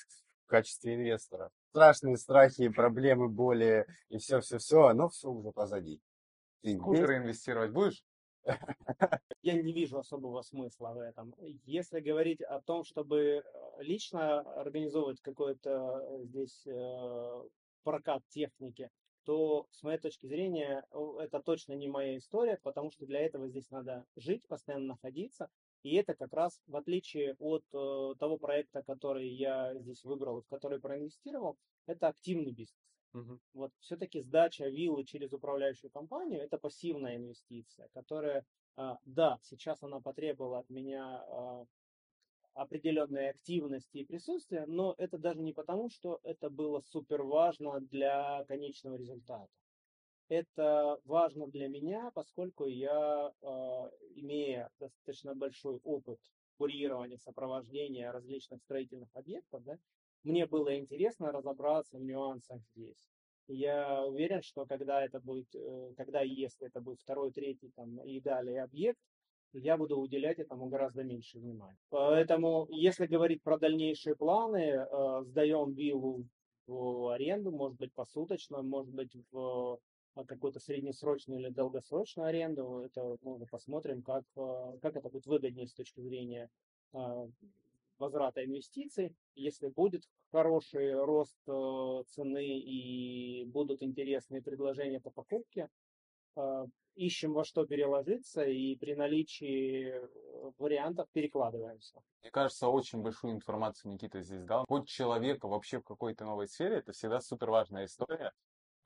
в 0.46 0.48
качестве 0.48 0.96
инвестора? 0.96 1.52
Страшные 1.70 2.18
страхи, 2.18 2.70
проблемы, 2.70 3.30
боли 3.30 3.86
и 4.10 4.18
все-все-все, 4.18 4.88
оно 4.88 5.10
все 5.10 5.30
уже 5.30 5.52
позади. 5.52 6.02
Ты 6.62 6.76
скутеры 6.76 7.18
инвестировать 7.18 7.72
будешь? 7.72 8.04
Я 9.44 9.62
не 9.62 9.72
вижу 9.72 10.00
особого 10.00 10.42
смысла 10.42 10.94
в 10.94 11.00
этом. 11.00 11.36
Если 11.66 12.00
говорить 12.00 12.42
о 12.42 12.62
том, 12.62 12.84
чтобы 12.84 13.20
э, 13.20 13.44
лично 13.80 14.40
организовывать 14.60 15.22
какой-то 15.22 15.70
э, 15.70 16.24
здесь 16.26 16.66
э, 16.66 17.44
прокат 17.84 18.24
техники, 18.30 18.90
то 19.26 19.68
с 19.70 19.84
моей 19.84 20.00
точки 20.00 20.26
зрения 20.26 20.84
это 21.20 21.40
точно 21.40 21.74
не 21.74 21.88
моя 21.88 22.18
история, 22.18 22.58
потому 22.64 22.90
что 22.90 23.06
для 23.06 23.20
этого 23.20 23.48
здесь 23.48 23.70
надо 23.70 24.06
жить, 24.16 24.48
постоянно 24.48 24.88
находиться. 24.88 25.50
И 25.84 25.96
это 25.96 26.14
как 26.14 26.34
раз 26.34 26.62
в 26.68 26.76
отличие 26.76 27.36
от 27.40 27.64
э, 27.74 28.14
того 28.20 28.38
проекта, 28.38 28.84
который 28.84 29.28
я 29.30 29.74
здесь 29.76 30.04
выбрал, 30.04 30.42
в 30.42 30.48
который 30.48 30.80
проинвестировал, 30.80 31.58
это 31.86 32.08
активный 32.08 32.52
бизнес. 32.52 32.78
Мгм. 33.14 33.40
Вот 33.54 33.72
все-таки 33.80 34.22
сдача 34.22 34.68
виллы 34.68 35.04
через 35.04 35.34
управляющую 35.34 35.90
компанию 35.92 36.42
это 36.42 36.58
пассивная 36.58 37.16
инвестиция, 37.16 37.90
которая, 37.94 38.46
а, 38.76 38.98
да, 39.06 39.40
сейчас 39.42 39.82
она 39.82 40.00
потребовала 40.00 40.60
от 40.60 40.70
меня 40.70 41.24
а, 41.28 41.66
определенной 42.54 43.30
активности 43.30 43.98
и 43.98 44.06
присутствия, 44.06 44.66
но 44.68 44.94
это 44.98 45.18
даже 45.18 45.42
не 45.42 45.54
потому, 45.54 45.90
что 45.90 46.20
это 46.24 46.50
было 46.50 46.82
супер 46.82 47.24
важно 47.24 47.80
для 47.80 48.44
конечного 48.48 48.96
результата. 48.96 49.50
Это 50.30 51.00
важно 51.06 51.48
для 51.48 51.68
меня, 51.68 52.12
поскольку 52.14 52.68
я, 52.68 53.34
а, 53.42 53.92
имея 54.16 54.70
достаточно 54.80 55.34
большой 55.34 55.80
опыт 55.84 56.20
курирования, 56.58 57.18
сопровождения 57.18 58.12
различных 58.12 58.62
строительных 58.62 59.10
объектов, 59.14 59.64
да, 59.64 59.78
мне 60.24 60.46
было 60.46 60.78
интересно 60.78 61.32
разобраться 61.32 61.98
в 61.98 62.04
нюансах 62.04 62.62
здесь. 62.76 63.10
Я 63.48 64.06
уверен, 64.06 64.44
что 64.44 64.66
когда 64.68 65.04
это 65.04 65.20
будет, 65.20 65.48
э, 65.56 65.94
когда 65.98 66.24
и 66.24 66.30
если 66.30 66.68
это 66.68 66.82
будет 66.82 67.00
второй, 67.00 67.32
третий 67.32 67.72
там, 67.76 68.00
и 68.04 68.20
далее 68.20 68.62
объект, 68.62 69.00
я 69.54 69.78
буду 69.78 69.98
уделять 69.98 70.38
этому 70.38 70.68
гораздо 70.68 71.04
меньше 71.04 71.40
внимания. 71.40 71.80
Поэтому, 71.90 72.68
если 72.70 73.08
говорить 73.08 73.42
про 73.42 73.58
дальнейшие 73.58 74.16
планы, 74.16 74.58
э, 74.58 75.22
сдаем 75.24 75.74
виллу 75.74 76.28
в 76.68 77.08
аренду, 77.12 77.52
может 77.52 77.78
быть, 77.80 77.92
посуточно, 77.96 78.62
может 78.62 78.94
быть, 78.94 79.16
в 79.32 79.80
какую-то 80.28 80.60
среднесрочную 80.60 81.40
или 81.42 81.50
долгосрочную 81.50 82.28
аренду. 82.28 82.82
Это 82.86 83.18
мы 83.22 83.46
посмотрим, 83.46 84.02
как, 84.02 84.24
как 84.82 84.96
это 84.96 85.10
будет 85.10 85.26
выгоднее 85.26 85.68
с 85.68 85.74
точки 85.74 86.02
зрения 86.02 86.50
возврата 87.98 88.44
инвестиций. 88.44 89.16
Если 89.36 89.68
будет 89.68 90.04
хороший 90.32 90.94
рост 90.94 91.38
цены 92.10 92.60
и 92.60 93.46
будут 93.46 93.84
интересные 93.84 94.42
предложения 94.42 95.00
по 95.00 95.10
покупке, 95.10 95.70
ищем 96.96 97.34
во 97.34 97.44
что 97.44 97.66
переложиться 97.66 98.44
и 98.44 98.76
при 98.76 98.94
наличии 98.94 99.94
вариантов 100.58 101.08
перекладываемся. 101.12 102.02
Мне 102.22 102.32
кажется, 102.32 102.68
очень 102.68 103.02
большую 103.02 103.34
информацию 103.34 103.92
Никита 103.92 104.22
здесь 104.22 104.44
дал. 104.44 104.66
Хоть 104.68 104.88
человека 104.88 105.48
вообще 105.48 105.80
в 105.80 105.84
какой-то 105.84 106.26
новой 106.26 106.48
сфере, 106.48 106.78
это 106.78 106.92
всегда 106.92 107.20
супер 107.20 107.50
важная 107.50 107.86
история. 107.86 108.32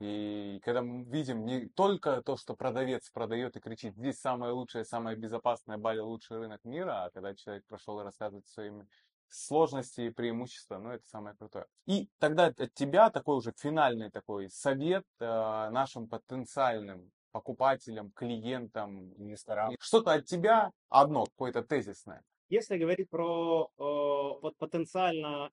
И 0.00 0.60
когда 0.64 0.82
мы 0.82 1.04
видим 1.04 1.44
не 1.44 1.68
только 1.68 2.20
то, 2.22 2.36
что 2.36 2.54
продавец 2.54 3.10
продает 3.10 3.56
и 3.56 3.60
кричит, 3.60 3.94
здесь 3.94 4.18
самое 4.18 4.52
лучшее, 4.52 4.84
самое 4.84 5.16
безопасное, 5.16 5.78
Бали 5.78 6.00
лучший 6.00 6.38
рынок 6.38 6.64
мира, 6.64 7.04
а 7.04 7.10
когда 7.10 7.34
человек 7.34 7.64
прошел 7.66 8.00
и 8.00 8.04
рассказывает 8.04 8.46
своими 8.48 8.86
сложности 9.28 10.02
и 10.02 10.10
преимущества, 10.10 10.78
ну, 10.78 10.90
это 10.90 11.06
самое 11.06 11.36
крутое. 11.36 11.66
И 11.86 12.08
тогда 12.18 12.46
от 12.46 12.74
тебя 12.74 13.10
такой 13.10 13.36
уже 13.36 13.52
финальный 13.56 14.10
такой 14.10 14.48
совет 14.50 15.04
э, 15.20 15.24
нашим 15.70 16.08
потенциальным 16.08 17.10
покупателям, 17.32 18.12
клиентам, 18.12 19.12
инвесторам. 19.16 19.74
Что-то 19.80 20.12
от 20.12 20.24
тебя 20.24 20.70
одно, 20.88 21.24
какое-то 21.24 21.62
тезисное. 21.62 22.22
Если 22.48 22.78
говорить 22.78 23.10
про 23.10 23.70
э, 23.76 23.82
вот 23.82 24.56
потенциально 24.58 25.50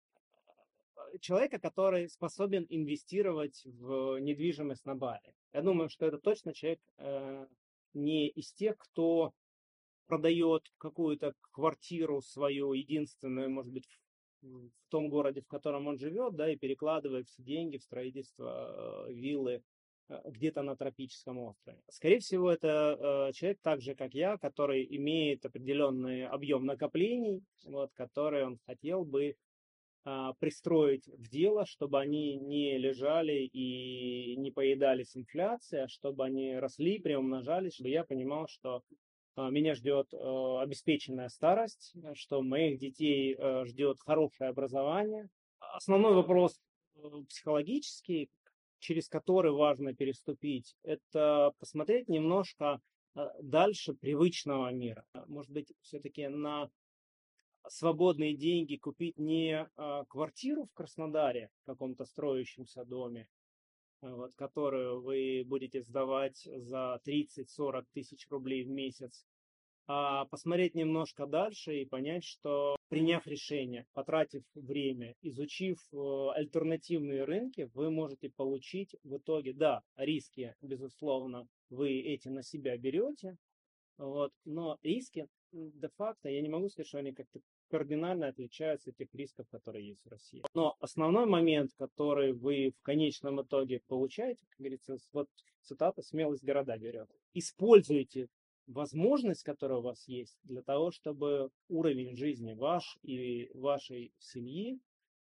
человека, 1.19 1.59
который 1.59 2.09
способен 2.09 2.65
инвестировать 2.69 3.61
в 3.65 4.19
недвижимость 4.19 4.85
на 4.85 4.95
Бали. 4.95 5.33
Я 5.53 5.61
думаю, 5.61 5.89
что 5.89 6.05
это 6.05 6.17
точно 6.17 6.53
человек 6.53 6.79
э, 6.97 7.47
не 7.93 8.29
из 8.29 8.53
тех, 8.53 8.77
кто 8.77 9.33
продает 10.07 10.63
какую-то 10.77 11.33
квартиру 11.51 12.21
свою, 12.21 12.73
единственную, 12.73 13.49
может 13.49 13.71
быть, 13.71 13.87
в 14.41 14.69
том 14.89 15.09
городе, 15.09 15.41
в 15.41 15.47
котором 15.47 15.87
он 15.87 15.97
живет, 15.97 16.35
да, 16.35 16.51
и 16.51 16.57
перекладывает 16.57 17.27
все 17.27 17.43
деньги 17.43 17.77
в 17.77 17.83
строительство 17.83 19.07
э, 19.07 19.13
виллы 19.13 19.63
э, 20.09 20.21
где-то 20.25 20.63
на 20.63 20.75
тропическом 20.75 21.37
острове. 21.39 21.79
Скорее 21.89 22.19
всего, 22.19 22.51
это 22.51 23.29
э, 23.29 23.33
человек 23.33 23.59
так 23.61 23.81
же, 23.81 23.95
как 23.95 24.13
я, 24.13 24.37
который 24.37 24.85
имеет 24.97 25.45
определенный 25.45 26.27
объем 26.27 26.65
накоплений, 26.65 27.43
вот, 27.63 27.91
который 27.93 28.45
он 28.45 28.57
хотел 28.65 29.05
бы 29.05 29.35
пристроить 30.39 31.07
в 31.07 31.29
дело, 31.29 31.65
чтобы 31.65 31.99
они 31.99 32.35
не 32.35 32.77
лежали 32.77 33.43
и 33.45 34.35
не 34.35 34.51
поедались 34.51 35.15
инфляцией, 35.15 35.83
а 35.83 35.87
чтобы 35.87 36.25
они 36.25 36.57
росли, 36.57 36.99
приумножались, 36.99 37.75
чтобы 37.75 37.89
я 37.89 38.03
понимал, 38.03 38.47
что 38.47 38.81
а, 39.35 39.49
меня 39.49 39.75
ждет 39.75 40.13
э, 40.13 40.17
обеспеченная 40.59 41.29
старость, 41.29 41.93
что 42.15 42.41
моих 42.41 42.79
детей 42.79 43.37
ждет 43.65 43.97
хорошее 44.01 44.49
образование. 44.49 45.29
Основной 45.59 46.15
вопрос 46.15 46.59
э, 46.95 46.99
психологический, 47.29 48.29
через 48.79 49.07
который 49.07 49.51
важно 49.51 49.93
переступить, 49.93 50.75
это 50.83 51.51
посмотреть 51.59 52.09
немножко 52.09 52.79
дальше 53.41 53.93
привычного 53.93 54.71
мира. 54.71 55.03
Может 55.27 55.51
быть, 55.51 55.73
все-таки 55.81 56.27
на 56.27 56.69
свободные 57.67 58.35
деньги 58.35 58.75
купить 58.75 59.17
не 59.17 59.69
квартиру 60.09 60.65
в 60.65 60.73
Краснодаре, 60.73 61.49
в 61.63 61.65
каком-то 61.65 62.05
строящемся 62.05 62.85
доме, 62.85 63.27
вот, 64.01 64.33
которую 64.35 65.01
вы 65.01 65.43
будете 65.45 65.81
сдавать 65.81 66.41
за 66.43 66.99
30-40 67.05 67.85
тысяч 67.93 68.27
рублей 68.29 68.63
в 68.63 68.69
месяц, 68.69 69.25
а 69.87 70.25
посмотреть 70.25 70.75
немножко 70.75 71.25
дальше 71.25 71.81
и 71.81 71.85
понять, 71.85 72.23
что 72.23 72.75
приняв 72.89 73.25
решение, 73.27 73.85
потратив 73.93 74.43
время, 74.53 75.15
изучив 75.21 75.79
э, 75.91 76.29
альтернативные 76.33 77.23
рынки, 77.25 77.69
вы 77.73 77.91
можете 77.91 78.29
получить 78.29 78.95
в 79.03 79.17
итоге, 79.17 79.53
да, 79.53 79.81
риски, 79.95 80.55
безусловно, 80.61 81.47
вы 81.69 81.99
эти 81.99 82.27
на 82.27 82.43
себя 82.43 82.77
берете, 82.77 83.37
вот, 83.97 84.31
но 84.45 84.77
риски 84.81 85.27
де-факто, 85.51 86.29
я 86.29 86.41
не 86.41 86.49
могу 86.49 86.69
сказать, 86.69 86.87
что 86.87 86.99
они 86.99 87.13
как-то 87.13 87.39
кардинально 87.69 88.27
отличаются 88.27 88.89
от 88.89 88.97
тех 88.97 89.13
рисков, 89.13 89.47
которые 89.49 89.87
есть 89.87 90.03
в 90.05 90.09
России. 90.09 90.43
Но 90.53 90.75
основной 90.79 91.25
момент, 91.25 91.71
который 91.77 92.33
вы 92.33 92.73
в 92.77 92.81
конечном 92.81 93.41
итоге 93.41 93.81
получаете, 93.87 94.45
как 94.49 94.59
говорится, 94.59 94.97
вот 95.13 95.27
цитата 95.61 96.01
«смелость 96.01 96.43
города 96.43 96.77
берет». 96.77 97.09
Используйте 97.33 98.27
возможность, 98.67 99.43
которая 99.43 99.79
у 99.79 99.83
вас 99.83 100.07
есть, 100.07 100.37
для 100.43 100.61
того, 100.61 100.91
чтобы 100.91 101.49
уровень 101.69 102.15
жизни 102.15 102.53
ваш 102.53 102.97
и 103.03 103.49
вашей 103.53 104.13
семьи 104.19 104.79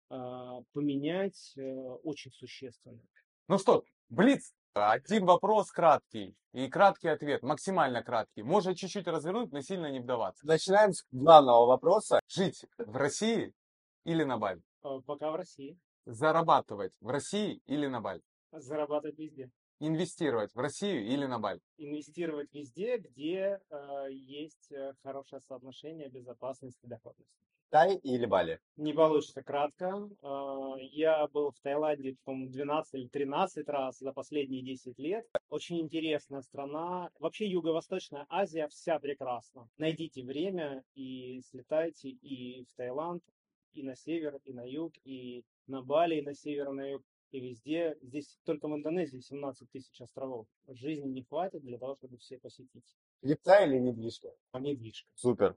а, 0.08 0.62
поменять 0.72 1.52
э, 1.56 1.62
очень 2.02 2.32
существенно. 2.32 3.00
Ну 3.48 3.58
что, 3.58 3.84
Блиц, 4.08 4.52
один 4.74 5.26
вопрос 5.26 5.70
краткий 5.72 6.36
и 6.52 6.68
краткий 6.68 7.08
ответ, 7.08 7.42
максимально 7.42 8.02
краткий. 8.02 8.42
Можно 8.42 8.74
чуть-чуть 8.74 9.06
развернуть, 9.06 9.52
но 9.52 9.60
сильно 9.60 9.90
не 9.90 10.00
вдаваться. 10.00 10.46
Начинаем 10.46 10.92
с 10.92 11.04
главного 11.10 11.66
вопроса. 11.66 12.20
Жить 12.28 12.64
в 12.78 12.96
России 12.96 13.52
или 14.04 14.22
на 14.24 14.38
Бали? 14.38 14.62
А, 14.82 15.00
пока 15.00 15.30
в 15.30 15.36
России. 15.36 15.78
Зарабатывать 16.06 16.92
в 17.00 17.08
России 17.08 17.60
или 17.66 17.86
на 17.86 18.00
Бали? 18.00 18.22
Зарабатывать 18.52 19.18
везде. 19.18 19.50
Инвестировать 19.80 20.54
в 20.54 20.58
Россию 20.58 21.04
или 21.04 21.26
на 21.26 21.38
Бали? 21.38 21.60
Инвестировать 21.78 22.52
везде, 22.52 22.98
где 22.98 23.60
э, 23.70 24.06
есть 24.10 24.70
э, 24.70 24.92
хорошее 25.02 25.40
соотношение 25.40 26.08
безопасности 26.08 26.84
и 26.84 26.88
доходности. 26.88 27.40
Тай 27.70 27.96
или 27.96 28.26
Бали? 28.26 28.60
Не 28.76 28.92
получится 28.92 29.42
кратко. 29.42 30.08
Э, 30.22 30.74
я 30.90 31.26
был 31.28 31.52
в 31.52 31.60
Таиланде, 31.60 32.16
по-моему, 32.24 32.50
12 32.50 32.94
или 32.94 33.08
13 33.08 33.68
раз 33.68 33.98
за 33.98 34.12
последние 34.12 34.62
10 34.62 34.98
лет. 34.98 35.26
Очень 35.48 35.80
интересная 35.80 36.42
страна. 36.42 37.10
Вообще 37.20 37.46
Юго-Восточная 37.46 38.26
Азия 38.28 38.66
вся 38.68 38.98
прекрасна. 38.98 39.68
Найдите 39.78 40.24
время 40.24 40.82
и 40.94 41.40
слетайте 41.48 42.10
и 42.10 42.64
в 42.64 42.74
Таиланд, 42.74 43.22
и 43.74 43.84
на 43.84 43.94
север, 43.94 44.40
и 44.44 44.52
на 44.52 44.68
юг, 44.68 44.92
и 45.04 45.44
на 45.68 45.80
Бали, 45.82 46.16
и 46.16 46.22
на 46.22 46.34
север, 46.34 46.70
и 46.70 46.72
на 46.72 46.90
юг 46.90 47.02
и 47.30 47.38
везде, 47.38 47.96
здесь 48.02 48.38
только 48.44 48.66
в 48.66 48.74
Индонезии 48.74 49.20
17 49.20 49.70
тысяч 49.70 50.00
островов. 50.00 50.48
Жизни 50.66 51.08
не 51.08 51.22
хватит 51.22 51.62
для 51.62 51.78
того, 51.78 51.94
чтобы 51.94 52.18
все 52.18 52.38
посетить. 52.38 52.96
Крипта 53.22 53.64
или 53.64 53.78
недвижка? 53.78 54.30
А 54.50 54.58
недвижка. 54.58 55.08
Супер. 55.14 55.56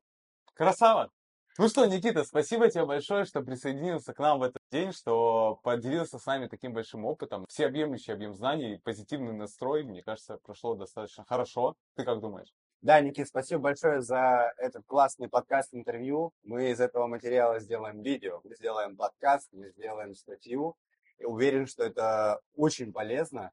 Красава! 0.54 1.12
Ну 1.60 1.68
что, 1.68 1.86
Никита, 1.86 2.24
спасибо 2.24 2.68
тебе 2.68 2.84
большое, 2.84 3.26
что 3.26 3.44
присоединился 3.44 4.12
к 4.12 4.18
нам 4.18 4.40
в 4.40 4.42
этот 4.42 4.64
день, 4.72 4.92
что 4.92 5.60
поделился 5.62 6.18
с 6.18 6.26
нами 6.26 6.48
таким 6.48 6.74
большим 6.74 7.06
опытом. 7.06 7.46
Всеобъемлющий 7.48 8.12
объем 8.12 8.34
знаний, 8.34 8.82
позитивный 8.84 9.34
настрой, 9.34 9.84
мне 9.84 10.02
кажется, 10.02 10.40
прошло 10.42 10.74
достаточно 10.74 11.24
хорошо. 11.26 11.76
Ты 11.96 12.06
как 12.06 12.22
думаешь? 12.22 12.52
Да, 12.82 13.00
Никит, 13.02 13.28
спасибо 13.28 13.62
большое 13.62 14.02
за 14.02 14.52
этот 14.58 14.84
классный 14.88 15.30
подкаст-интервью. 15.30 16.32
Мы 16.42 16.72
из 16.72 16.82
этого 16.82 17.06
материала 17.06 17.60
сделаем 17.60 18.02
видео, 18.02 18.42
мы 18.44 18.56
сделаем 18.56 18.98
подкаст, 18.98 19.50
мы 19.52 19.70
сделаем 19.70 20.16
статью. 20.16 20.76
Уверен, 21.24 21.68
что 21.68 21.84
это 21.84 22.40
очень 22.56 22.92
полезно, 22.92 23.52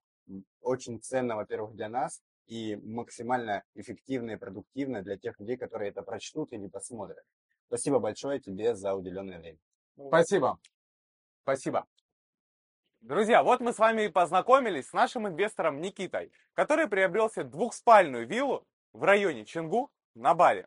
очень 0.63 1.03
ценно, 1.03 1.37
во-первых, 1.37 1.75
для 1.75 1.91
нас 1.91 2.23
и 2.47 2.77
максимально 2.77 3.63
эффективно 3.75 4.31
и 4.31 4.37
продуктивно 4.37 5.03
для 5.03 5.19
тех 5.19 5.39
людей, 5.39 5.59
которые 5.59 5.91
это 5.91 6.01
прочтут 6.01 6.55
или 6.55 6.67
посмотрят. 6.67 7.25
Спасибо 7.71 8.01
большое 8.01 8.41
тебе 8.41 8.75
за 8.75 8.95
уделенное 8.95 9.39
время. 9.39 9.59
Спасибо. 10.09 10.59
Спасибо. 11.45 11.87
Друзья, 13.01 13.45
вот 13.45 13.61
мы 13.61 13.73
с 13.73 13.79
вами 13.79 14.03
и 14.03 14.09
познакомились 14.09 14.89
с 14.89 14.93
нашим 14.93 15.29
инвестором 15.29 15.81
Никитой, 15.81 16.33
который 16.55 16.89
приобрел 16.89 17.31
себе 17.31 17.45
двухспальную 17.45 18.27
виллу 18.27 18.67
в 18.93 19.05
районе 19.05 19.45
Чингу 19.45 19.89
на 20.17 20.35
Бали. 20.35 20.67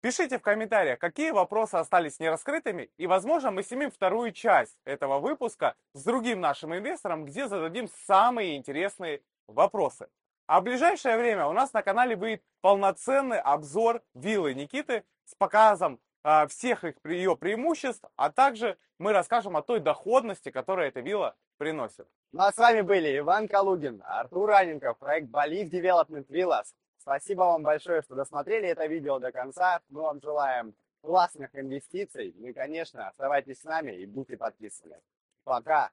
Пишите 0.00 0.38
в 0.38 0.42
комментариях, 0.42 0.98
какие 0.98 1.32
вопросы 1.32 1.74
остались 1.74 2.18
нераскрытыми, 2.18 2.90
и, 2.96 3.06
возможно, 3.06 3.50
мы 3.50 3.62
снимем 3.62 3.90
вторую 3.90 4.32
часть 4.32 4.78
этого 4.84 5.18
выпуска 5.18 5.76
с 5.92 6.02
другим 6.02 6.40
нашим 6.40 6.74
инвестором, 6.74 7.26
где 7.26 7.46
зададим 7.46 7.88
самые 8.06 8.56
интересные 8.56 9.22
вопросы. 9.48 10.08
А 10.46 10.62
в 10.62 10.64
ближайшее 10.64 11.18
время 11.18 11.46
у 11.46 11.52
нас 11.52 11.74
на 11.74 11.82
канале 11.82 12.16
будет 12.16 12.42
полноценный 12.62 13.38
обзор 13.38 14.02
виллы 14.14 14.54
Никиты 14.54 15.04
с 15.26 15.34
показом 15.34 16.00
всех 16.48 16.84
их, 16.84 16.94
ее 17.04 17.36
преимуществ, 17.36 18.04
а 18.16 18.30
также 18.30 18.78
мы 18.98 19.12
расскажем 19.12 19.56
о 19.56 19.62
той 19.62 19.80
доходности, 19.80 20.50
которую 20.50 20.88
эта 20.88 21.00
вилла 21.00 21.34
приносит. 21.58 22.06
Ну 22.32 22.42
а 22.42 22.52
с 22.52 22.56
вами 22.56 22.80
были 22.80 23.18
Иван 23.18 23.48
Калугин, 23.48 24.02
Артур 24.04 24.48
Раненков, 24.48 24.98
проект 24.98 25.28
Believe 25.28 25.70
Development 25.70 26.26
Villas. 26.28 26.66
Спасибо 26.98 27.40
вам 27.40 27.62
большое, 27.62 28.02
что 28.02 28.14
досмотрели 28.14 28.68
это 28.68 28.86
видео 28.86 29.18
до 29.18 29.32
конца. 29.32 29.80
Мы 29.88 30.02
вам 30.02 30.20
желаем 30.20 30.74
классных 31.02 31.50
инвестиций. 31.54 32.32
Ну 32.36 32.48
и, 32.48 32.52
конечно, 32.52 33.08
оставайтесь 33.08 33.60
с 33.60 33.64
нами 33.64 33.92
и 33.92 34.06
будьте 34.06 34.36
подписаны. 34.36 35.00
Пока! 35.44 35.90